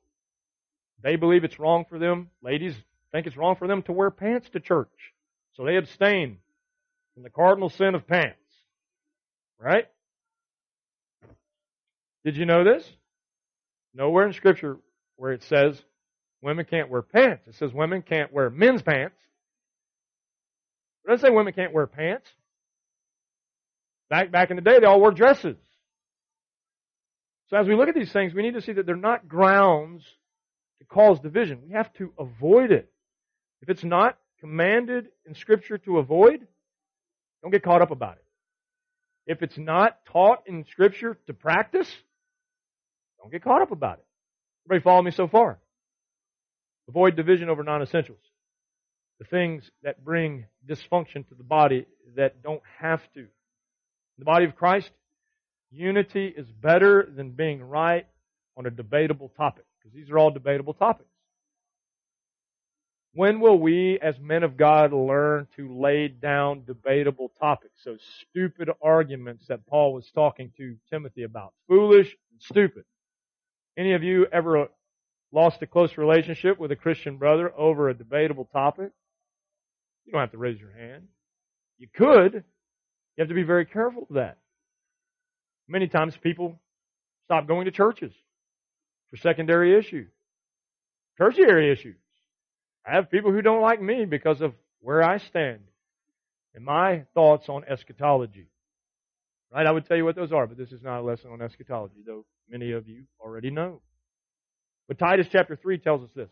they 1.02 1.16
believe 1.16 1.42
it's 1.42 1.58
wrong 1.58 1.86
for 1.88 1.98
them, 1.98 2.30
ladies 2.42 2.76
think 3.16 3.26
it's 3.26 3.36
wrong 3.36 3.56
for 3.56 3.66
them 3.66 3.82
to 3.82 3.92
wear 3.92 4.10
pants 4.10 4.50
to 4.50 4.60
church. 4.60 5.14
So 5.54 5.64
they 5.64 5.76
abstain 5.76 6.36
from 7.14 7.22
the 7.22 7.30
cardinal 7.30 7.70
sin 7.70 7.94
of 7.94 8.06
pants. 8.06 8.36
Right? 9.58 9.86
Did 12.24 12.36
you 12.36 12.44
know 12.44 12.62
this? 12.62 12.86
Nowhere 13.94 14.26
in 14.26 14.34
Scripture 14.34 14.76
where 15.16 15.32
it 15.32 15.42
says 15.44 15.80
women 16.42 16.66
can't 16.66 16.90
wear 16.90 17.00
pants. 17.00 17.48
It 17.48 17.54
says 17.54 17.72
women 17.72 18.02
can't 18.02 18.30
wear 18.32 18.50
men's 18.50 18.82
pants 18.82 19.16
It 21.06 21.10
doesn't 21.10 21.28
say 21.28 21.32
women 21.32 21.52
can't 21.52 21.72
wear 21.72 21.86
pants. 21.86 22.28
Back, 24.10 24.32
back 24.32 24.50
in 24.50 24.56
the 24.56 24.62
day, 24.62 24.80
they 24.80 24.86
all 24.86 25.00
wore 25.00 25.12
dresses. 25.12 25.56
So 27.48 27.56
as 27.56 27.68
we 27.68 27.76
look 27.76 27.88
at 27.88 27.94
these 27.94 28.12
things, 28.12 28.34
we 28.34 28.42
need 28.42 28.54
to 28.54 28.60
see 28.60 28.72
that 28.72 28.86
they're 28.86 28.96
not 28.96 29.28
grounds 29.28 30.02
to 30.80 30.84
cause 30.84 31.20
division. 31.20 31.60
We 31.68 31.74
have 31.74 31.92
to 31.94 32.12
avoid 32.18 32.72
it. 32.72 32.90
If 33.62 33.68
it's 33.68 33.84
not 33.84 34.18
commanded 34.40 35.06
in 35.26 35.34
Scripture 35.36 35.78
to 35.78 35.98
avoid, 35.98 36.46
don't 37.42 37.52
get 37.52 37.62
caught 37.62 37.82
up 37.82 37.92
about 37.92 38.16
it. 38.16 38.24
If 39.26 39.42
it's 39.42 39.58
not 39.58 39.98
taught 40.12 40.42
in 40.46 40.64
Scripture 40.70 41.18
to 41.28 41.34
practice, 41.34 41.90
don't 43.20 43.30
get 43.30 43.44
caught 43.44 43.62
up 43.62 43.70
about 43.70 43.98
it. 43.98 44.06
Everybody 44.66 44.82
follow 44.82 45.02
me 45.02 45.12
so 45.12 45.28
far? 45.28 45.58
Avoid 46.88 47.14
division 47.14 47.48
over 47.48 47.62
non-essentials. 47.62 48.18
The 49.18 49.24
things 49.24 49.70
that 49.82 50.04
bring 50.04 50.46
dysfunction 50.68 51.26
to 51.28 51.34
the 51.34 51.44
body 51.44 51.86
that 52.16 52.42
don't 52.42 52.62
have 52.78 53.00
to. 53.14 53.20
In 53.20 53.28
the 54.18 54.24
body 54.24 54.44
of 54.44 54.56
Christ, 54.56 54.90
unity 55.70 56.26
is 56.26 56.46
better 56.50 57.08
than 57.14 57.30
being 57.30 57.62
right 57.62 58.06
on 58.56 58.66
a 58.66 58.70
debatable 58.70 59.32
topic. 59.36 59.64
Because 59.78 59.94
these 59.94 60.10
are 60.10 60.18
all 60.18 60.30
debatable 60.30 60.74
topics. 60.74 61.08
When 63.14 63.40
will 63.40 63.58
we, 63.58 63.98
as 64.00 64.18
men 64.20 64.42
of 64.42 64.58
God, 64.58 64.92
learn 64.92 65.48
to 65.56 65.74
lay 65.80 66.08
down 66.08 66.64
debatable 66.66 67.32
topics? 67.40 67.72
So 67.82 67.96
stupid 68.20 68.68
arguments 68.82 69.46
that 69.46 69.66
Paul 69.66 69.94
was 69.94 70.10
talking 70.10 70.52
to 70.58 70.76
Timothy 70.90 71.22
about. 71.22 71.54
Foolish 71.66 72.14
and 72.30 72.42
stupid. 72.42 72.84
Any 73.78 73.94
of 73.94 74.02
you 74.02 74.26
ever 74.30 74.68
lost 75.32 75.62
a 75.62 75.66
close 75.66 75.96
relationship 75.96 76.58
with 76.58 76.72
a 76.72 76.76
Christian 76.76 77.16
brother 77.16 77.50
over 77.56 77.88
a 77.88 77.94
debatable 77.94 78.50
topic? 78.52 78.92
You 80.06 80.12
don't 80.12 80.20
have 80.20 80.30
to 80.30 80.38
raise 80.38 80.58
your 80.58 80.72
hand. 80.72 81.08
You 81.78 81.88
could. 81.94 82.34
You 82.34 83.22
have 83.22 83.28
to 83.28 83.34
be 83.34 83.42
very 83.42 83.66
careful 83.66 84.06
of 84.08 84.14
that. 84.16 84.38
Many 85.68 85.88
times 85.88 86.14
people 86.22 86.60
stop 87.24 87.46
going 87.46 87.64
to 87.64 87.72
churches 87.72 88.12
for 89.10 89.16
secondary 89.16 89.78
issues, 89.78 90.08
tertiary 91.18 91.72
issues. 91.72 91.96
I 92.86 92.94
have 92.94 93.10
people 93.10 93.32
who 93.32 93.42
don't 93.42 93.62
like 93.62 93.82
me 93.82 94.04
because 94.04 94.40
of 94.40 94.54
where 94.80 95.02
I 95.02 95.18
stand 95.18 95.60
and 96.54 96.64
my 96.64 97.04
thoughts 97.14 97.48
on 97.48 97.64
eschatology. 97.64 98.46
Right? 99.52 99.66
I 99.66 99.72
would 99.72 99.86
tell 99.86 99.96
you 99.96 100.04
what 100.04 100.16
those 100.16 100.32
are, 100.32 100.46
but 100.46 100.56
this 100.56 100.70
is 100.70 100.82
not 100.82 101.00
a 101.00 101.02
lesson 101.02 101.30
on 101.30 101.42
eschatology, 101.42 102.02
though 102.06 102.24
many 102.48 102.72
of 102.72 102.88
you 102.88 103.04
already 103.20 103.50
know. 103.50 103.80
But 104.86 104.98
Titus 104.98 105.26
chapter 105.30 105.56
3 105.56 105.78
tells 105.78 106.02
us 106.02 106.10
this. 106.14 106.28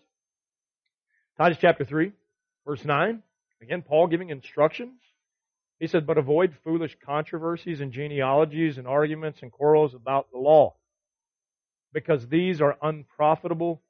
Titus 1.39 1.59
chapter 1.61 1.85
3, 1.85 2.13
verse 2.65 2.85
9. 2.85 3.23
Again, 3.64 3.83
Paul 3.83 4.09
giving 4.09 4.31
instructions. 4.31 5.00
He 5.81 5.87
said, 5.87 6.07
But 6.07 6.18
avoid 6.18 6.55
foolish 6.64 6.96
controversies 7.05 7.81
and 7.81 7.92
genealogies 7.92 8.79
and 8.79 8.87
arguments 8.87 9.40
and 9.42 9.50
quarrels 9.50 9.94
about 9.94 10.31
the 10.31 10.38
law, 10.38 10.74
because 11.92 12.29
these 12.29 12.61
are 12.61 12.77
unprofitable 12.83 13.83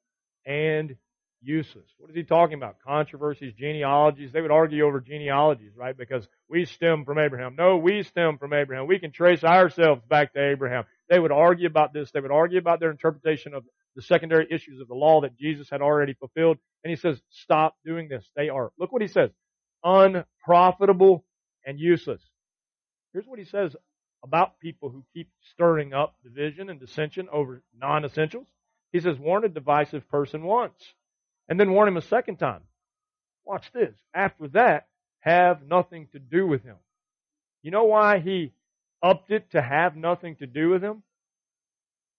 and 0.47 0.97
useless. 1.43 1.87
What 1.99 2.11
is 2.11 2.17
he 2.17 2.23
talking 2.23 2.55
about? 2.55 2.77
Controversies, 2.87 3.53
genealogies. 3.55 4.33
They 4.33 4.41
would 4.41 4.51
argue 4.51 4.85
over 4.85 5.01
genealogies, 5.01 5.73
right? 5.77 5.97
Because 5.97 6.27
we 6.49 6.65
stem 6.65 7.05
from 7.05 7.19
Abraham. 7.19 7.57
No, 7.57 7.77
we 7.77 8.03
stem 8.03 8.39
from 8.39 8.53
Abraham. 8.53 8.87
We 8.87 8.99
can 8.99 9.13
trace 9.13 9.45
ourselves 9.45 10.03
back 10.09 10.33
to 10.35 10.51
Abraham. 10.51 10.85
They 11.11 11.19
would 11.19 11.33
argue 11.33 11.67
about 11.67 11.93
this. 11.93 12.11
They 12.13 12.21
would 12.21 12.31
argue 12.31 12.59
about 12.59 12.81
their 12.81 12.91
interpretation 12.91 13.55
of 13.55 13.65
the 13.95 14.03
secondary 14.03 14.47
issues 14.51 14.81
of 14.81 14.89
the 14.89 14.95
law 14.95 15.21
that 15.21 15.37
Jesus 15.37 15.69
had 15.69 15.83
already 15.83 16.15
fulfilled. 16.15 16.59
And 16.83 16.91
he 16.91 16.97
says, 16.97 17.21
stop 17.31 17.77
doing 17.85 18.09
this. 18.09 18.25
They 18.37 18.49
are, 18.49 18.73
look 18.79 18.93
what 18.93 19.03
he 19.03 19.09
says, 19.09 19.31
unprofitable 19.85 21.25
and 21.65 21.79
useless. 21.79 22.23
Here's 23.13 23.27
what 23.27 23.39
he 23.39 23.45
says 23.45 23.77
about 24.25 24.59
people 24.59 24.89
who 24.89 25.05
keep 25.13 25.29
stirring 25.53 25.93
up 25.93 26.17
division 26.25 26.71
and 26.71 26.81
dissension 26.81 27.29
over 27.31 27.63
non-essentials. 27.79 28.47
He 28.91 29.01
says, 29.01 29.19
warn 29.19 29.45
a 29.45 29.49
divisive 29.49 30.09
person 30.09 30.43
once 30.43 30.95
and 31.49 31.61
then 31.61 31.73
warn 31.73 31.89
him 31.89 31.97
a 31.97 32.03
second 32.03 32.37
time. 32.37 32.63
Watch 33.45 33.71
this. 33.73 33.95
After 34.15 34.49
that, 34.49 34.89
have 35.21 35.67
nothing 35.67 36.09
to 36.13 36.19
do 36.19 36.47
with 36.47 36.65
him. 36.65 36.77
You 37.63 37.71
know 37.71 37.85
why 37.85 38.19
he 38.21 38.53
upped 39.03 39.31
it 39.31 39.51
to 39.53 39.61
have 39.61 39.97
nothing 39.97 40.37
to 40.37 40.47
do 40.47 40.71
with 40.71 40.83
him? 40.83 41.03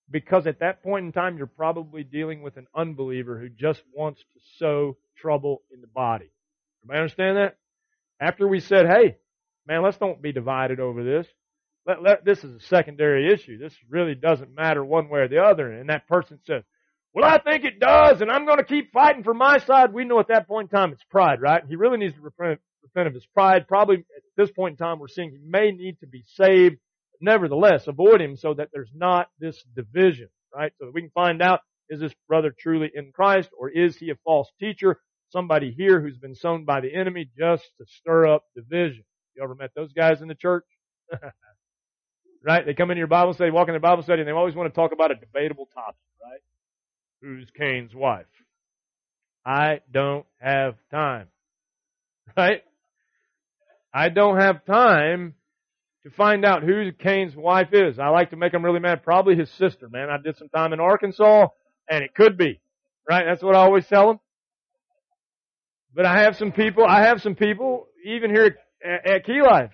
Because 0.10 0.46
at 0.46 0.60
that 0.60 0.84
point 0.84 1.06
in 1.06 1.12
time, 1.12 1.38
you're 1.38 1.48
probably 1.48 2.04
dealing 2.04 2.44
with 2.44 2.58
an 2.58 2.68
unbeliever 2.76 3.40
who 3.40 3.50
just 3.50 3.82
wants 3.94 4.22
to 4.22 4.40
sow 4.60 4.98
trouble 5.18 5.64
in 5.74 5.82
the 5.82 5.88
body. 5.88 6.30
Everybody 6.86 7.00
understand 7.00 7.38
that? 7.38 7.58
After 8.20 8.48
we 8.48 8.60
said, 8.60 8.86
hey, 8.86 9.18
man, 9.68 9.84
let's 9.84 9.98
don't 9.98 10.22
be 10.22 10.32
divided 10.32 10.80
over 10.80 11.04
this. 11.04 11.28
Let, 11.88 12.02
let, 12.02 12.26
this 12.26 12.44
is 12.44 12.56
a 12.56 12.66
secondary 12.68 13.34
issue. 13.34 13.58
This 13.58 13.76
really 13.90 14.16
doesn't 14.16 14.54
matter 14.54 14.86
one 14.86 15.10
way 15.10 15.22
or 15.22 15.28
the 15.28 15.40
other. 15.40 15.72
And 15.72 15.90
that 15.90 16.08
person 16.08 16.40
says, 16.46 16.64
well, 17.14 17.26
I 17.26 17.40
think 17.40 17.64
it 17.64 17.80
does, 17.80 18.22
and 18.22 18.30
I'm 18.30 18.46
going 18.46 18.58
to 18.58 18.66
keep 18.66 18.92
fighting 18.92 19.24
for 19.24 19.34
my 19.34 19.60
side. 19.60 19.94
We 19.94 20.04
know 20.04 20.20
at 20.20 20.28
that 20.28 20.48
point 20.48 20.70
in 20.72 20.78
time 20.78 20.92
it's 20.92 21.04
pride, 21.10 21.42
right? 21.42 21.64
He 21.68 21.76
really 21.76 21.98
needs 21.98 22.14
to 22.16 22.22
repent, 22.22 22.60
repent 22.84 23.08
of 23.08 23.14
his 23.14 23.26
pride. 23.28 23.68
Probably 23.68 23.98
at 23.98 24.24
this 24.36 24.52
point 24.52 24.74
in 24.74 24.78
time, 24.86 25.00
we're 25.00 25.08
seeing 25.08 25.32
he 25.32 25.40
may 25.44 25.72
need 25.72 26.00
to 26.02 26.08
be 26.08 26.24
saved. 26.28 26.76
Nevertheless, 27.22 27.88
avoid 27.88 28.22
him 28.22 28.36
so 28.36 28.54
that 28.56 28.70
there's 28.74 28.92
not 28.94 29.28
this 29.40 29.64
division, 29.76 30.28
right? 30.54 30.74
So 30.78 30.86
that 30.86 30.94
we 30.94 31.02
can 31.02 31.12
find 31.12 31.42
out, 31.42 31.62
is 31.90 32.02
this 32.02 32.14
brother 32.28 32.54
truly 32.58 32.92
in 32.94 33.12
Christ, 33.14 33.50
or 33.58 33.70
is 33.70 33.96
he 33.96 34.10
a 34.10 34.16
false 34.26 34.52
teacher? 34.60 35.00
Somebody 35.30 35.72
here 35.72 36.02
who's 36.02 36.18
been 36.18 36.36
sown 36.36 36.66
by 36.66 36.82
the 36.82 36.94
enemy 36.94 37.30
just 37.38 37.64
to 37.80 37.86
stir 38.00 38.28
up 38.28 38.46
division. 38.56 39.04
You 39.36 39.44
ever 39.44 39.56
met 39.56 39.72
those 39.76 39.92
guys 39.94 40.22
in 40.22 40.28
the 40.28 40.36
church? 40.36 40.66
right? 42.44 42.66
They 42.66 42.74
come 42.74 42.92
into 42.92 43.00
your 43.00 43.08
Bible 43.08 43.34
study, 43.34 43.52
walk 43.52 43.68
in 43.68 43.74
the 43.74 43.80
Bible 43.80 44.04
study, 44.04 44.22
and 44.22 44.28
they 44.28 44.34
always 44.34 44.56
want 44.56 44.74
to 44.74 44.76
talk 44.76 44.92
about 44.94 45.12
a 45.12 45.16
debatable 45.16 45.68
topic, 45.74 46.00
right? 46.24 46.40
who's 47.22 47.50
Cain's 47.58 47.94
wife. 47.94 48.26
I 49.46 49.82
don't 49.92 50.26
have 50.40 50.76
time. 50.92 51.28
Right? 52.36 52.64
I 53.94 54.10
don't 54.10 54.40
have 54.42 54.66
time 54.66 55.36
to 56.04 56.10
find 56.10 56.44
out 56.44 56.64
who 56.64 56.92
Cain's 56.92 57.34
wife 57.36 57.70
is. 57.72 57.98
I 57.98 58.10
like 58.10 58.32
to 58.32 58.36
make 58.36 58.54
him 58.54 58.66
really 58.66 58.82
mad. 58.82 59.04
Probably 59.04 59.38
his 59.38 59.50
sister, 59.52 59.88
man. 59.88 60.10
I 60.10 60.18
did 60.18 60.38
some 60.38 60.50
time 60.50 60.74
in 60.74 60.82
Arkansas, 60.82 61.48
and 61.90 62.04
it 62.04 62.14
could 62.14 62.38
be. 62.38 62.60
Right? 63.10 63.24
That's 63.26 63.42
what 63.42 63.56
I 63.56 63.60
always 63.60 63.88
tell 63.88 64.08
them. 64.08 64.20
But 65.96 66.06
I 66.06 66.24
have 66.24 66.36
some 66.36 66.52
people, 66.52 66.86
I 66.86 67.04
have 67.04 67.22
some 67.22 67.36
people, 67.36 67.88
even 68.04 68.30
here 68.30 68.58
at, 68.84 69.08
at 69.08 69.26
Key 69.26 69.42
Life, 69.42 69.72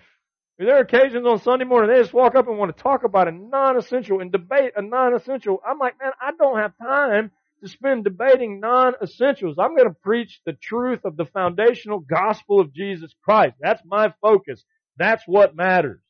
there 0.56 0.76
are 0.76 0.82
occasions 0.82 1.26
on 1.26 1.40
Sunday 1.40 1.64
morning 1.64 1.90
they 1.90 2.00
just 2.00 2.14
walk 2.14 2.36
up 2.36 2.46
and 2.46 2.56
want 2.56 2.76
to 2.76 2.80
talk 2.80 3.02
about 3.02 3.26
a 3.26 3.32
non-essential 3.32 4.20
and 4.20 4.30
debate 4.30 4.72
a 4.76 4.82
non-essential. 4.82 5.60
I'm 5.66 5.80
like, 5.80 5.94
man, 6.00 6.12
I 6.20 6.30
don't 6.38 6.58
have 6.58 6.78
time 6.80 7.32
to 7.62 7.68
spend 7.68 8.04
debating 8.04 8.60
non-essentials. 8.60 9.56
I'm 9.58 9.74
going 9.74 9.88
to 9.88 9.96
preach 10.02 10.40
the 10.46 10.52
truth 10.52 11.00
of 11.04 11.16
the 11.16 11.24
foundational 11.24 11.98
gospel 11.98 12.60
of 12.60 12.72
Jesus 12.72 13.12
Christ. 13.24 13.56
That's 13.60 13.82
my 13.84 14.14
focus. 14.20 14.62
That's 14.96 15.24
what 15.26 15.56
matters. 15.56 16.00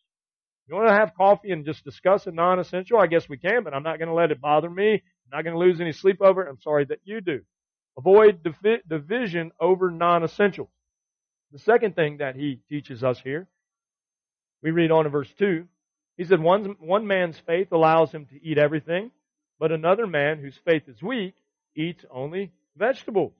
You 0.68 0.74
want 0.74 0.88
to 0.88 0.94
have 0.94 1.14
coffee 1.16 1.52
and 1.52 1.64
just 1.64 1.84
discuss 1.84 2.26
a 2.26 2.32
non-essential? 2.32 2.98
I 2.98 3.06
guess 3.06 3.28
we 3.28 3.38
can, 3.38 3.64
but 3.64 3.72
I'm 3.72 3.82
not 3.82 3.98
going 3.98 4.08
to 4.08 4.14
let 4.14 4.30
it 4.30 4.40
bother 4.42 4.68
me. 4.68 4.92
I'm 4.92 5.36
not 5.38 5.44
going 5.44 5.54
to 5.54 5.58
lose 5.58 5.80
any 5.80 5.92
sleep 5.92 6.20
over 6.20 6.42
it. 6.42 6.50
I'm 6.50 6.60
sorry 6.60 6.84
that 6.86 6.98
you 7.04 7.22
do. 7.22 7.40
Avoid 7.96 8.46
division 8.88 9.52
over 9.60 9.90
non-essentials. 9.90 10.70
The 11.52 11.58
second 11.58 11.94
thing 11.94 12.18
that 12.18 12.34
he 12.34 12.60
teaches 12.68 13.04
us 13.04 13.20
here, 13.20 13.46
we 14.62 14.70
read 14.70 14.90
on 14.90 15.06
in 15.06 15.12
verse 15.12 15.32
2. 15.38 15.66
He 16.16 16.24
said, 16.24 16.40
one, 16.40 16.76
one 16.78 17.06
man's 17.06 17.38
faith 17.38 17.72
allows 17.72 18.10
him 18.10 18.26
to 18.26 18.42
eat 18.42 18.58
everything, 18.58 19.10
but 19.58 19.72
another 19.72 20.06
man 20.06 20.38
whose 20.38 20.58
faith 20.64 20.88
is 20.88 21.02
weak 21.02 21.34
eats 21.76 22.04
only 22.10 22.52
vegetables. 22.76 23.32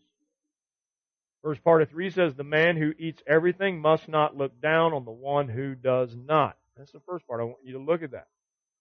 Verse 1.43 1.59
part 1.59 1.83
of 1.83 1.91
3 1.91 2.11
says, 2.11 2.35
The 2.35 2.45
man 2.45 2.77
who 2.77 2.93
eats 2.99 3.23
everything 3.27 3.81
must 3.81 4.09
not 4.09 4.37
look 4.37 4.61
down 4.61 4.93
on 4.93 5.05
the 5.05 5.11
one 5.11 5.49
who 5.49 5.75
does 5.75 6.15
not. 6.15 6.57
That's 6.77 6.93
the 6.93 7.01
first 7.01 7.27
part. 7.27 7.41
I 7.41 7.45
want 7.45 7.59
you 7.65 7.73
to 7.73 7.79
look 7.79 8.03
at 8.03 8.13
that. 8.13 8.29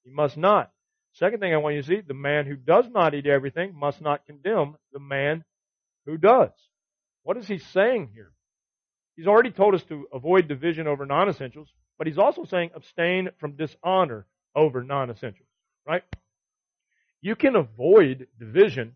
He 0.04 0.12
must 0.12 0.38
not. 0.38 0.72
Second 1.14 1.40
thing 1.40 1.54
I 1.54 1.58
want 1.58 1.76
you 1.76 1.82
to 1.82 1.88
see, 1.88 2.02
the 2.02 2.14
man 2.14 2.46
who 2.46 2.56
does 2.56 2.86
not 2.90 3.14
eat 3.14 3.26
everything 3.26 3.76
must 3.76 4.02
not 4.02 4.26
condemn 4.26 4.76
the 4.94 5.00
man 5.00 5.44
who 6.06 6.18
does. 6.18 6.52
What 7.24 7.38
is 7.38 7.48
he 7.48 7.60
saying 7.60 8.10
here? 8.14 8.32
He's 9.16 9.28
already 9.28 9.52
told 9.52 9.76
us 9.76 9.84
to 9.84 10.08
avoid 10.14 10.48
division 10.48 10.88
over 10.88 11.06
non-essentials, 11.06 11.68
but 11.98 12.08
he's 12.08 12.18
also 12.18 12.46
saying 12.46 12.72
abstain 12.74 13.30
from 13.40 13.56
dishonor 13.56 14.26
over 14.56 14.84
non-essentials, 14.84 15.48
right? 15.88 16.04
You 17.22 17.36
can 17.36 17.56
avoid 17.56 18.28
division 18.40 18.96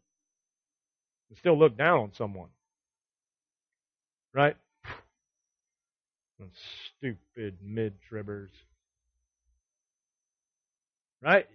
and 1.30 1.38
still 1.38 1.58
look 1.58 1.78
down 1.78 2.00
on 2.00 2.14
someone. 2.14 2.50
Right? 4.34 4.56
Stupid 6.98 7.58
mid-tribbers. 7.64 8.50
Right? 11.22 11.46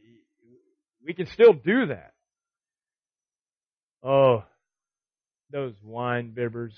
We 1.05 1.13
can 1.13 1.27
still 1.27 1.53
do 1.53 1.87
that. 1.87 2.15
Oh, 4.03 4.45
those 5.51 5.75
wine 5.83 6.33
bibbers. 6.37 6.73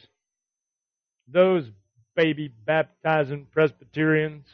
Those 1.28 1.64
baby 2.14 2.48
baptizing 2.48 3.46
Presbyterians. 3.50 4.46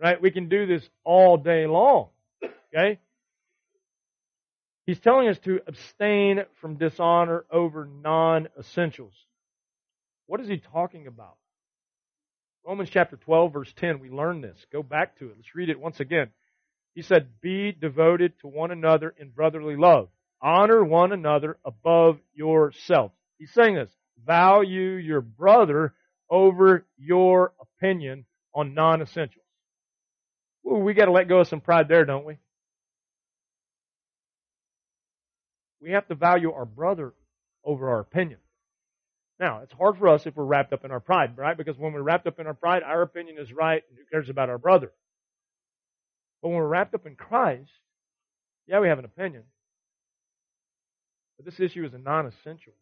Right? 0.00 0.20
We 0.20 0.30
can 0.30 0.48
do 0.48 0.66
this 0.66 0.88
all 1.04 1.36
day 1.36 1.66
long. 1.66 2.08
Okay? 2.74 2.98
He's 4.86 5.00
telling 5.00 5.28
us 5.28 5.38
to 5.40 5.60
abstain 5.66 6.42
from 6.60 6.76
dishonor 6.76 7.44
over 7.50 7.86
non-essentials. 7.86 9.14
What 10.26 10.40
is 10.40 10.48
he 10.48 10.58
talking 10.58 11.06
about? 11.06 11.36
Romans 12.66 12.90
chapter 12.90 13.16
12 13.16 13.52
verse 13.52 13.72
10, 13.76 14.00
we 14.00 14.10
learn 14.10 14.40
this. 14.40 14.58
Go 14.72 14.82
back 14.82 15.18
to 15.18 15.26
it. 15.26 15.34
Let's 15.36 15.54
read 15.54 15.70
it 15.70 15.80
once 15.80 16.00
again. 16.00 16.30
He 16.94 17.02
said, 17.02 17.40
be 17.40 17.72
devoted 17.72 18.38
to 18.40 18.46
one 18.46 18.70
another 18.70 19.14
in 19.18 19.30
brotherly 19.30 19.76
love. 19.76 20.08
Honor 20.44 20.84
one 20.84 21.12
another 21.12 21.56
above 21.64 22.18
yourself. 22.34 23.12
He's 23.38 23.52
saying 23.52 23.76
this. 23.76 23.90
Value 24.26 24.92
your 24.96 25.22
brother 25.22 25.94
over 26.30 26.84
your 26.98 27.54
opinion 27.60 28.26
on 28.54 28.74
non-essentials. 28.74 29.44
Ooh, 30.66 30.76
we 30.76 30.92
gotta 30.92 31.12
let 31.12 31.28
go 31.28 31.40
of 31.40 31.48
some 31.48 31.62
pride 31.62 31.88
there, 31.88 32.04
don't 32.04 32.26
we? 32.26 32.36
We 35.80 35.92
have 35.92 36.06
to 36.08 36.14
value 36.14 36.52
our 36.52 36.66
brother 36.66 37.14
over 37.64 37.88
our 37.88 38.00
opinion. 38.00 38.38
Now, 39.40 39.60
it's 39.62 39.72
hard 39.72 39.96
for 39.98 40.08
us 40.08 40.26
if 40.26 40.36
we're 40.36 40.44
wrapped 40.44 40.74
up 40.74 40.84
in 40.84 40.90
our 40.90 41.00
pride, 41.00 41.36
right? 41.38 41.56
Because 41.56 41.78
when 41.78 41.92
we're 41.94 42.02
wrapped 42.02 42.26
up 42.26 42.38
in 42.38 42.46
our 42.46 42.54
pride, 42.54 42.82
our 42.82 43.02
opinion 43.02 43.36
is 43.38 43.50
right, 43.50 43.82
and 43.88 43.98
who 43.98 44.04
cares 44.10 44.28
about 44.28 44.50
our 44.50 44.58
brother? 44.58 44.92
But 46.42 46.48
when 46.50 46.58
we're 46.58 46.68
wrapped 46.68 46.94
up 46.94 47.06
in 47.06 47.16
Christ, 47.16 47.70
yeah, 48.66 48.80
we 48.80 48.88
have 48.88 48.98
an 48.98 49.06
opinion. 49.06 49.44
But 51.36 51.46
this 51.46 51.60
issue 51.60 51.84
is 51.84 51.94
a 51.94 51.98
non-essential. 51.98 52.72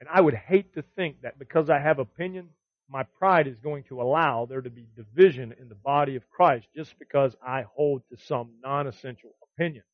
And 0.00 0.08
I 0.12 0.20
would 0.20 0.34
hate 0.34 0.74
to 0.74 0.82
think 0.96 1.22
that 1.22 1.38
because 1.38 1.70
I 1.70 1.78
have 1.78 1.98
opinion, 1.98 2.48
my 2.88 3.04
pride 3.18 3.46
is 3.46 3.56
going 3.62 3.84
to 3.84 4.02
allow 4.02 4.46
there 4.46 4.60
to 4.60 4.70
be 4.70 4.86
division 4.96 5.54
in 5.58 5.68
the 5.68 5.74
body 5.74 6.16
of 6.16 6.28
Christ 6.30 6.66
just 6.74 6.98
because 6.98 7.34
I 7.46 7.64
hold 7.74 8.02
to 8.10 8.16
some 8.26 8.50
non-essential 8.62 9.30
opinion. 9.54 9.84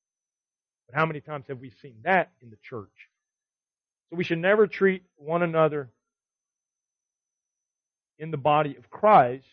But 0.88 0.98
how 0.98 1.06
many 1.06 1.20
times 1.20 1.46
have 1.48 1.60
we 1.60 1.70
seen 1.82 1.96
that 2.04 2.32
in 2.42 2.50
the 2.50 2.58
church? 2.62 2.88
So 4.10 4.16
we 4.16 4.24
should 4.24 4.38
never 4.38 4.66
treat 4.66 5.04
one 5.16 5.42
another 5.42 5.90
in 8.18 8.30
the 8.30 8.36
body 8.36 8.76
of 8.76 8.90
Christ 8.90 9.46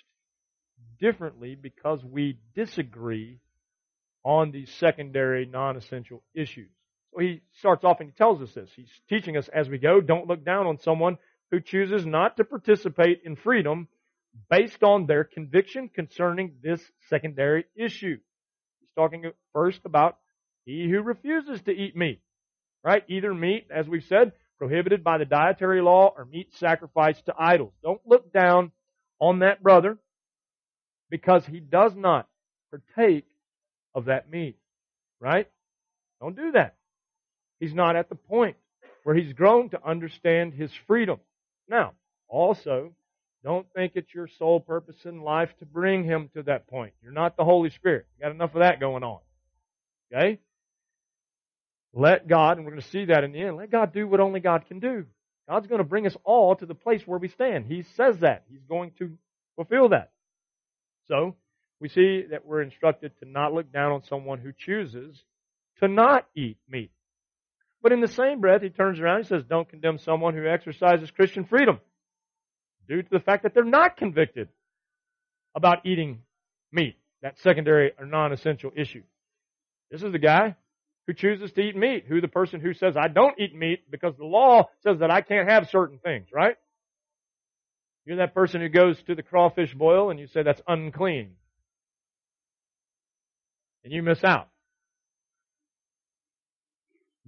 differently 1.00 1.56
because 1.56 2.04
we 2.04 2.40
disagree 2.56 3.40
on 4.24 4.52
these 4.52 4.72
secondary 4.80 5.46
non-essential 5.46 6.24
issues. 6.34 6.72
He 7.20 7.42
starts 7.60 7.84
off 7.84 8.00
and 8.00 8.10
he 8.10 8.16
tells 8.16 8.42
us 8.42 8.54
this. 8.54 8.70
He's 8.76 8.92
teaching 9.10 9.38
us 9.38 9.50
as 9.50 9.70
we 9.70 9.78
go, 9.78 10.02
don't 10.02 10.28
look 10.28 10.46
down 10.46 10.68
on 10.68 10.80
someone 10.80 11.18
who 11.52 11.60
chooses 11.60 12.06
not 12.06 12.38
to 12.38 12.44
participate 12.44 13.22
in 13.26 13.36
freedom 13.36 13.88
based 14.50 14.84
on 14.84 15.06
their 15.06 15.24
conviction 15.24 15.90
concerning 15.90 16.56
this 16.62 16.82
secondary 17.10 17.66
issue. 17.76 18.18
He's 18.80 18.92
talking 18.96 19.32
first 19.54 19.82
about 19.86 20.18
he 20.66 20.90
who 20.90 21.02
refuses 21.02 21.62
to 21.64 21.72
eat 21.72 21.96
meat, 21.96 22.22
right? 22.84 23.04
Either 23.08 23.34
meat, 23.34 23.68
as 23.74 23.88
we've 23.88 24.04
said, 24.04 24.34
prohibited 24.58 25.04
by 25.04 25.18
the 25.18 25.26
dietary 25.26 25.82
law 25.82 26.14
or 26.16 26.26
meat 26.26 26.54
sacrificed 26.56 27.26
to 27.26 27.34
idols. 27.38 27.74
Don't 27.84 28.02
look 28.06 28.34
down 28.34 28.72
on 29.20 29.40
that 29.40 29.64
brother 29.64 29.98
because 31.10 31.46
he 31.46 31.60
does 31.60 31.96
not 31.96 32.28
partake 32.70 33.26
of 33.96 34.06
that 34.06 34.30
meat, 34.30 34.58
right? 35.20 35.48
Don't 36.20 36.36
do 36.36 36.52
that. 36.52 36.76
He's 37.60 37.74
not 37.74 37.96
at 37.96 38.10
the 38.10 38.16
point 38.16 38.58
where 39.04 39.16
he's 39.16 39.34
grown 39.34 39.70
to 39.70 39.88
understand 39.88 40.54
his 40.54 40.72
freedom. 40.86 41.20
Now, 41.70 41.94
also, 42.28 42.94
don't 43.44 43.68
think 43.74 43.94
it's 43.96 44.14
your 44.14 44.28
sole 44.38 44.60
purpose 44.60 44.98
in 45.06 45.22
life 45.22 45.50
to 45.60 45.66
bring 45.66 46.04
him 46.04 46.30
to 46.36 46.44
that 46.44 46.68
point. 46.68 46.94
You're 47.02 47.14
not 47.14 47.38
the 47.38 47.46
Holy 47.46 47.70
Spirit. 47.70 48.06
You 48.18 48.24
got 48.26 48.32
enough 48.32 48.54
of 48.56 48.60
that 48.60 48.80
going 48.80 49.04
on. 49.04 49.20
Okay? 50.12 50.40
Let 51.94 52.28
God, 52.28 52.58
and 52.58 52.66
we're 52.66 52.74
going 52.74 52.84
to 52.84 52.90
see 52.90 53.06
that 53.06 53.24
in 53.24 53.32
the 53.32 53.42
end, 53.42 53.58
let 53.58 53.72
God 53.72 53.94
do 53.94 54.08
what 54.08 54.20
only 54.20 54.40
God 54.40 54.66
can 54.68 54.80
do. 54.80 55.06
God's 55.48 55.68
going 55.68 55.80
to 55.80 55.88
bring 55.88 56.06
us 56.06 56.18
all 56.26 56.56
to 56.56 56.66
the 56.66 56.76
place 56.76 57.02
where 57.06 57.20
we 57.20 57.30
stand. 57.30 57.66
He 57.66 57.84
says 57.96 58.20
that. 58.20 58.44
He's 58.50 58.64
going 58.68 58.92
to 59.00 59.18
fulfill 59.56 59.90
that. 59.90 60.12
So, 61.08 61.36
we 61.80 61.90
see 61.90 62.24
that 62.32 62.46
we're 62.46 62.62
instructed 62.62 63.14
to 63.20 63.26
not 63.30 63.54
look 63.54 63.72
down 63.72 63.92
on 63.92 64.04
someone 64.04 64.40
who 64.40 64.52
chooses 64.52 65.24
to 65.80 65.88
not 65.88 66.28
eat 66.36 66.58
meat. 66.68 66.92
But 67.82 67.92
in 67.92 68.02
the 68.02 68.08
same 68.08 68.42
breath, 68.42 68.62
he 68.62 68.70
turns 68.70 69.00
around 69.00 69.18
and 69.18 69.28
says, 69.28 69.44
don't 69.48 69.70
condemn 69.70 70.00
someone 70.00 70.34
who 70.34 70.48
exercises 70.48 71.12
Christian 71.12 71.46
freedom 71.46 71.80
due 72.88 73.02
to 73.02 73.10
the 73.10 73.20
fact 73.20 73.44
that 73.44 73.54
they're 73.54 73.64
not 73.64 73.98
convicted 73.98 74.50
about 75.56 75.86
eating 75.86 76.22
meat, 76.72 76.98
that 77.22 77.38
secondary 77.40 77.92
or 77.98 78.06
non-essential 78.06 78.72
issue. 78.76 79.04
This 79.92 80.04
is 80.04 80.12
the 80.12 80.20
guy 80.20 80.56
who 81.06 81.14
chooses 81.14 81.52
to 81.54 81.62
eat 81.62 81.76
meat, 81.76 82.06
who 82.08 82.20
the 82.20 82.28
person 82.28 82.60
who 82.60 82.74
says, 82.74 82.96
I 82.98 83.08
don't 83.08 83.40
eat 83.40 83.56
meat 83.56 83.90
because 83.90 84.16
the 84.18 84.26
law 84.26 84.70
says 84.84 85.00
that 85.00 85.12
I 85.12 85.22
can't 85.22 85.50
have 85.50 85.70
certain 85.70 86.00
things, 86.00 86.28
right? 86.34 86.56
You're 88.06 88.18
that 88.18 88.34
person 88.34 88.62
who 88.62 88.70
goes 88.70 89.02
to 89.04 89.16
the 89.16 89.24
crawfish 89.24 89.74
boil 89.74 90.10
and 90.10 90.20
you 90.20 90.28
say 90.28 90.44
that's 90.44 90.62
unclean. 90.68 91.32
And 93.84 93.94
you 93.94 94.04
miss 94.04 94.24
out. 94.24 94.50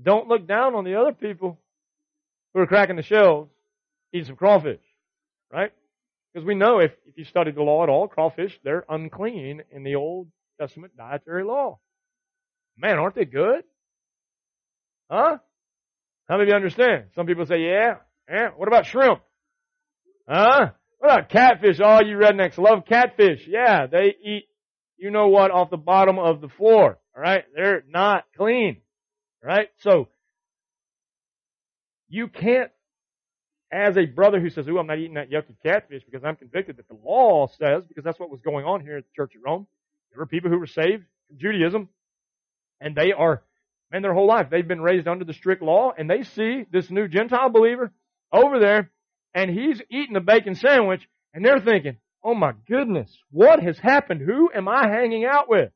Don't 0.01 0.27
look 0.27 0.47
down 0.47 0.75
on 0.75 0.83
the 0.83 0.99
other 0.99 1.13
people 1.13 1.59
who 2.53 2.61
are 2.61 2.67
cracking 2.67 2.95
the 2.95 3.03
shells, 3.03 3.49
eating 4.13 4.27
some 4.27 4.35
crawfish, 4.35 4.81
right? 5.51 5.71
Because 6.33 6.45
we 6.45 6.55
know 6.55 6.79
if, 6.79 6.91
if 7.05 7.17
you 7.17 7.25
study 7.25 7.51
the 7.51 7.63
law 7.63 7.83
at 7.83 7.89
all, 7.89 8.07
crawfish, 8.07 8.57
they're 8.63 8.85
unclean 8.87 9.61
in 9.71 9.83
the 9.83 9.95
Old 9.95 10.27
Testament 10.59 10.95
dietary 10.95 11.43
law. 11.43 11.79
Man, 12.77 12.97
aren't 12.97 13.15
they 13.15 13.25
good? 13.25 13.63
Huh? 15.09 15.37
How 16.27 16.37
many 16.37 16.43
of 16.43 16.49
you 16.49 16.55
understand? 16.55 17.05
Some 17.15 17.25
people 17.25 17.45
say, 17.45 17.59
yeah, 17.59 17.95
yeah. 18.29 18.49
What 18.55 18.67
about 18.67 18.85
shrimp? 18.85 19.21
Huh? 20.27 20.69
What 20.99 21.11
about 21.11 21.29
catfish? 21.29 21.79
All 21.79 22.05
you 22.05 22.17
rednecks 22.17 22.57
love 22.57 22.85
catfish. 22.87 23.47
Yeah, 23.47 23.87
they 23.87 24.15
eat, 24.23 24.45
you 24.97 25.11
know 25.11 25.27
what, 25.29 25.51
off 25.51 25.71
the 25.71 25.77
bottom 25.77 26.19
of 26.19 26.41
the 26.41 26.49
floor. 26.49 26.99
Alright? 27.15 27.45
They're 27.55 27.83
not 27.89 28.25
clean. 28.37 28.81
Right? 29.43 29.69
So, 29.79 30.09
you 32.09 32.27
can't, 32.27 32.71
as 33.71 33.97
a 33.97 34.05
brother 34.05 34.39
who 34.39 34.49
says, 34.49 34.67
ooh, 34.67 34.79
I'm 34.79 34.87
not 34.87 34.97
eating 34.97 35.13
that 35.13 35.29
yucky 35.29 35.55
catfish 35.63 36.03
because 36.03 36.23
I'm 36.25 36.35
convicted 36.35 36.77
that 36.77 36.87
the 36.87 36.97
law 37.03 37.47
says, 37.47 37.83
because 37.87 38.03
that's 38.03 38.19
what 38.19 38.31
was 38.31 38.41
going 38.41 38.65
on 38.65 38.81
here 38.81 38.97
at 38.97 39.03
the 39.03 39.15
Church 39.15 39.35
of 39.35 39.41
Rome. 39.45 39.67
There 40.11 40.19
were 40.19 40.25
people 40.25 40.49
who 40.49 40.57
were 40.57 40.67
saved 40.67 41.03
from 41.27 41.37
Judaism 41.37 41.89
and 42.81 42.95
they 42.95 43.11
are, 43.11 43.43
man, 43.91 44.01
their 44.01 44.13
whole 44.13 44.27
life, 44.27 44.47
they've 44.49 44.67
been 44.67 44.81
raised 44.81 45.07
under 45.07 45.25
the 45.25 45.33
strict 45.33 45.61
law, 45.61 45.91
and 45.97 46.09
they 46.09 46.23
see 46.23 46.65
this 46.71 46.89
new 46.89 47.07
Gentile 47.07 47.49
believer 47.49 47.91
over 48.31 48.59
there, 48.59 48.91
and 49.33 49.49
he's 49.49 49.81
eating 49.89 50.15
a 50.15 50.21
bacon 50.21 50.55
sandwich, 50.55 51.07
and 51.33 51.43
they're 51.43 51.59
thinking, 51.59 51.97
oh 52.23 52.33
my 52.33 52.53
goodness, 52.67 53.15
what 53.31 53.61
has 53.61 53.77
happened? 53.77 54.21
Who 54.21 54.49
am 54.53 54.67
I 54.67 54.87
hanging 54.87 55.25
out 55.25 55.49
with? 55.49 55.71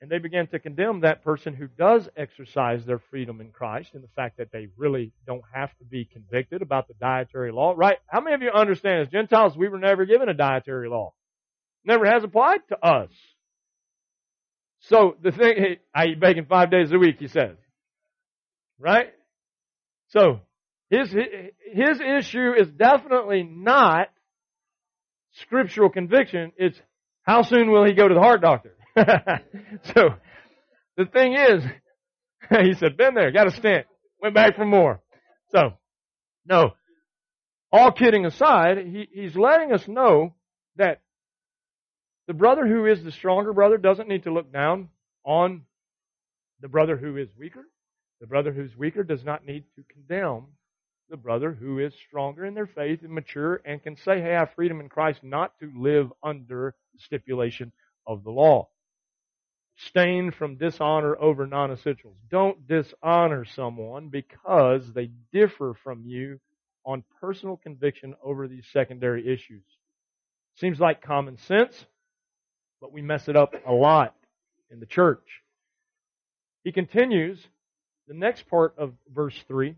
And 0.00 0.08
they 0.08 0.18
begin 0.18 0.46
to 0.48 0.60
condemn 0.60 1.00
that 1.00 1.24
person 1.24 1.54
who 1.54 1.66
does 1.66 2.08
exercise 2.16 2.84
their 2.84 3.00
freedom 3.10 3.40
in 3.40 3.50
Christ 3.50 3.90
and 3.94 4.04
the 4.04 4.08
fact 4.14 4.36
that 4.38 4.52
they 4.52 4.68
really 4.76 5.12
don't 5.26 5.42
have 5.52 5.76
to 5.78 5.84
be 5.84 6.04
convicted 6.04 6.62
about 6.62 6.86
the 6.86 6.94
dietary 6.94 7.50
law. 7.50 7.74
Right? 7.76 7.98
How 8.06 8.20
many 8.20 8.34
of 8.34 8.42
you 8.42 8.50
understand 8.50 9.02
as 9.02 9.08
Gentiles 9.08 9.56
we 9.56 9.68
were 9.68 9.78
never 9.78 10.06
given 10.06 10.28
a 10.28 10.34
dietary 10.34 10.88
law? 10.88 11.14
Never 11.84 12.06
has 12.06 12.22
applied 12.22 12.60
to 12.68 12.78
us. 12.84 13.10
So 14.82 15.16
the 15.20 15.32
thing, 15.32 15.76
I 15.94 16.06
eat 16.06 16.20
bacon 16.20 16.46
five 16.48 16.70
days 16.70 16.92
a 16.92 16.98
week, 16.98 17.16
he 17.18 17.26
says. 17.26 17.56
Right? 18.78 19.08
So, 20.10 20.40
his, 20.90 21.10
his 21.10 22.00
issue 22.00 22.52
is 22.56 22.68
definitely 22.70 23.42
not 23.42 24.08
scriptural 25.32 25.90
conviction. 25.90 26.52
It's 26.56 26.80
how 27.22 27.42
soon 27.42 27.70
will 27.70 27.84
he 27.84 27.92
go 27.92 28.08
to 28.08 28.14
the 28.14 28.20
heart 28.20 28.40
doctor? 28.40 28.74
so, 29.94 30.10
the 30.96 31.06
thing 31.06 31.34
is, 31.34 31.64
he 32.64 32.74
said, 32.74 32.96
been 32.96 33.14
there, 33.14 33.30
got 33.30 33.46
a 33.46 33.50
stent, 33.50 33.86
went 34.20 34.34
back 34.34 34.56
for 34.56 34.64
more. 34.64 35.00
So, 35.52 35.74
no. 36.46 36.72
All 37.70 37.92
kidding 37.92 38.24
aside, 38.24 38.78
he, 38.78 39.08
he's 39.12 39.36
letting 39.36 39.72
us 39.72 39.86
know 39.86 40.34
that 40.76 41.00
the 42.26 42.34
brother 42.34 42.66
who 42.66 42.86
is 42.86 43.02
the 43.02 43.12
stronger 43.12 43.52
brother 43.52 43.78
doesn't 43.78 44.08
need 44.08 44.24
to 44.24 44.32
look 44.32 44.52
down 44.52 44.88
on 45.24 45.62
the 46.60 46.68
brother 46.68 46.96
who 46.96 47.16
is 47.16 47.28
weaker. 47.38 47.64
The 48.20 48.26
brother 48.26 48.52
who's 48.52 48.76
weaker 48.76 49.04
does 49.04 49.24
not 49.24 49.46
need 49.46 49.64
to 49.76 49.84
condemn 49.92 50.46
the 51.10 51.16
brother 51.16 51.52
who 51.52 51.78
is 51.78 51.92
stronger 52.06 52.44
in 52.44 52.54
their 52.54 52.66
faith 52.66 53.00
and 53.02 53.12
mature 53.12 53.60
and 53.64 53.82
can 53.82 53.96
say, 53.96 54.20
hey, 54.20 54.34
I 54.34 54.40
have 54.40 54.54
freedom 54.54 54.80
in 54.80 54.88
Christ 54.88 55.20
not 55.22 55.52
to 55.60 55.70
live 55.76 56.12
under 56.22 56.74
the 56.92 57.00
stipulation 57.00 57.72
of 58.06 58.24
the 58.24 58.30
law. 58.30 58.68
Abstain 59.78 60.32
from 60.32 60.56
dishonor 60.56 61.16
over 61.20 61.46
non-essentials. 61.46 62.16
Don't 62.28 62.66
dishonor 62.66 63.44
someone 63.44 64.08
because 64.08 64.92
they 64.92 65.10
differ 65.32 65.74
from 65.84 66.02
you 66.04 66.40
on 66.84 67.04
personal 67.20 67.56
conviction 67.56 68.14
over 68.22 68.48
these 68.48 68.66
secondary 68.72 69.32
issues. 69.32 69.62
Seems 70.56 70.80
like 70.80 71.00
common 71.00 71.38
sense, 71.38 71.86
but 72.80 72.92
we 72.92 73.02
mess 73.02 73.28
it 73.28 73.36
up 73.36 73.54
a 73.66 73.72
lot 73.72 74.16
in 74.68 74.80
the 74.80 74.86
church. 74.86 75.42
He 76.64 76.72
continues 76.72 77.38
the 78.08 78.14
next 78.14 78.48
part 78.48 78.74
of 78.78 78.94
verse 79.14 79.40
3. 79.46 79.76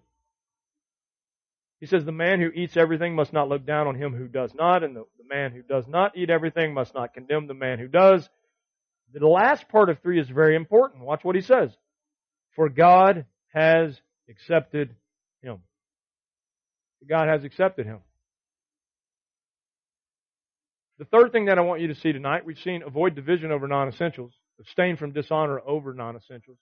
He 1.78 1.86
says, 1.86 2.06
The 2.06 2.12
man 2.12 2.40
who 2.40 2.48
eats 2.48 2.76
everything 2.76 3.14
must 3.14 3.34
not 3.34 3.50
look 3.50 3.66
down 3.66 3.86
on 3.86 3.96
him 3.96 4.14
who 4.14 4.28
does 4.28 4.54
not, 4.54 4.82
and 4.82 4.96
the, 4.96 5.04
the 5.18 5.28
man 5.28 5.52
who 5.52 5.60
does 5.60 5.86
not 5.86 6.16
eat 6.16 6.30
everything 6.30 6.72
must 6.72 6.94
not 6.94 7.12
condemn 7.12 7.48
the 7.48 7.54
man 7.54 7.78
who 7.78 7.88
does. 7.88 8.30
The 9.12 9.26
last 9.26 9.68
part 9.68 9.90
of 9.90 10.00
3 10.00 10.20
is 10.20 10.28
very 10.28 10.54
important. 10.56 11.04
Watch 11.04 11.24
what 11.24 11.34
he 11.34 11.42
says. 11.42 11.70
For 12.54 12.68
God 12.68 13.26
has 13.52 14.00
accepted 14.28 14.94
him. 15.42 15.58
God 17.08 17.28
has 17.28 17.44
accepted 17.44 17.86
him. 17.86 17.98
The 20.98 21.06
third 21.06 21.32
thing 21.32 21.46
that 21.46 21.58
I 21.58 21.62
want 21.62 21.80
you 21.80 21.88
to 21.88 21.94
see 21.94 22.12
tonight, 22.12 22.44
we've 22.44 22.58
seen 22.58 22.82
avoid 22.82 23.14
division 23.14 23.50
over 23.50 23.66
non-essentials, 23.66 24.32
abstain 24.60 24.96
from 24.96 25.12
dishonor 25.12 25.60
over 25.66 25.94
non-essentials. 25.94 26.58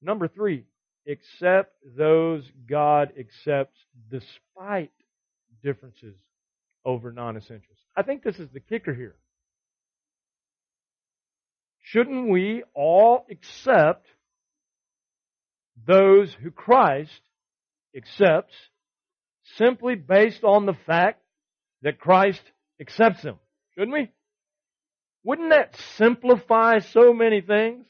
Number 0.00 0.28
three, 0.28 0.64
accept 1.08 1.74
those 1.96 2.44
God 2.68 3.12
accepts 3.18 3.76
despite 4.08 4.92
differences 5.64 6.14
over 6.84 7.12
non-essentials. 7.12 7.78
I 7.96 8.02
think 8.02 8.22
this 8.22 8.38
is 8.38 8.48
the 8.52 8.60
kicker 8.60 8.94
here. 8.94 9.16
Shouldn't 11.92 12.30
we 12.30 12.62
all 12.74 13.26
accept 13.30 14.06
those 15.86 16.32
who 16.42 16.50
Christ 16.50 17.20
accepts 17.94 18.54
simply 19.58 19.94
based 19.94 20.42
on 20.42 20.64
the 20.64 20.76
fact 20.86 21.22
that 21.82 21.98
Christ 21.98 22.40
accepts 22.80 23.22
them? 23.22 23.36
Shouldn't 23.74 23.92
we? 23.92 24.10
Wouldn't 25.22 25.50
that 25.50 25.76
simplify 25.98 26.78
so 26.78 27.12
many 27.12 27.42
things? 27.42 27.84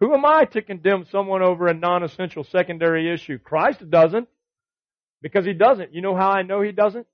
Who 0.00 0.12
am 0.12 0.26
I 0.26 0.44
to 0.52 0.60
condemn 0.60 1.06
someone 1.10 1.42
over 1.42 1.66
a 1.66 1.74
non-essential 1.74 2.44
secondary 2.44 3.10
issue? 3.10 3.38
Christ 3.38 3.88
doesn't. 3.88 4.28
Because 5.22 5.46
he 5.46 5.54
doesn't. 5.54 5.94
You 5.94 6.02
know 6.02 6.14
how 6.14 6.30
I 6.30 6.42
know 6.42 6.60
he 6.60 6.72
doesn't? 6.72 7.06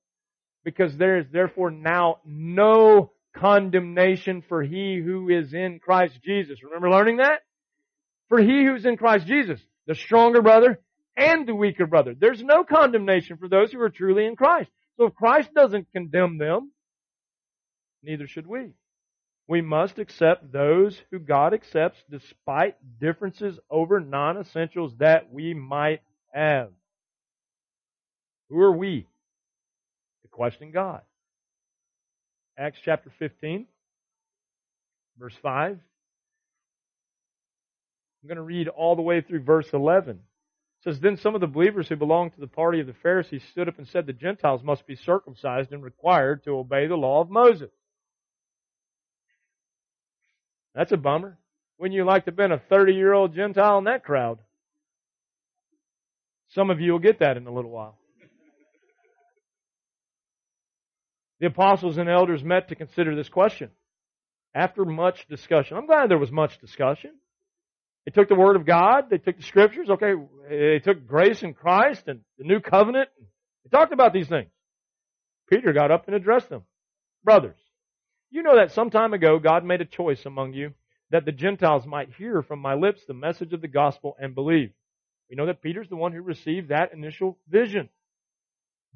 Because 0.64 0.96
there 0.96 1.18
is 1.18 1.26
therefore 1.32 1.70
now 1.70 2.18
no 2.24 3.12
condemnation 3.36 4.42
for 4.48 4.62
he 4.62 5.00
who 5.04 5.28
is 5.28 5.52
in 5.52 5.80
Christ 5.80 6.20
Jesus. 6.22 6.62
Remember 6.62 6.90
learning 6.90 7.18
that? 7.18 7.40
For 8.28 8.38
he 8.38 8.64
who's 8.64 8.86
in 8.86 8.96
Christ 8.96 9.26
Jesus, 9.26 9.60
the 9.86 9.94
stronger 9.94 10.42
brother 10.42 10.80
and 11.16 11.46
the 11.46 11.54
weaker 11.54 11.86
brother. 11.86 12.14
There's 12.18 12.42
no 12.42 12.64
condemnation 12.64 13.36
for 13.36 13.48
those 13.48 13.72
who 13.72 13.80
are 13.80 13.90
truly 13.90 14.26
in 14.26 14.36
Christ. 14.36 14.70
So 14.96 15.06
if 15.06 15.14
Christ 15.14 15.50
doesn't 15.54 15.88
condemn 15.92 16.38
them, 16.38 16.70
neither 18.02 18.26
should 18.26 18.46
we. 18.46 18.72
We 19.46 19.60
must 19.60 19.98
accept 19.98 20.52
those 20.52 20.98
who 21.10 21.18
God 21.18 21.52
accepts 21.52 22.02
despite 22.10 22.76
differences 22.98 23.58
over 23.70 24.00
non-essentials 24.00 24.94
that 24.98 25.30
we 25.30 25.52
might 25.52 26.00
have. 26.32 26.70
Who 28.48 28.60
are 28.60 28.76
we 28.76 29.06
to 30.22 30.28
question 30.28 30.70
God? 30.72 31.02
Acts 32.56 32.78
chapter 32.84 33.10
15, 33.18 33.66
verse 35.18 35.34
5. 35.42 35.78
I'm 38.22 38.28
going 38.28 38.36
to 38.36 38.42
read 38.42 38.68
all 38.68 38.96
the 38.96 39.02
way 39.02 39.20
through 39.20 39.42
verse 39.42 39.68
11. 39.72 40.16
It 40.16 40.20
says, 40.84 41.00
Then 41.00 41.16
some 41.16 41.34
of 41.34 41.40
the 41.40 41.46
believers 41.46 41.88
who 41.88 41.96
belonged 41.96 42.34
to 42.34 42.40
the 42.40 42.46
party 42.46 42.80
of 42.80 42.86
the 42.86 42.94
Pharisees 42.94 43.42
stood 43.50 43.68
up 43.68 43.78
and 43.78 43.88
said, 43.88 44.06
The 44.06 44.12
Gentiles 44.12 44.62
must 44.62 44.86
be 44.86 44.94
circumcised 44.94 45.72
and 45.72 45.82
required 45.82 46.44
to 46.44 46.58
obey 46.58 46.86
the 46.86 46.96
law 46.96 47.20
of 47.20 47.28
Moses. 47.28 47.70
That's 50.74 50.92
a 50.92 50.96
bummer. 50.96 51.38
Wouldn't 51.78 51.94
you 51.94 52.04
like 52.04 52.24
to 52.24 52.30
have 52.30 52.36
been 52.36 52.52
a 52.52 52.58
30 52.58 52.94
year 52.94 53.12
old 53.12 53.34
Gentile 53.34 53.78
in 53.78 53.84
that 53.84 54.04
crowd? 54.04 54.38
Some 56.48 56.70
of 56.70 56.80
you 56.80 56.92
will 56.92 57.00
get 57.00 57.18
that 57.18 57.36
in 57.36 57.46
a 57.46 57.52
little 57.52 57.70
while. 57.70 57.98
The 61.44 61.50
apostles 61.50 61.98
and 61.98 62.08
elders 62.08 62.42
met 62.42 62.68
to 62.68 62.74
consider 62.74 63.14
this 63.14 63.28
question. 63.28 63.68
After 64.54 64.86
much 64.86 65.28
discussion, 65.28 65.76
I'm 65.76 65.84
glad 65.84 66.08
there 66.08 66.16
was 66.16 66.32
much 66.32 66.58
discussion. 66.58 67.10
They 68.06 68.12
took 68.12 68.30
the 68.30 68.34
Word 68.34 68.56
of 68.56 68.64
God, 68.64 69.10
they 69.10 69.18
took 69.18 69.36
the 69.36 69.42
Scriptures, 69.42 69.90
okay, 69.90 70.14
they 70.48 70.78
took 70.78 71.06
grace 71.06 71.42
in 71.42 71.52
Christ 71.52 72.04
and 72.06 72.20
the 72.38 72.44
New 72.44 72.60
Covenant. 72.60 73.10
They 73.62 73.68
talked 73.68 73.92
about 73.92 74.14
these 74.14 74.26
things. 74.26 74.48
Peter 75.50 75.74
got 75.74 75.90
up 75.90 76.06
and 76.06 76.16
addressed 76.16 76.48
them. 76.48 76.62
Brothers, 77.22 77.58
you 78.30 78.42
know 78.42 78.56
that 78.56 78.72
some 78.72 78.88
time 78.88 79.12
ago 79.12 79.38
God 79.38 79.66
made 79.66 79.82
a 79.82 79.84
choice 79.84 80.24
among 80.24 80.54
you 80.54 80.72
that 81.10 81.26
the 81.26 81.32
Gentiles 81.32 81.84
might 81.84 82.14
hear 82.16 82.40
from 82.40 82.60
my 82.60 82.72
lips 82.72 83.02
the 83.06 83.12
message 83.12 83.52
of 83.52 83.60
the 83.60 83.68
gospel 83.68 84.16
and 84.18 84.34
believe. 84.34 84.70
We 85.28 85.36
know 85.36 85.44
that 85.44 85.60
Peter's 85.60 85.90
the 85.90 85.96
one 85.96 86.12
who 86.12 86.22
received 86.22 86.70
that 86.70 86.94
initial 86.94 87.36
vision. 87.50 87.90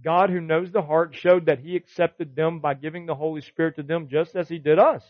God, 0.05 0.31
who 0.31 0.41
knows 0.41 0.71
the 0.71 0.83
heart, 0.83 1.15
showed 1.15 1.47
that 1.47 1.59
he 1.59 1.77
accepted 1.77 2.37
them 2.37 2.61
by 2.61 2.75
giving 2.75 3.07
the 3.07 3.15
Holy 3.15 3.41
Spirit 3.41 3.77
to 3.77 3.83
them 3.83 4.09
just 4.09 4.37
as 4.37 4.49
he 4.49 4.59
did 4.59 4.79
us. 4.79 5.03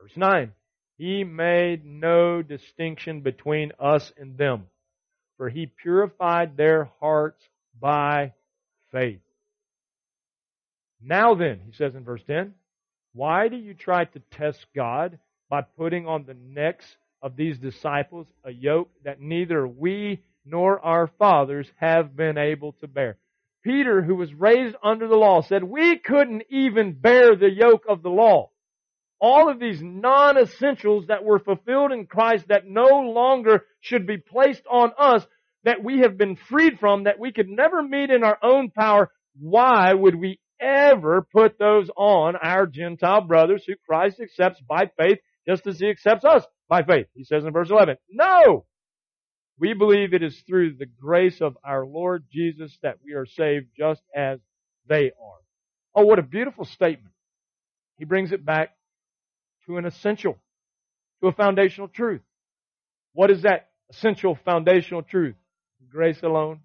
Verse 0.00 0.16
9. 0.16 0.52
He 0.96 1.24
made 1.24 1.84
no 1.84 2.42
distinction 2.42 3.20
between 3.20 3.72
us 3.80 4.12
and 4.16 4.38
them, 4.38 4.64
for 5.36 5.48
he 5.48 5.66
purified 5.66 6.56
their 6.56 6.90
hearts 7.00 7.42
by 7.80 8.32
faith. 8.92 9.20
Now 11.02 11.34
then, 11.34 11.60
he 11.66 11.72
says 11.72 11.94
in 11.94 12.04
verse 12.04 12.22
10, 12.26 12.54
why 13.12 13.48
do 13.48 13.56
you 13.56 13.74
try 13.74 14.04
to 14.04 14.20
test 14.30 14.66
God 14.74 15.18
by 15.48 15.62
putting 15.62 16.06
on 16.06 16.24
the 16.24 16.34
necks 16.34 16.86
of 17.22 17.36
these 17.36 17.58
disciples 17.58 18.26
a 18.44 18.50
yoke 18.50 18.90
that 19.04 19.20
neither 19.20 19.66
we 19.66 20.22
nor 20.44 20.80
our 20.80 21.06
fathers 21.18 21.70
have 21.76 22.16
been 22.16 22.38
able 22.38 22.72
to 22.80 22.88
bear? 22.88 23.16
Peter, 23.64 24.02
who 24.02 24.14
was 24.14 24.32
raised 24.34 24.76
under 24.82 25.08
the 25.08 25.16
law, 25.16 25.40
said 25.40 25.64
we 25.64 25.98
couldn't 25.98 26.42
even 26.50 26.92
bear 26.92 27.34
the 27.34 27.50
yoke 27.50 27.84
of 27.88 28.02
the 28.02 28.10
law. 28.10 28.50
All 29.20 29.50
of 29.50 29.58
these 29.58 29.82
non-essentials 29.82 31.06
that 31.06 31.24
were 31.24 31.38
fulfilled 31.38 31.92
in 31.92 32.06
Christ 32.06 32.48
that 32.48 32.66
no 32.66 33.00
longer 33.00 33.64
should 33.80 34.06
be 34.06 34.18
placed 34.18 34.64
on 34.70 34.92
us, 34.98 35.26
that 35.64 35.82
we 35.82 36.00
have 36.00 36.18
been 36.18 36.36
freed 36.36 36.78
from, 36.78 37.04
that 37.04 37.18
we 37.18 37.32
could 37.32 37.48
never 37.48 37.82
meet 37.82 38.10
in 38.10 38.22
our 38.22 38.38
own 38.42 38.70
power, 38.70 39.10
why 39.40 39.94
would 39.94 40.14
we 40.14 40.38
ever 40.60 41.26
put 41.32 41.58
those 41.58 41.90
on 41.96 42.36
our 42.36 42.66
Gentile 42.66 43.22
brothers 43.22 43.64
who 43.66 43.74
Christ 43.86 44.20
accepts 44.20 44.60
by 44.60 44.90
faith 44.98 45.18
just 45.46 45.66
as 45.66 45.78
he 45.78 45.88
accepts 45.88 46.24
us 46.24 46.44
by 46.68 46.82
faith. 46.82 47.06
He 47.14 47.24
says 47.24 47.44
in 47.44 47.52
verse 47.52 47.70
11, 47.70 47.96
no! 48.10 48.64
We 49.58 49.72
believe 49.72 50.14
it 50.14 50.22
is 50.22 50.36
through 50.46 50.74
the 50.74 50.86
grace 50.86 51.40
of 51.40 51.56
our 51.64 51.86
Lord 51.86 52.24
Jesus 52.32 52.76
that 52.82 52.98
we 53.04 53.12
are 53.12 53.26
saved 53.26 53.66
just 53.78 54.02
as 54.14 54.40
they 54.88 55.06
are. 55.06 55.40
Oh, 55.94 56.04
what 56.04 56.18
a 56.18 56.22
beautiful 56.22 56.64
statement. 56.64 57.14
He 57.98 58.04
brings 58.04 58.32
it 58.32 58.44
back 58.44 58.70
to 59.66 59.76
an 59.76 59.84
essential, 59.84 60.36
to 61.22 61.28
a 61.28 61.32
foundational 61.32 61.88
truth. 61.88 62.22
What 63.12 63.30
is 63.30 63.42
that 63.42 63.68
essential 63.90 64.36
foundational 64.44 65.02
truth? 65.02 65.36
Grace 65.88 66.22
alone, 66.22 66.60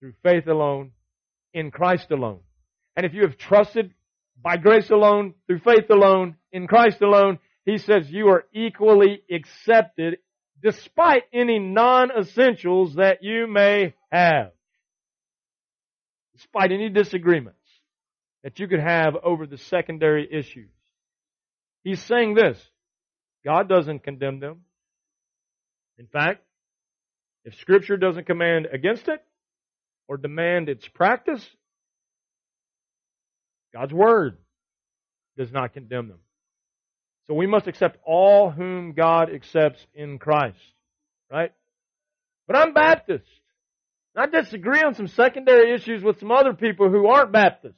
through 0.00 0.14
faith 0.24 0.48
alone, 0.48 0.90
in 1.54 1.70
Christ 1.70 2.10
alone. 2.10 2.40
And 2.96 3.06
if 3.06 3.14
you 3.14 3.22
have 3.22 3.38
trusted 3.38 3.94
by 4.42 4.56
grace 4.56 4.90
alone, 4.90 5.34
through 5.46 5.60
faith 5.60 5.88
alone, 5.90 6.36
in 6.52 6.66
Christ 6.66 7.00
alone, 7.02 7.38
he 7.64 7.78
says 7.78 8.10
you 8.10 8.28
are 8.28 8.44
equally 8.52 9.22
accepted 9.30 10.16
despite 10.62 11.24
any 11.32 11.58
non-essentials 11.58 12.94
that 12.94 13.22
you 13.22 13.46
may 13.46 13.94
have. 14.10 14.52
Despite 16.34 16.72
any 16.72 16.88
disagreements 16.88 17.58
that 18.42 18.58
you 18.58 18.68
could 18.68 18.80
have 18.80 19.14
over 19.22 19.46
the 19.46 19.58
secondary 19.58 20.28
issues. 20.30 20.70
He's 21.84 22.02
saying 22.02 22.34
this. 22.34 22.58
God 23.44 23.68
doesn't 23.68 24.02
condemn 24.02 24.40
them. 24.40 24.62
In 25.98 26.06
fact, 26.06 26.42
if 27.44 27.54
scripture 27.56 27.96
doesn't 27.96 28.26
command 28.26 28.66
against 28.72 29.08
it 29.08 29.22
or 30.08 30.16
demand 30.16 30.68
its 30.68 30.86
practice, 30.88 31.44
God's 33.72 33.92
Word 33.92 34.38
does 35.36 35.52
not 35.52 35.72
condemn 35.72 36.08
them. 36.08 36.18
So 37.30 37.34
we 37.36 37.46
must 37.46 37.68
accept 37.68 37.96
all 38.04 38.50
whom 38.50 38.92
God 38.92 39.32
accepts 39.32 39.86
in 39.94 40.18
Christ. 40.18 40.58
Right? 41.30 41.52
But 42.48 42.56
I'm 42.56 42.74
Baptist. 42.74 43.24
I 44.16 44.26
disagree 44.26 44.82
on 44.82 44.96
some 44.96 45.06
secondary 45.06 45.72
issues 45.72 46.02
with 46.02 46.18
some 46.18 46.32
other 46.32 46.54
people 46.54 46.90
who 46.90 47.06
aren't 47.06 47.30
Baptists. 47.30 47.76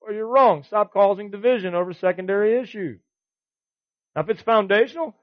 Well, 0.00 0.14
you're 0.14 0.28
wrong. 0.28 0.62
Stop 0.62 0.92
causing 0.92 1.32
division 1.32 1.74
over 1.74 1.94
secondary 1.94 2.62
issues. 2.62 3.00
Now, 4.14 4.22
if 4.22 4.28
it's 4.28 4.42
foundational, 4.42 5.16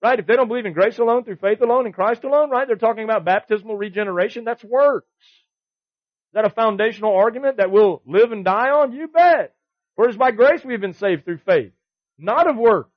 right, 0.00 0.20
if 0.20 0.28
they 0.28 0.36
don't 0.36 0.46
believe 0.46 0.66
in 0.66 0.72
grace 0.72 0.98
alone, 0.98 1.24
through 1.24 1.38
faith 1.38 1.60
alone, 1.60 1.86
in 1.86 1.92
Christ 1.92 2.22
alone, 2.22 2.50
right, 2.50 2.68
they're 2.68 2.76
talking 2.76 3.02
about 3.02 3.24
baptismal 3.24 3.76
regeneration, 3.76 4.44
that's 4.44 4.62
works. 4.62 5.08
Is 5.26 6.34
that 6.34 6.46
a 6.46 6.50
foundational 6.50 7.16
argument 7.16 7.56
that 7.56 7.72
we'll 7.72 8.00
live 8.06 8.30
and 8.30 8.44
die 8.44 8.70
on? 8.70 8.92
You 8.92 9.08
bet. 9.08 9.56
For 9.96 10.06
it 10.06 10.10
is 10.10 10.16
by 10.16 10.30
grace 10.30 10.64
we've 10.64 10.80
been 10.80 10.94
saved 10.94 11.24
through 11.24 11.40
faith, 11.44 11.72
not 12.16 12.48
of 12.48 12.56
works. 12.56 12.90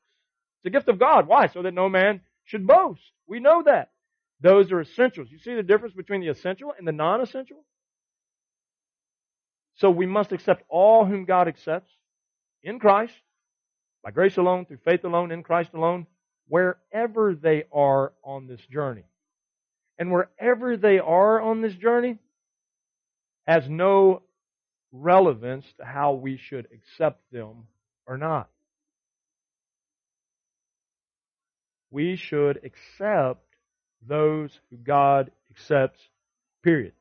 It's 0.65 0.71
a 0.71 0.79
gift 0.79 0.89
of 0.89 0.97
God. 0.97 1.27
Why? 1.27 1.45
So 1.45 1.61
that 1.61 1.75
no 1.75 1.89
man 1.89 2.21
should 2.43 2.65
boast. 2.65 3.01
We 3.27 3.39
know 3.39 3.61
that. 3.63 3.91
Those 4.41 4.71
are 4.71 4.81
essentials. 4.81 5.27
You 5.29 5.37
see 5.37 5.53
the 5.53 5.61
difference 5.61 5.93
between 5.93 6.21
the 6.21 6.29
essential 6.29 6.73
and 6.75 6.87
the 6.87 6.91
non-essential? 6.91 7.63
So 9.75 9.91
we 9.91 10.07
must 10.07 10.31
accept 10.31 10.63
all 10.67 11.05
whom 11.05 11.25
God 11.25 11.47
accepts 11.47 11.91
in 12.63 12.79
Christ, 12.79 13.13
by 14.03 14.09
grace 14.09 14.37
alone, 14.37 14.65
through 14.65 14.79
faith 14.83 15.03
alone, 15.03 15.31
in 15.31 15.43
Christ 15.43 15.69
alone, 15.75 16.07
wherever 16.47 17.35
they 17.35 17.65
are 17.71 18.13
on 18.23 18.47
this 18.47 18.65
journey. 18.65 19.05
And 19.99 20.11
wherever 20.11 20.77
they 20.77 20.97
are 20.97 21.39
on 21.39 21.61
this 21.61 21.75
journey 21.75 22.17
has 23.45 23.69
no 23.69 24.23
relevance 24.91 25.65
to 25.77 25.85
how 25.85 26.13
we 26.13 26.37
should 26.37 26.67
accept 26.73 27.21
them 27.31 27.67
or 28.07 28.17
not. 28.17 28.49
We 31.95 32.17
should 32.17 32.59
accept 32.65 33.45
those 34.05 34.51
who 34.69 34.75
God 34.75 35.31
accepts, 35.49 36.01
period. 36.61 36.91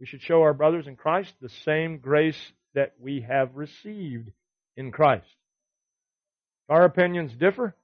We 0.00 0.06
should 0.06 0.22
show 0.22 0.40
our 0.40 0.54
brothers 0.54 0.86
in 0.86 0.96
Christ 0.96 1.34
the 1.42 1.50
same 1.66 1.98
grace 1.98 2.40
that 2.74 2.94
we 2.98 3.20
have 3.28 3.54
received 3.54 4.30
in 4.78 4.92
Christ. 4.92 5.26
If 6.64 6.70
our 6.70 6.84
opinions 6.84 7.34
differ, 7.34 7.74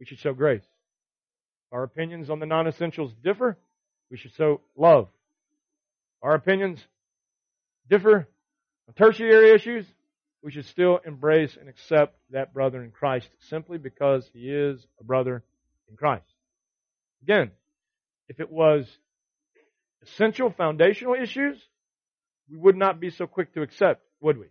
we 0.00 0.06
should 0.06 0.18
show 0.18 0.32
grace. 0.32 0.64
If 0.64 1.74
our 1.74 1.84
opinions 1.84 2.28
on 2.28 2.40
the 2.40 2.46
non 2.46 2.66
essentials 2.66 3.12
differ, 3.22 3.56
we 4.10 4.16
should 4.16 4.32
show 4.32 4.62
love. 4.76 5.06
Our 6.22 6.34
opinions 6.34 6.84
differ 7.88 8.26
on 8.88 8.94
tertiary 8.94 9.52
issues, 9.52 9.86
we 10.42 10.52
should 10.52 10.66
still 10.66 11.00
embrace 11.04 11.56
and 11.58 11.68
accept 11.68 12.16
that 12.30 12.54
brother 12.54 12.82
in 12.82 12.90
Christ 12.90 13.28
simply 13.48 13.78
because 13.78 14.28
he 14.32 14.50
is 14.50 14.86
a 15.00 15.04
brother 15.04 15.42
in 15.90 15.96
Christ. 15.96 16.32
Again, 17.22 17.50
if 18.28 18.40
it 18.40 18.50
was 18.50 18.86
essential 20.02 20.50
foundational 20.50 21.14
issues, 21.14 21.58
we 22.50 22.56
would 22.56 22.76
not 22.76 23.00
be 23.00 23.10
so 23.10 23.26
quick 23.26 23.52
to 23.54 23.62
accept, 23.62 24.02
would 24.20 24.38
we? 24.38 24.46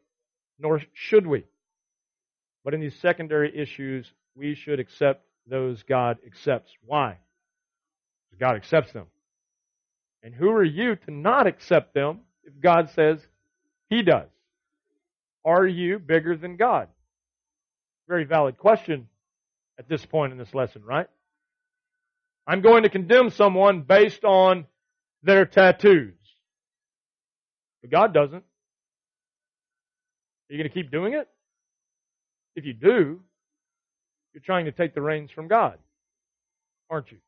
Nor 0.59 0.81
should 0.93 1.25
we. 1.25 1.45
But 2.63 2.73
in 2.73 2.81
these 2.81 2.99
secondary 2.99 3.57
issues, 3.57 4.11
we 4.35 4.55
should 4.55 4.79
accept 4.79 5.23
those 5.47 5.83
God 5.83 6.17
accepts. 6.25 6.71
Why? 6.85 7.17
Because 8.29 8.39
God 8.39 8.55
accepts 8.57 8.91
them. 8.91 9.05
And 10.21 10.35
who 10.35 10.49
are 10.49 10.63
you 10.63 10.95
to 10.95 11.11
not 11.11 11.47
accept 11.47 11.93
them 11.93 12.21
if 12.43 12.59
God 12.59 12.89
says 12.89 13.25
He 13.89 14.01
does? 14.01 14.27
Are 15.47 15.65
you 15.65 15.97
bigger 15.97 16.35
than 16.35 16.57
God? 16.57 16.89
Very 18.09 18.25
valid 18.25 18.57
question 18.57 19.07
at 19.79 19.87
this 19.87 20.05
point 20.05 20.33
in 20.33 20.37
this 20.37 20.53
lesson, 20.53 20.83
right? 20.83 21.07
I'm 22.45 22.59
going 22.59 22.83
to 22.83 22.89
condemn 22.89 23.29
someone 23.29 23.83
based 23.83 24.25
on 24.25 24.65
their 25.23 25.45
tattoos. 25.45 26.15
But 27.81 27.91
God 27.91 28.13
doesn't. 28.13 28.43
Are 30.49 30.53
you 30.53 30.57
going 30.57 30.69
to 30.69 30.73
keep 30.73 30.91
doing 30.91 31.13
it? 31.13 31.29
If 32.57 32.65
you 32.65 32.73
do, 32.73 33.21
you're 34.33 34.43
trying 34.45 34.65
to 34.65 34.73
take 34.73 34.93
the 34.95 35.01
reins 35.01 35.31
from 35.31 35.47
God, 35.47 35.77
aren't 36.89 37.09
you? 37.09 37.19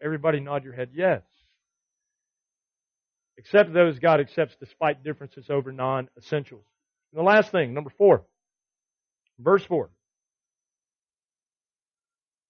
Everybody 0.00 0.38
nod 0.38 0.62
your 0.62 0.74
head 0.74 0.90
yes. 0.94 1.22
Accept 3.42 3.72
those 3.72 3.98
God 3.98 4.20
accepts 4.20 4.54
despite 4.60 5.02
differences 5.02 5.46
over 5.50 5.72
non 5.72 6.08
essentials. 6.16 6.64
And 7.12 7.18
the 7.18 7.24
last 7.24 7.50
thing, 7.50 7.74
number 7.74 7.90
four, 7.98 8.22
verse 9.38 9.64
four. 9.64 9.90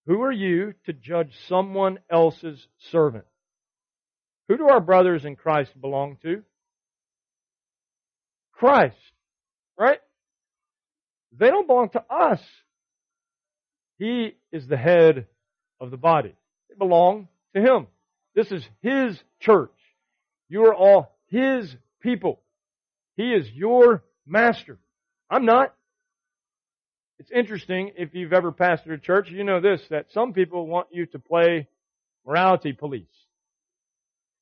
Who 0.06 0.20
are 0.22 0.32
you 0.32 0.74
to 0.84 0.92
judge 0.92 1.32
someone 1.48 1.98
else's 2.10 2.66
servant? 2.90 3.24
Who 4.48 4.58
do 4.58 4.68
our 4.68 4.80
brothers 4.80 5.24
in 5.24 5.34
Christ 5.34 5.70
belong 5.80 6.18
to? 6.22 6.42
Christ, 8.52 8.96
right? 9.78 10.00
They 11.38 11.48
don't 11.48 11.66
belong 11.66 11.88
to 11.90 12.04
us. 12.10 12.42
He 13.98 14.34
is 14.50 14.66
the 14.66 14.76
head 14.76 15.26
of 15.80 15.90
the 15.90 15.96
body. 15.96 16.34
They 16.68 16.74
belong 16.76 17.28
to 17.54 17.62
Him. 17.62 17.86
This 18.34 18.52
is 18.52 18.66
His 18.82 19.18
church. 19.40 19.70
You 20.52 20.66
are 20.66 20.74
all 20.74 21.16
His 21.28 21.74
people. 22.02 22.38
He 23.16 23.32
is 23.32 23.50
your 23.52 24.04
master. 24.26 24.78
I'm 25.30 25.46
not. 25.46 25.74
It's 27.18 27.30
interesting 27.30 27.92
if 27.96 28.14
you've 28.14 28.34
ever 28.34 28.52
pastored 28.52 28.92
a 28.92 28.98
church, 28.98 29.30
you 29.30 29.44
know 29.44 29.62
this, 29.62 29.80
that 29.88 30.12
some 30.12 30.34
people 30.34 30.66
want 30.66 30.88
you 30.90 31.06
to 31.06 31.18
play 31.18 31.68
morality 32.26 32.74
police. 32.74 33.06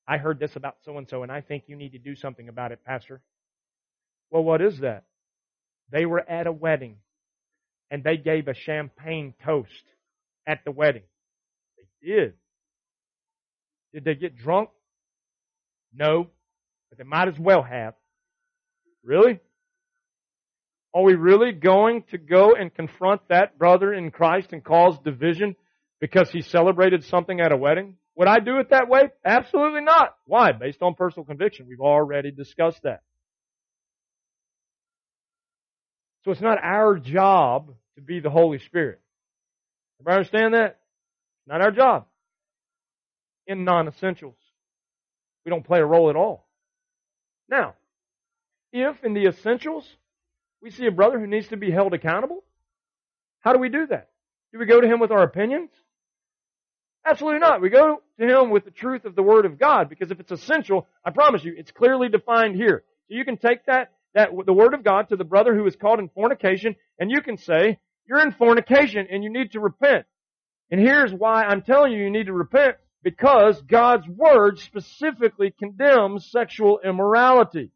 I 0.09 0.19
heard 0.19 0.41
this 0.41 0.57
about 0.57 0.79
so 0.85 0.99
and 0.99 1.09
so 1.09 1.23
and 1.23 1.31
I 1.31 1.43
think 1.43 1.65
you 1.69 1.77
need 1.77 1.93
to 1.93 1.99
do 1.99 2.17
something 2.17 2.49
about 2.49 2.73
it, 2.73 2.85
Pastor. 2.85 3.21
Well, 4.33 4.43
what 4.43 4.61
is 4.61 4.81
that? 4.81 5.05
They 5.93 6.07
were 6.07 6.29
at 6.29 6.49
a 6.49 6.53
wedding 6.53 6.97
and 7.89 8.03
they 8.03 8.17
gave 8.17 8.49
a 8.49 8.55
champagne 8.55 9.33
toast 9.45 9.85
at 10.45 10.65
the 10.65 10.73
wedding. 10.73 11.05
They 11.77 12.09
did. 12.09 12.35
Did 13.95 14.03
they 14.05 14.17
get 14.17 14.37
drunk? 14.37 14.71
No, 15.93 16.29
but 16.89 16.99
they 16.99 17.05
might 17.05 17.29
as 17.29 17.39
well 17.39 17.63
have. 17.63 17.95
Really? 19.03 19.41
Are 20.95 21.03
we 21.03 21.15
really 21.15 21.53
going 21.53 22.05
to 22.11 22.19
go 22.19 22.55
and 22.55 22.75
confront 22.75 23.23
that 23.29 23.59
brother 23.59 23.93
in 23.93 24.11
Christ 24.11 24.49
and 24.53 24.65
cause 24.65 24.99
division 25.05 25.55
because 26.01 26.31
he 26.31 26.43
celebrated 26.43 27.05
something 27.05 27.41
at 27.41 27.53
a 27.53 27.57
wedding? 27.57 27.95
Would 28.17 28.29
I 28.29 28.41
do 28.41 28.59
it 28.59 28.71
that 28.71 28.89
way? 28.89 29.03
Absolutely 29.25 29.83
not. 29.83 30.17
Why? 30.27 30.53
Based 30.53 30.83
on 30.83 30.95
personal 30.95 31.25
conviction. 31.25 31.67
We've 31.69 31.81
already 31.81 32.33
discussed 32.33 32.83
that. 32.83 33.03
So 36.25 36.33
it's 36.33 36.41
not 36.41 36.59
our 36.63 36.99
job 36.99 37.73
to 37.95 38.03
be 38.03 38.21
the 38.21 38.31
Holy 38.31 38.59
Spirit. 38.59 39.01
Everybody 40.01 40.17
understand 40.17 40.55
that? 40.55 40.81
Not 41.47 41.63
our 41.63 41.71
job. 41.71 42.07
In 43.47 43.65
non-essentials. 43.65 44.37
We 45.45 45.51
don't 45.51 45.65
play 45.65 45.81
a 45.81 45.87
role 45.87 46.11
at 46.11 46.17
all. 46.17 46.47
Now, 47.49 47.75
if 48.73 49.03
in 49.03 49.15
the 49.15 49.27
essentials 49.27 49.87
we 50.63 50.71
see 50.71 50.87
a 50.87 50.93
brother 50.93 51.19
who 51.19 51.27
needs 51.27 51.49
to 51.49 51.57
be 51.57 51.71
held 51.71 51.95
accountable, 51.95 52.45
how 53.41 53.53
do 53.53 53.59
we 53.59 53.69
do 53.69 53.87
that? 53.87 54.11
Do 54.53 54.59
we 54.59 54.67
go 54.67 54.81
to 54.81 54.87
him 54.87 55.01
with 55.01 55.11
our 55.11 55.23
opinions? 55.23 55.71
Absolutely 57.05 57.41
not. 57.41 57.63
We 57.63 57.71
go 57.71 58.03
to 58.19 58.41
him 58.41 58.51
with 58.51 58.65
the 58.65 58.71
truth 58.71 59.05
of 59.05 59.15
the 59.15 59.23
Word 59.23 59.47
of 59.47 59.59
God 59.59 59.89
because 59.89 60.11
if 60.11 60.21
it's 60.21 60.33
essential, 60.33 60.87
I 61.05 61.11
promise 61.11 61.43
you, 61.43 61.55
it's 61.57 61.71
clearly 61.71 62.09
defined 62.09 62.57
here. 62.57 62.85
So 63.09 63.15
you 63.15 63.25
can 63.25 63.39
take 63.39 63.65
that, 63.67 63.93
that, 64.15 64.31
the 64.45 64.53
Word 64.53 64.75
of 64.75 64.85
God 64.85 65.09
to 65.09 65.17
the 65.17 65.25
brother 65.25 65.55
who 65.55 65.67
is 65.67 65.77
caught 65.77 65.99
in 65.99 66.11
fornication 66.11 66.77
and 66.99 67.11
you 67.11 67.23
can 67.23 67.39
say, 67.39 67.79
you're 68.07 68.21
in 68.21 68.33
fornication 68.33 69.07
and 69.11 69.25
you 69.25 69.31
need 69.31 69.53
to 69.53 69.61
repent. 69.61 70.05
And 70.71 70.81
here's 70.81 71.13
why 71.13 71.45
I'm 71.45 71.63
telling 71.63 71.93
you 71.93 72.03
you 72.03 72.11
need 72.11 72.27
to 72.27 72.33
repent 72.33 72.77
because 73.03 73.61
God's 73.63 74.07
Word 74.09 74.59
specifically 74.59 75.55
condemns 75.59 76.31
sexual 76.31 76.81
immorality. 76.85 77.71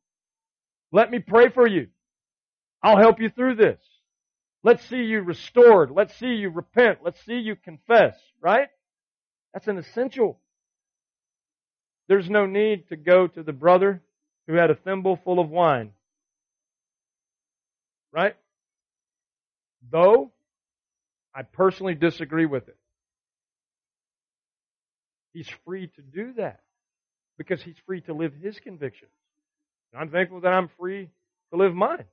Let 0.93 1.11
me 1.11 1.19
pray 1.19 1.49
for 1.49 1.67
you. 1.67 1.89
I'll 2.83 2.99
help 2.99 3.21
you 3.21 3.31
through 3.31 3.57
this. 3.57 3.81
Let's 4.63 4.85
see 4.89 5.03
you 5.05 5.21
restored. 5.21 5.91
Let's 5.91 6.15
see 6.17 6.35
you 6.35 6.51
repent. 6.51 6.99
Let's 7.03 7.23
see 7.25 7.39
you 7.39 7.57
confess, 7.57 8.17
right? 8.41 8.69
That's 9.53 9.69
an 9.69 9.79
essential. 9.79 10.41
There's 12.09 12.29
no 12.29 12.47
need 12.47 12.89
to 12.89 12.97
go 12.97 13.27
to 13.27 13.43
the 13.43 13.53
brother 13.53 14.03
who 14.47 14.55
had 14.55 14.71
a 14.71 14.75
thimble 14.75 15.19
full 15.25 15.41
of 15.41 15.49
wine. 15.49 15.91
Right? 18.13 18.35
Though 19.91 20.33
I 21.35 21.43
personally 21.43 21.95
disagree 21.95 22.47
with 22.47 22.69
it. 22.69 22.77
He's 25.35 25.49
free 25.67 25.89
to 25.89 26.01
do 26.01 26.33
that 26.35 26.61
because 27.37 27.61
he's 27.61 27.77
free 27.85 28.01
to 28.03 28.15
live 28.15 28.33
his 28.41 28.59
convictions. 28.61 29.11
And 29.93 30.01
I'm 30.01 30.11
thankful 30.11 30.41
that 30.41 30.53
I'm 30.53 30.71
free 30.79 31.11
to 31.51 31.59
live 31.59 31.75
mine. 31.75 32.05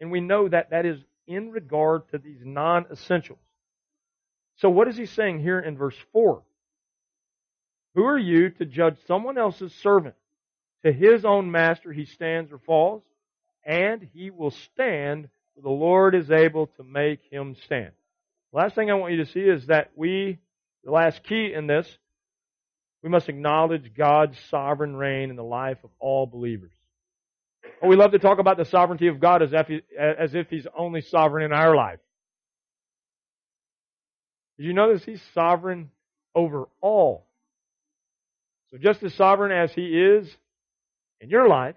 And 0.00 0.10
we 0.10 0.20
know 0.20 0.48
that 0.48 0.70
that 0.70 0.86
is 0.86 0.98
in 1.26 1.50
regard 1.50 2.08
to 2.12 2.18
these 2.18 2.40
non 2.42 2.86
essentials. 2.90 3.38
So, 4.56 4.70
what 4.70 4.88
is 4.88 4.96
he 4.96 5.06
saying 5.06 5.40
here 5.40 5.58
in 5.58 5.76
verse 5.76 5.96
4? 6.12 6.42
Who 7.94 8.04
are 8.04 8.18
you 8.18 8.50
to 8.50 8.64
judge 8.64 8.96
someone 9.06 9.36
else's 9.36 9.74
servant? 9.74 10.14
To 10.84 10.92
his 10.92 11.24
own 11.24 11.50
master 11.50 11.92
he 11.92 12.04
stands 12.04 12.52
or 12.52 12.58
falls, 12.58 13.02
and 13.64 14.08
he 14.14 14.30
will 14.30 14.52
stand, 14.52 15.28
for 15.54 15.60
the 15.60 15.70
Lord 15.70 16.14
is 16.14 16.30
able 16.30 16.68
to 16.78 16.84
make 16.84 17.20
him 17.30 17.56
stand. 17.64 17.92
Last 18.52 18.74
thing 18.74 18.90
I 18.90 18.94
want 18.94 19.12
you 19.12 19.24
to 19.24 19.30
see 19.30 19.40
is 19.40 19.66
that 19.66 19.90
we, 19.94 20.38
the 20.84 20.90
last 20.90 21.22
key 21.22 21.52
in 21.54 21.66
this, 21.66 21.86
We 23.02 23.08
must 23.08 23.28
acknowledge 23.28 23.94
God's 23.96 24.38
sovereign 24.50 24.94
reign 24.94 25.30
in 25.30 25.36
the 25.36 25.42
life 25.42 25.78
of 25.84 25.90
all 25.98 26.26
believers. 26.26 26.72
Well, 27.80 27.90
we 27.90 27.96
love 27.96 28.12
to 28.12 28.18
talk 28.18 28.38
about 28.38 28.58
the 28.58 28.66
sovereignty 28.66 29.06
of 29.06 29.20
God 29.20 29.42
as 29.42 29.52
if, 29.52 29.66
he, 29.68 29.80
as 29.98 30.34
if 30.34 30.48
He's 30.50 30.66
only 30.76 31.00
sovereign 31.00 31.44
in 31.44 31.52
our 31.52 31.74
life. 31.74 31.98
Did 34.58 34.66
you 34.66 34.74
notice 34.74 35.02
He's 35.02 35.22
sovereign 35.34 35.90
over 36.34 36.68
all? 36.82 37.26
So 38.70 38.76
just 38.76 39.02
as 39.02 39.14
sovereign 39.14 39.50
as 39.50 39.72
He 39.72 39.98
is 39.98 40.30
in 41.20 41.30
your 41.30 41.48
life, 41.48 41.76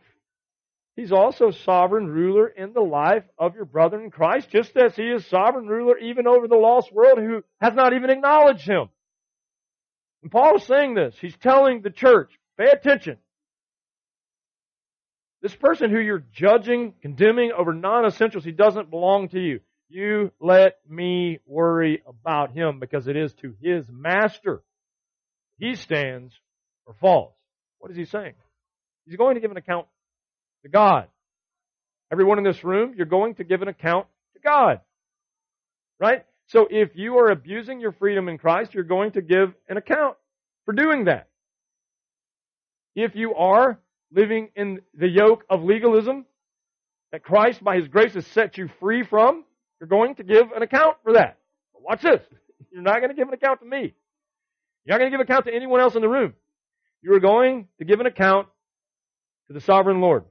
He's 0.96 1.12
also 1.12 1.50
sovereign 1.52 2.08
ruler 2.08 2.48
in 2.48 2.74
the 2.74 2.82
life 2.82 3.24
of 3.38 3.56
your 3.56 3.66
brother 3.66 4.00
in 4.00 4.12
Christ, 4.12 4.50
just 4.50 4.76
as 4.78 4.96
He 4.96 5.04
is 5.04 5.26
sovereign 5.26 5.66
ruler 5.66 5.98
even 5.98 6.28
over 6.28 6.48
the 6.48 6.56
lost 6.56 6.92
world 6.94 7.18
who 7.18 7.44
has 7.60 7.74
not 7.74 7.94
even 7.94 8.12
acknowledged 8.12 8.68
Him. 8.68 8.90
And 10.22 10.32
Paul 10.32 10.58
is 10.58 10.64
saying 10.64 10.94
this. 10.94 11.16
He's 11.20 11.36
telling 11.38 11.82
the 11.82 11.90
church, 11.90 12.32
pay 12.58 12.70
attention. 12.72 13.18
This 15.42 15.56
person 15.56 15.92
who 15.92 16.00
you're 16.00 16.24
judging, 16.32 16.94
condemning 17.02 17.52
over 17.52 17.74
non-essentials, 17.74 18.46
he 18.46 18.54
doesn't 18.54 18.90
belong 18.90 19.28
to 19.30 19.40
you. 19.40 19.60
You 19.90 20.32
let 20.40 20.78
me 20.88 21.40
worry 21.46 22.02
about 22.08 22.54
him 22.54 22.80
because 22.80 23.08
it 23.08 23.18
is 23.18 23.34
to 23.42 23.54
his 23.62 23.86
master. 23.92 24.64
He 25.58 25.76
stands 25.76 26.34
or 26.86 26.94
falls. 26.94 27.34
What 27.80 27.92
is 27.92 27.98
he 27.98 28.06
saying? 28.06 28.34
He's 29.06 29.18
going 29.18 29.36
to 29.36 29.42
give 29.42 29.52
an 29.52 29.58
account 29.58 29.88
to 30.64 30.70
God. 30.70 31.08
Everyone 32.12 32.38
in 32.38 32.44
this 32.44 32.64
room, 32.64 32.94
you're 32.96 33.06
going 33.06 33.36
to 33.36 33.44
give 33.44 33.62
an 33.62 33.68
account 33.68 34.08
to 34.34 34.40
God. 34.40 34.82
Right? 36.00 36.26
So 36.48 36.68
if 36.70 36.92
you 36.96 37.18
are 37.18 37.30
abusing 37.30 37.80
your 37.80 37.94
freedom 37.94 38.28
in 38.28 38.38
Christ, 38.38 38.74
you're 38.74 38.84
going 38.84 39.12
to 39.12 39.22
give 39.22 39.54
an 39.70 39.78
account 39.78 40.18
for 40.66 40.74
doing 40.74 41.06
that. 41.06 41.28
If 42.96 43.16
you 43.16 43.34
are 43.36 43.80
living 44.12 44.50
in 44.56 44.82
the 44.94 45.08
yoke 45.08 45.44
of 45.50 45.64
legalism 45.64 46.26
that 47.12 47.24
Christ, 47.24 47.64
by 47.64 47.78
His 47.78 47.88
grace, 47.88 48.14
has 48.14 48.28
set 48.28 48.58
you 48.58 48.70
free 48.80 49.04
from, 49.04 49.44
you're 49.80 49.88
going 49.88 50.16
to 50.16 50.24
give 50.24 50.52
an 50.56 50.62
account 50.62 50.98
for 51.04 51.14
that. 51.14 51.38
But 51.74 51.82
watch 51.82 52.02
this. 52.02 52.22
You're 52.72 52.82
not 52.82 53.00
going 53.00 53.10
to 53.10 53.16
give 53.16 53.28
an 53.28 53.34
account 53.34 53.60
to 53.60 53.66
me. 53.66 53.94
You're 54.86 54.94
not 54.94 55.00
going 55.00 55.12
to 55.12 55.18
give 55.18 55.20
an 55.20 55.26
account 55.26 55.46
to 55.46 55.54
anyone 55.54 55.80
else 55.80 55.96
in 55.96 56.02
the 56.02 56.10
room. 56.10 56.34
You 57.02 57.14
are 57.14 57.20
going 57.20 57.68
to 57.80 57.86
give 57.86 58.00
an 58.00 58.06
account 58.06 58.48
to 59.48 59.54
the 59.54 59.62
sovereign 59.62 60.00
Lord. 60.00 60.24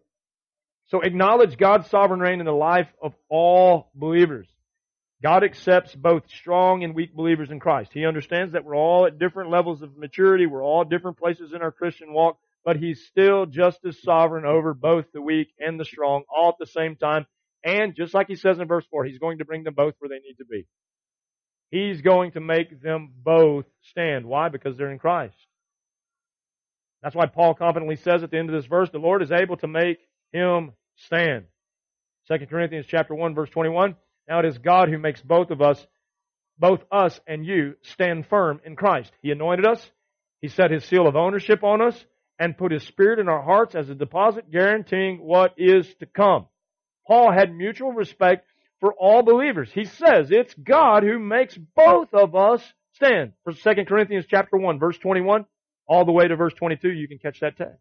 So 0.92 1.00
acknowledge 1.00 1.56
God's 1.56 1.88
sovereign 1.88 2.20
reign 2.20 2.40
in 2.40 2.44
the 2.44 2.52
life 2.52 2.88
of 3.00 3.14
all 3.30 3.90
believers. 3.94 4.46
God 5.22 5.42
accepts 5.42 5.94
both 5.94 6.28
strong 6.28 6.84
and 6.84 6.94
weak 6.94 7.16
believers 7.16 7.50
in 7.50 7.60
Christ. 7.60 7.92
He 7.94 8.04
understands 8.04 8.52
that 8.52 8.66
we're 8.66 8.76
all 8.76 9.06
at 9.06 9.18
different 9.18 9.48
levels 9.48 9.80
of 9.80 9.96
maturity. 9.96 10.44
We're 10.44 10.62
all 10.62 10.84
different 10.84 11.16
places 11.16 11.54
in 11.54 11.62
our 11.62 11.72
Christian 11.72 12.12
walk, 12.12 12.36
but 12.62 12.76
He's 12.76 13.06
still 13.06 13.46
just 13.46 13.78
as 13.86 14.02
sovereign 14.02 14.44
over 14.44 14.74
both 14.74 15.06
the 15.14 15.22
weak 15.22 15.48
and 15.58 15.80
the 15.80 15.86
strong 15.86 16.24
all 16.28 16.50
at 16.50 16.56
the 16.60 16.66
same 16.66 16.96
time. 16.96 17.24
And 17.64 17.94
just 17.96 18.12
like 18.12 18.28
He 18.28 18.36
says 18.36 18.58
in 18.58 18.68
verse 18.68 18.84
4, 18.90 19.06
He's 19.06 19.18
going 19.18 19.38
to 19.38 19.46
bring 19.46 19.64
them 19.64 19.72
both 19.72 19.94
where 19.98 20.10
they 20.10 20.22
need 20.22 20.36
to 20.40 20.44
be. 20.44 20.66
He's 21.70 22.02
going 22.02 22.32
to 22.32 22.40
make 22.40 22.82
them 22.82 23.12
both 23.16 23.64
stand. 23.80 24.26
Why? 24.26 24.50
Because 24.50 24.76
they're 24.76 24.92
in 24.92 24.98
Christ. 24.98 25.38
That's 27.02 27.14
why 27.16 27.28
Paul 27.28 27.54
confidently 27.54 27.96
says 27.96 28.22
at 28.22 28.30
the 28.30 28.36
end 28.36 28.50
of 28.50 28.54
this 28.54 28.68
verse, 28.68 28.90
the 28.90 28.98
Lord 28.98 29.22
is 29.22 29.32
able 29.32 29.56
to 29.56 29.66
make 29.66 29.98
him 30.32 30.72
stand. 30.96 31.44
2 32.28 32.46
Corinthians 32.46 32.86
chapter 32.88 33.14
1 33.14 33.34
verse 33.34 33.50
21. 33.50 33.96
Now 34.28 34.38
it 34.40 34.46
is 34.46 34.58
God 34.58 34.88
who 34.88 34.98
makes 34.98 35.20
both 35.20 35.50
of 35.50 35.60
us, 35.60 35.84
both 36.58 36.80
us 36.90 37.18
and 37.26 37.44
you, 37.44 37.74
stand 37.82 38.26
firm 38.26 38.60
in 38.64 38.76
Christ. 38.76 39.12
He 39.22 39.30
anointed 39.30 39.66
us. 39.66 39.90
He 40.40 40.48
set 40.48 40.70
His 40.70 40.84
seal 40.84 41.06
of 41.06 41.16
ownership 41.16 41.62
on 41.62 41.82
us 41.82 42.04
and 42.38 42.56
put 42.56 42.72
His 42.72 42.84
Spirit 42.84 43.18
in 43.18 43.28
our 43.28 43.42
hearts 43.42 43.74
as 43.74 43.88
a 43.88 43.94
deposit 43.94 44.50
guaranteeing 44.50 45.18
what 45.18 45.54
is 45.56 45.86
to 46.00 46.06
come. 46.06 46.46
Paul 47.06 47.32
had 47.32 47.54
mutual 47.54 47.92
respect 47.92 48.46
for 48.80 48.92
all 48.94 49.22
believers. 49.22 49.70
He 49.72 49.84
says 49.84 50.28
it's 50.30 50.54
God 50.54 51.02
who 51.02 51.18
makes 51.18 51.56
both 51.76 52.12
of 52.12 52.34
us 52.34 52.62
stand. 52.94 53.32
For 53.44 53.52
2 53.52 53.84
Corinthians 53.86 54.26
chapter 54.28 54.56
1 54.56 54.78
verse 54.78 54.98
21 54.98 55.46
all 55.86 56.04
the 56.04 56.12
way 56.12 56.28
to 56.28 56.36
verse 56.36 56.54
22 56.54 56.90
you 56.90 57.08
can 57.08 57.18
catch 57.18 57.40
that 57.40 57.56
text. 57.56 57.78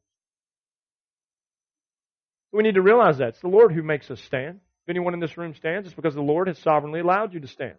We 2.51 2.63
need 2.63 2.75
to 2.75 2.81
realize 2.81 3.19
that. 3.19 3.29
It's 3.29 3.41
the 3.41 3.47
Lord 3.47 3.71
who 3.71 3.83
makes 3.83 4.11
us 4.11 4.21
stand. 4.21 4.59
If 4.85 4.89
anyone 4.89 5.13
in 5.13 5.19
this 5.19 5.37
room 5.37 5.53
stands, 5.53 5.87
it's 5.87 5.95
because 5.95 6.15
the 6.15 6.21
Lord 6.21 6.47
has 6.47 6.57
sovereignly 6.59 6.99
allowed 6.99 7.33
you 7.33 7.39
to 7.39 7.47
stand. 7.47 7.75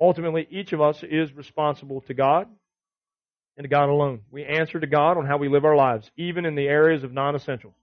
Ultimately, 0.00 0.46
each 0.50 0.72
of 0.72 0.80
us 0.80 1.02
is 1.02 1.32
responsible 1.32 2.00
to 2.02 2.14
God 2.14 2.48
and 3.56 3.64
to 3.64 3.68
God 3.68 3.88
alone. 3.88 4.22
We 4.30 4.44
answer 4.44 4.80
to 4.80 4.86
God 4.86 5.16
on 5.16 5.26
how 5.26 5.38
we 5.38 5.48
live 5.48 5.64
our 5.64 5.76
lives, 5.76 6.10
even 6.16 6.44
in 6.44 6.56
the 6.56 6.66
areas 6.66 7.04
of 7.04 7.12
non-essentials. 7.12 7.74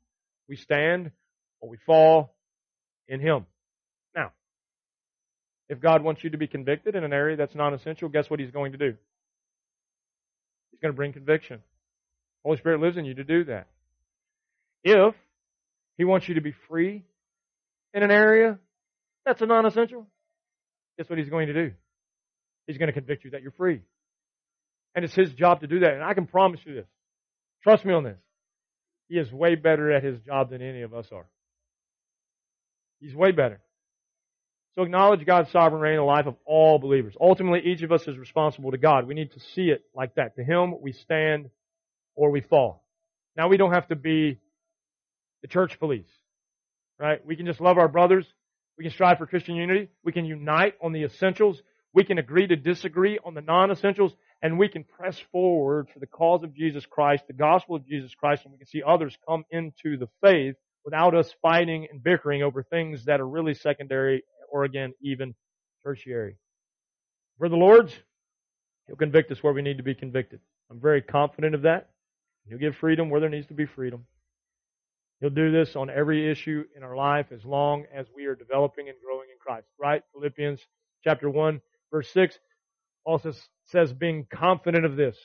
We 0.50 0.58
stand 0.58 1.12
or 1.62 1.70
we 1.70 1.78
fall 1.86 2.36
in 3.08 3.22
Him. 3.22 3.46
Now, 4.14 4.34
if 5.70 5.80
God 5.80 6.04
wants 6.04 6.24
you 6.24 6.32
to 6.32 6.38
be 6.38 6.48
convicted 6.48 6.96
in 6.96 7.04
an 7.04 7.14
area 7.14 7.38
that's 7.38 7.56
non-essential, 7.56 8.10
guess 8.10 8.30
what 8.30 8.40
He's 8.40 8.52
going 8.52 8.74
to 8.74 8.78
do? 8.78 8.96
He's 10.72 10.80
going 10.82 10.92
to 10.92 10.98
bring 10.98 11.14
conviction. 11.14 11.62
Holy 12.44 12.58
Spirit 12.58 12.82
lives 12.82 12.98
in 12.98 13.06
you 13.06 13.14
to 13.16 13.24
do 13.24 13.46
that. 13.46 13.68
If 14.84 15.16
He 15.98 16.06
wants 16.06 16.28
you 16.28 16.36
to 16.36 16.42
be 16.42 16.54
free 16.68 17.04
in 17.94 18.04
an 18.04 18.12
area 18.12 18.58
that's 19.26 19.42
a 19.42 19.46
non 19.46 19.66
essential, 19.66 20.08
guess 20.98 21.10
what 21.10 21.20
He's 21.20 21.30
going 21.30 21.48
to 21.48 21.54
do? 21.54 21.72
He's 22.68 22.78
going 22.78 22.88
to 22.88 22.94
convict 22.94 23.26
you 23.26 23.32
that 23.32 23.42
you're 23.42 23.52
free. 23.52 23.82
And 24.96 25.06
it's 25.06 25.16
His 25.16 25.32
job 25.34 25.62
to 25.62 25.68
do 25.68 25.80
that. 25.80 25.94
And 25.94 26.04
I 26.04 26.14
can 26.14 26.28
promise 26.28 26.60
you 26.66 26.76
this. 26.76 26.88
Trust 27.64 27.86
me 27.86 27.94
on 27.94 28.04
this. 28.04 28.18
He 29.08 29.18
is 29.18 29.32
way 29.32 29.56
better 29.56 29.92
at 29.92 30.04
His 30.04 30.20
job 30.22 30.52
than 30.52 30.62
any 30.62 30.84
of 30.84 30.94
us 30.94 31.08
are. 31.12 31.28
He's 33.00 33.16
way 33.16 33.32
better. 33.32 33.60
So 34.76 34.84
acknowledge 34.84 35.26
God's 35.26 35.52
sovereign 35.52 35.82
reign 35.82 35.94
in 35.94 36.00
the 36.00 36.04
life 36.04 36.28
of 36.28 36.36
all 36.46 36.80
believers. 36.80 37.16
Ultimately, 37.20 37.62
each 37.66 37.82
of 37.82 37.92
us 37.92 38.08
is 38.08 38.18
responsible 38.18 38.72
to 38.72 38.78
God. 38.78 39.08
We 39.08 39.16
need 39.16 39.32
to 39.34 39.40
see 39.56 39.70
it 39.70 39.84
like 39.96 40.16
that. 40.16 40.36
To 40.36 40.44
Him, 40.44 40.76
we 40.80 40.92
stand 40.92 41.50
or 42.16 42.30
we 42.30 42.42
fall. 42.42 42.84
Now, 43.36 43.48
we 43.48 43.58
don't 43.58 43.74
have 43.74 43.88
to 43.88 43.96
be 43.96 44.40
the 45.42 45.48
church 45.48 45.80
police. 45.80 46.10
Right? 47.00 47.26
We 47.26 47.36
can 47.36 47.46
just 47.46 47.62
love 47.62 47.78
our 47.78 47.88
brothers. 47.88 48.26
We 48.78 48.84
can 48.84 48.92
strive 48.94 49.18
for 49.18 49.26
Christian 49.26 49.56
unity. 49.56 49.90
We 50.04 50.12
can 50.12 50.26
unite 50.26 50.76
on 50.82 50.92
the 50.92 51.04
essentials. 51.04 51.62
We 51.94 52.04
can 52.04 52.18
agree 52.18 52.48
to 52.48 52.56
disagree 52.56 53.20
on 53.24 53.34
the 53.34 53.42
non-essentials. 53.42 54.14
And 54.42 54.58
we 54.58 54.70
can 54.70 54.84
press 54.84 55.20
forward 55.32 55.90
for 55.94 56.00
the 56.00 56.08
cause 56.08 56.44
of 56.44 56.54
Jesus 56.54 56.86
Christ, 56.86 57.24
the 57.28 57.34
gospel 57.34 57.76
of 57.76 57.86
Jesus 57.86 58.14
Christ, 58.16 58.44
and 58.44 58.54
we 58.54 58.58
can 58.58 58.68
see 58.68 58.82
others 58.86 59.18
come 59.28 59.44
into 59.52 59.98
the 59.98 60.08
faith 60.22 60.56
without 60.86 61.14
us 61.14 61.34
fighting 61.42 61.88
and 61.92 62.02
bickering 62.02 62.42
over 62.42 62.64
things 62.64 63.06
that 63.06 63.20
are 63.20 63.28
really 63.28 63.54
secondary 63.54 64.24
or 64.50 64.64
again, 64.64 64.94
even 65.02 65.36
tertiary. 65.84 66.38
For 67.38 67.50
the 67.50 67.56
Lord's, 67.56 67.94
He'll 68.88 68.96
convict 68.96 69.32
us 69.32 69.44
where 69.44 69.54
we 69.54 69.62
need 69.62 69.78
to 69.78 69.84
be 69.84 69.94
convicted. 69.94 70.40
I'm 70.72 70.80
very 70.80 71.02
confident 71.02 71.54
of 71.54 71.62
that. 71.62 71.90
He'll 72.48 72.58
give 72.58 72.76
freedom 72.76 73.10
where 73.10 73.22
there 73.22 73.30
needs 73.30 73.48
to 73.48 73.54
be 73.54 73.68
freedom. 73.68 74.06
He'll 75.20 75.30
do 75.30 75.52
this 75.52 75.76
on 75.76 75.90
every 75.90 76.32
issue 76.32 76.64
in 76.76 76.84
our 76.84 76.96
life 76.96 77.28
as 77.32 77.44
long 77.44 77.86
as 77.94 78.08
we 78.16 78.26
are 78.26 78.36
developing 78.36 78.88
and 78.88 78.98
growing 79.04 79.28
in 79.32 79.38
Christ. 79.40 79.68
Right? 79.80 80.02
Philippians 80.14 80.62
chapter 81.04 81.30
1 81.30 81.62
verse 81.92 82.10
6 82.14 82.38
also 83.06 83.34
says 83.66 83.94
being 83.94 84.28
confident 84.32 84.86
of 84.86 84.96
this, 84.96 85.18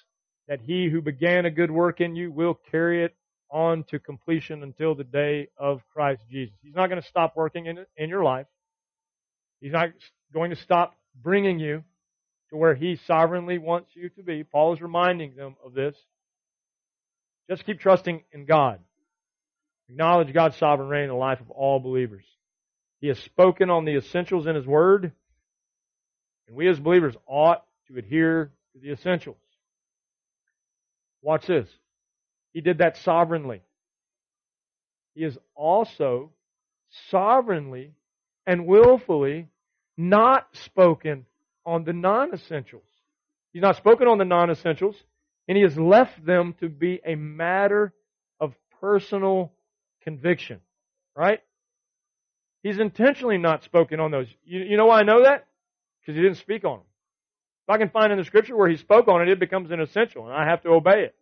that 0.49 0.61
he 0.61 0.89
who 0.89 1.01
began 1.01 1.47
a 1.47 1.51
good 1.51 1.71
work 1.71 2.01
in 2.01 2.17
you 2.17 2.31
will 2.31 2.59
carry 2.71 3.05
it 3.05 3.15
on 3.51 3.85
to 3.85 3.99
completion 3.99 4.63
until 4.63 4.95
the 4.95 5.05
day 5.05 5.49
of 5.59 5.81
Christ 5.93 6.23
Jesus. 6.31 6.55
He's 6.63 6.75
not 6.75 6.89
going 6.89 7.01
to 7.01 7.09
stop 7.09 7.37
working 7.37 7.67
in, 7.67 7.85
in 7.97 8.09
your 8.09 8.25
life. 8.25 8.47
He's 9.61 9.73
not 9.73 9.91
going 10.33 10.51
to 10.51 10.57
stop 10.57 10.97
bringing 11.23 11.59
you 11.59 11.85
to 12.51 12.57
where 12.57 12.75
he 12.75 12.99
sovereignly 13.07 13.59
wants 13.59 13.91
you 13.95 14.09
to 14.11 14.23
be. 14.23 14.45
Paul 14.45 14.75
is 14.75 14.83
reminding 14.83 15.37
them 15.37 15.57
of 15.65 15.73
this. 15.73 15.97
Just 17.49 17.65
keep 17.65 17.81
trusting 17.81 18.25
in 18.33 18.47
God. 18.47 18.81
Acknowledge 19.89 20.33
God's 20.33 20.57
sovereign 20.57 20.89
reign 20.89 21.05
in 21.05 21.09
the 21.11 21.15
life 21.15 21.41
of 21.41 21.51
all 21.51 21.79
believers. 21.79 22.25
He 23.01 23.09
has 23.09 23.19
spoken 23.19 23.71
on 23.71 23.85
the 23.85 23.97
essentials 23.97 24.47
in 24.47 24.55
His 24.55 24.67
Word, 24.67 25.13
and 26.49 26.57
we 26.57 26.69
as 26.69 26.81
believers 26.81 27.15
ought 27.27 27.65
to 27.89 27.99
adhere 27.99 28.51
to 28.73 28.79
the 28.79 28.93
essentials. 28.93 29.37
Watch 31.23 31.47
this. 31.47 31.69
He 32.53 32.61
did 32.61 32.79
that 32.79 32.97
sovereignly. 32.99 33.63
He 35.15 35.23
has 35.25 35.37
also 35.55 36.33
sovereignly 37.11 37.93
and 38.47 38.67
willfully 38.67 39.49
not 39.97 40.49
spoken 40.53 41.27
on 41.65 41.85
the 41.85 41.93
non-essentials. 41.93 42.83
He's 43.53 43.63
not 43.63 43.77
spoken 43.77 44.09
on 44.09 44.19
the 44.19 44.25
non-essentials, 44.25 44.97
and 45.47 45.57
he 45.57 45.63
has 45.63 45.79
left 45.79 46.25
them 46.25 46.55
to 46.61 46.69
be 46.69 47.01
a 47.07 47.15
matter 47.15 47.93
of 48.41 48.55
personal 48.81 49.53
conviction. 50.05 50.61
Right? 51.17 51.41
He's 52.63 52.79
intentionally 52.79 53.39
not 53.39 53.65
spoken 53.65 54.01
on 54.01 54.11
those. 54.11 54.27
You, 54.45 54.61
you 54.61 54.77
know 54.77 54.87
why 54.87 55.01
I 55.01 55.03
know 55.03 55.23
that? 55.25 55.47
Because 56.01 56.17
he 56.17 56.23
didn't 56.23 56.39
speak 56.39 56.65
on 56.65 56.79
them. 56.79 56.87
If 57.67 57.75
I 57.75 57.79
can 57.79 57.91
find 57.91 58.13
in 58.13 58.19
the 58.19 58.25
scripture 58.25 58.57
where 58.57 58.69
he 58.69 58.77
spoke 58.77 59.09
on 59.09 59.23
it, 59.23 59.29
it 59.29 59.41
becomes 59.41 59.71
an 59.71 59.81
essential 59.81 60.25
and 60.27 60.35
I 60.35 60.47
have 60.49 60.63
to 60.63 60.71
obey 60.71 61.05
it. 61.05 61.15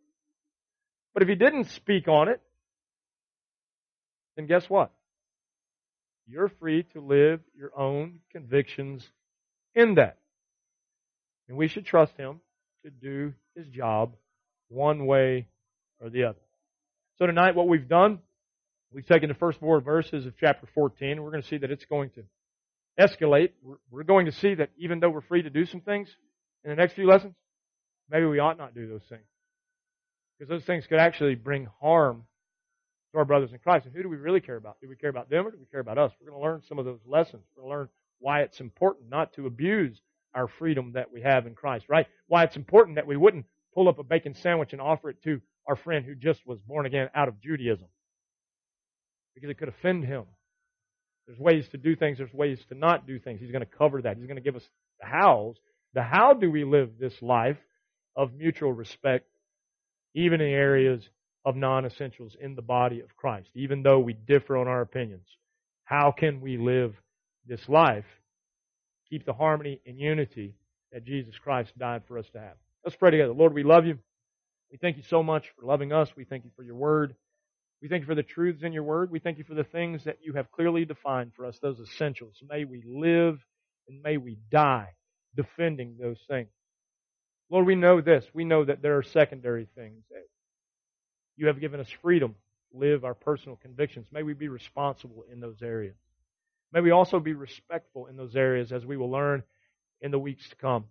But 1.15 1.23
if 1.23 1.29
he 1.29 1.35
didn't 1.35 1.71
speak 1.71 2.09
on 2.09 2.29
it, 2.29 2.41
then 4.37 4.47
guess 4.47 4.69
what? 4.69 4.93
You're 6.27 6.49
free 6.49 6.85
to 6.95 7.01
live 7.01 7.41
your 7.57 7.79
own 7.79 8.21
convictions 8.33 9.09
in 9.75 9.97
that. 9.97 10.19
And 11.49 11.57
we 11.57 11.69
should 11.69 11.85
trust 11.85 12.17
him 12.17 12.41
to 12.85 12.91
do 12.91 13.35
his 13.55 13.67
job 13.67 14.15
one 14.69 15.07
way 15.07 15.47
or 16.01 16.09
the 16.09 16.25
other. 16.25 16.39
So 17.19 17.27
tonight 17.27 17.55
what 17.55 17.69
we've 17.69 17.89
done, 17.89 18.21
we've 18.93 19.07
taken 19.07 19.29
the 19.29 19.35
first 19.35 19.59
four 19.61 19.81
verses 19.81 20.27
of 20.27 20.35
chapter 20.39 20.67
14 20.75 21.13
and 21.13 21.23
we're 21.23 21.31
going 21.31 21.43
to 21.43 21.49
see 21.49 21.59
that 21.59 21.71
it's 21.71 21.85
going 21.87 22.11
to 22.11 22.25
escalate. 23.01 23.51
We're 23.91 24.03
going 24.03 24.27
to 24.27 24.33
see 24.33 24.55
that 24.55 24.71
even 24.77 25.01
though 25.01 25.11
we're 25.11 25.23
free 25.23 25.43
to 25.43 25.51
do 25.51 25.67
some 25.67 25.81
things 25.81 26.09
in 26.65 26.71
the 26.71 26.77
next 26.77 26.95
few 26.95 27.07
lessons, 27.07 27.35
maybe 28.11 28.27
we 28.27 28.39
ought 28.39 28.59
not 28.59 28.75
do 28.75 28.89
those 28.89 29.05
things. 29.09 29.25
Because 30.39 30.51
those 30.51 30.65
things 30.65 30.87
could 30.87 30.99
actually 30.99 31.35
bring 31.35 31.69
harm 31.81 32.25
to 33.13 33.19
our 33.19 33.25
brothers 33.25 33.53
in 33.53 33.59
Christ. 33.59 33.87
And 33.87 33.95
who 33.95 34.03
do 34.03 34.09
we 34.09 34.17
really 34.17 34.41
care 34.41 34.57
about? 34.57 34.77
Do 34.81 34.89
we 34.89 34.97
care 34.97 35.11
about 35.11 35.31
them 35.31 35.47
or 35.47 35.51
do 35.51 35.59
we 35.59 35.67
care 35.67 35.81
about 35.81 35.99
us? 35.99 36.13
We're 36.21 36.31
going 36.31 36.41
to 36.41 36.45
learn 36.45 36.63
some 36.69 36.79
of 36.79 36.85
those 36.85 37.01
lessons. 37.07 37.43
We're 37.57 37.63
going 37.63 37.73
to 37.73 37.79
learn 37.79 37.89
why 38.19 38.43
it's 38.43 38.61
important 38.61 39.11
not 39.11 39.33
to 39.35 39.47
abuse 39.47 40.01
our 40.35 40.49
freedom 40.49 40.93
that 40.95 41.13
we 41.13 41.23
have 41.23 41.47
in 41.47 41.55
Christ, 41.55 41.87
right? 41.89 42.07
Why 42.27 42.45
it's 42.45 42.57
important 42.57 42.97
that 42.97 43.07
we 43.07 43.17
wouldn't 43.17 43.47
pull 43.75 43.89
up 43.89 43.99
a 43.99 44.05
bacon 44.05 44.35
sandwich 44.35 44.73
and 44.73 44.81
offer 44.81 45.11
it 45.11 45.23
to 45.25 45.41
our 45.67 45.77
friend 45.77 46.05
who 46.05 46.15
just 46.15 46.47
was 46.47 46.59
born 46.61 46.87
again 46.87 47.09
out 47.15 47.29
of 47.29 47.41
Judaism. 47.41 47.87
Because 49.35 49.51
it 49.51 49.59
could 49.59 49.69
offend 49.69 50.05
him. 50.05 50.25
There's 51.27 51.39
ways 51.39 51.69
to 51.71 51.79
do 51.79 51.95
things, 51.97 52.19
there's 52.19 52.35
ways 52.35 52.59
to 52.69 52.75
not 52.75 53.07
do 53.07 53.19
things. 53.19 53.41
He's 53.41 53.53
going 53.53 53.65
to 53.65 53.79
cover 53.79 54.03
that. 54.03 54.17
He's 54.17 54.27
going 54.27 54.37
to 54.37 54.43
give 54.43 54.57
us 54.57 54.69
the 55.01 55.07
hows. 55.07 55.57
The 55.95 56.03
how 56.03 56.33
do 56.35 56.51
we 56.51 56.65
live 56.65 56.99
this 56.99 57.21
life 57.23 57.59
of 58.17 58.35
mutual 58.35 58.73
respect, 58.73 59.29
even 60.15 60.41
in 60.41 60.49
areas 60.49 61.03
of 61.45 61.57
non 61.57 61.85
essentials 61.85 62.37
in 62.41 62.55
the 62.55 62.63
body 62.63 63.01
of 63.01 63.17
Christ, 63.17 63.49
even 63.55 63.83
though 63.83 64.01
we 64.01 64.15
differ 64.15 64.57
on 64.57 64.69
our 64.69 64.81
opinions? 64.81 65.27
How 65.85 66.13
can 66.13 66.41
we 66.41 66.57
live 66.57 66.95
this 67.47 67.69
life? 67.69 68.07
Keep 69.11 69.27
the 69.27 69.33
harmony 69.33 69.81
and 69.87 69.99
unity 69.99 70.55
that 70.93 71.05
Jesus 71.05 71.35
Christ 71.39 71.77
died 71.79 72.03
for 72.07 72.19
us 72.19 72.27
to 72.33 72.41
have. 72.41 72.57
Let's 72.85 72.97
pray 72.97 73.11
together. 73.11 73.33
Lord, 73.33 73.55
we 73.55 73.63
love 73.63 73.87
you. 73.87 73.99
We 74.71 74.79
thank 74.79 74.97
you 74.97 75.03
so 75.03 75.23
much 75.23 75.47
for 75.55 75.67
loving 75.67 75.93
us. 75.93 76.09
We 76.17 76.25
thank 76.25 76.45
you 76.45 76.51
for 76.57 76.63
your 76.63 76.75
word. 76.75 77.15
We 77.83 77.89
thank 77.89 78.03
you 78.03 78.07
for 78.07 78.15
the 78.15 78.23
truths 78.23 78.63
in 78.63 78.73
your 78.73 78.85
word. 78.85 79.11
We 79.11 79.19
thank 79.19 79.39
you 79.39 79.45
for 79.45 79.55
the 79.55 79.65
things 79.65 80.05
that 80.05 80.19
you 80.23 80.35
have 80.35 80.53
clearly 80.53 80.85
defined 80.85 81.33
for 81.35 81.45
us, 81.45 81.59
those 81.59 81.81
essentials. 81.81 82.37
May 82.49 82.65
we 82.65 82.81
live 82.87 83.45
and 83.89 84.01
may 84.01 84.19
we 84.19 84.39
die 84.53 84.91
defending 85.35 85.97
those 86.01 86.21
things. 86.29 86.51
Lord, 87.51 87.67
we 87.67 87.75
know 87.75 88.01
this. 88.01 88.25
We 88.33 88.45
know 88.45 88.65
that 88.65 88.83
there 88.83 88.97
are 88.99 89.03
secondary 89.03 89.67
things. 89.75 90.05
That 90.11 90.23
you 91.37 91.49
have 91.49 91.61
given 91.61 91.81
us 91.81 91.91
freedom 92.03 92.37
to 92.71 92.79
live 92.79 93.05
our 93.05 93.15
personal 93.15 93.57
convictions. 93.57 94.07
May 94.13 94.23
we 94.23 94.35
be 94.35 94.49
responsible 94.49 95.25
in 95.31 95.41
those 95.41 95.61
areas. 95.61 95.97
May 96.73 96.83
we 96.83 96.93
also 96.93 97.19
be 97.19 97.35
respectful 97.35 98.07
in 98.07 98.17
those 98.17 98.37
areas 98.37 98.71
as 98.71 98.87
we 98.87 98.97
will 98.97 99.11
learn 99.11 99.43
in 100.01 100.13
the 100.13 100.21
weeks 100.21 100.49
to 100.51 100.57
come. 100.57 100.85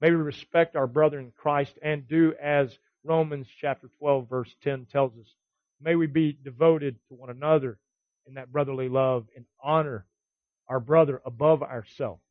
May 0.00 0.10
we 0.10 0.16
respect 0.16 0.74
our 0.74 0.88
brother 0.88 1.20
in 1.20 1.30
Christ 1.30 1.78
and 1.80 2.08
do 2.08 2.34
as 2.42 2.76
Romans 3.04 3.46
chapter 3.60 3.88
12 4.00 4.28
verse 4.28 4.54
10 4.64 4.86
tells 4.90 5.12
us. 5.12 5.28
May 5.80 5.94
we 5.94 6.06
be 6.06 6.32
devoted 6.32 6.96
to 7.08 7.14
one 7.14 7.30
another 7.30 7.78
in 8.26 8.34
that 8.34 8.52
brotherly 8.52 8.88
love 8.88 9.26
and 9.36 9.44
honor 9.62 10.06
our 10.68 10.80
brother 10.80 11.20
above 11.24 11.62
ourselves. 11.62 12.22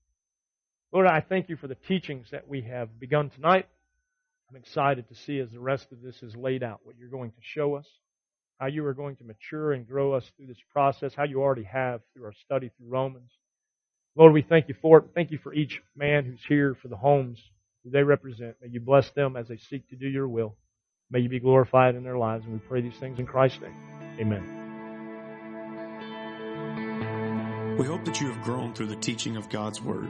Lord, 0.91 1.07
I 1.07 1.21
thank 1.21 1.49
you 1.49 1.57
for 1.57 1.67
the 1.67 1.75
teachings 1.75 2.27
that 2.31 2.47
we 2.47 2.61
have 2.61 2.99
begun 2.99 3.29
tonight. 3.29 3.67
I'm 4.49 4.55
excited 4.55 5.09
to 5.09 5.15
see 5.15 5.39
as 5.39 5.51
the 5.51 5.59
rest 5.59 5.91
of 5.91 6.01
this 6.01 6.23
is 6.23 6.35
laid 6.35 6.63
out 6.63 6.79
what 6.83 6.95
you're 6.97 7.09
going 7.09 7.31
to 7.31 7.41
show 7.41 7.75
us, 7.75 7.87
how 8.59 8.67
you 8.67 8.85
are 8.85 8.93
going 8.93 9.17
to 9.17 9.23
mature 9.23 9.73
and 9.73 9.87
grow 9.87 10.13
us 10.13 10.29
through 10.35 10.47
this 10.47 10.61
process, 10.71 11.13
how 11.13 11.23
you 11.23 11.41
already 11.41 11.63
have 11.63 12.01
through 12.13 12.25
our 12.25 12.33
study 12.33 12.71
through 12.77 12.87
Romans. 12.87 13.31
Lord, 14.15 14.33
we 14.33 14.41
thank 14.41 14.69
you 14.69 14.75
for 14.81 14.99
it. 14.99 15.05
Thank 15.13 15.31
you 15.31 15.37
for 15.37 15.53
each 15.53 15.81
man 15.95 16.25
who's 16.25 16.43
here, 16.47 16.75
for 16.81 16.87
the 16.87 16.95
homes 16.95 17.39
who 17.83 17.91
they 17.91 18.03
represent. 18.03 18.55
May 18.61 18.69
you 18.69 18.79
bless 18.79 19.09
them 19.11 19.35
as 19.35 19.47
they 19.47 19.57
seek 19.57 19.87
to 19.89 19.95
do 19.95 20.07
your 20.07 20.27
will. 20.27 20.55
May 21.09 21.19
you 21.19 21.29
be 21.29 21.39
glorified 21.39 21.95
in 21.95 22.03
their 22.03 22.17
lives. 22.17 22.43
And 22.45 22.53
we 22.53 22.59
pray 22.59 22.81
these 22.81 22.97
things 22.99 23.19
in 23.19 23.25
Christ's 23.25 23.61
name. 23.61 23.75
Amen. 24.19 24.57
We 27.77 27.85
hope 27.85 28.05
that 28.05 28.19
you 28.19 28.31
have 28.31 28.43
grown 28.43 28.73
through 28.73 28.87
the 28.87 28.95
teaching 28.95 29.37
of 29.37 29.49
God's 29.49 29.79
Word. 29.79 30.09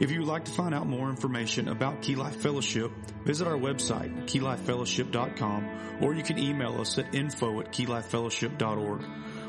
If 0.00 0.10
you 0.10 0.20
would 0.20 0.28
like 0.28 0.46
to 0.46 0.50
find 0.50 0.74
out 0.74 0.86
more 0.86 1.10
information 1.10 1.68
about 1.68 2.00
Key 2.00 2.16
Life 2.16 2.36
Fellowship, 2.36 2.90
visit 3.24 3.46
our 3.46 3.58
website, 3.58 4.24
keylifefellowship.com, 4.24 5.98
or 6.00 6.14
you 6.14 6.22
can 6.22 6.38
email 6.38 6.80
us 6.80 6.96
at 6.98 7.14
info 7.14 7.60
at 7.60 7.70
keylifefellowship.org. 7.70 9.04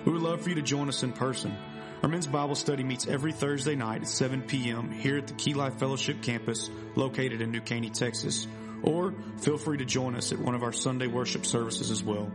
We 0.06 0.12
would 0.12 0.22
love 0.22 0.42
for 0.42 0.50
you 0.50 0.56
to 0.56 0.62
join 0.62 0.90
us 0.90 1.04
in 1.04 1.14
person. 1.14 1.56
Our 2.04 2.10
men's 2.10 2.28
Bible 2.28 2.56
study 2.56 2.84
meets 2.84 3.08
every 3.08 3.32
Thursday 3.32 3.76
night 3.76 4.02
at 4.02 4.10
7 4.10 4.42
p.m. 4.42 4.92
here 4.92 5.18
at 5.18 5.28
the 5.28 5.34
Key 5.34 5.54
Life 5.54 5.80
Fellowship 5.80 6.22
campus 6.22 6.70
located 6.96 7.40
in 7.40 7.52
New 7.52 7.62
Caney, 7.62 7.90
Texas. 7.92 8.46
Or 8.84 9.14
feel 9.40 9.58
free 9.58 9.78
to 9.78 9.86
join 9.86 10.16
us 10.16 10.32
at 10.32 10.40
one 10.40 10.56
of 10.56 10.64
our 10.64 10.74
Sunday 10.74 11.08
worship 11.08 11.46
services 11.46 11.90
as 11.90 12.04
well. 12.04 12.32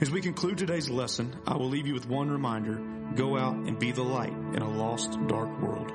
As 0.00 0.10
we 0.10 0.20
conclude 0.20 0.58
today's 0.58 0.90
lesson, 0.90 1.34
I 1.46 1.56
will 1.56 1.68
leave 1.68 1.86
you 1.86 1.94
with 1.94 2.06
one 2.06 2.30
reminder. 2.30 2.82
Go 3.14 3.38
out 3.38 3.54
and 3.54 3.78
be 3.78 3.92
the 3.92 4.02
light 4.02 4.32
in 4.32 4.60
a 4.60 4.68
lost, 4.68 5.12
dark 5.26 5.60
world. 5.62 5.90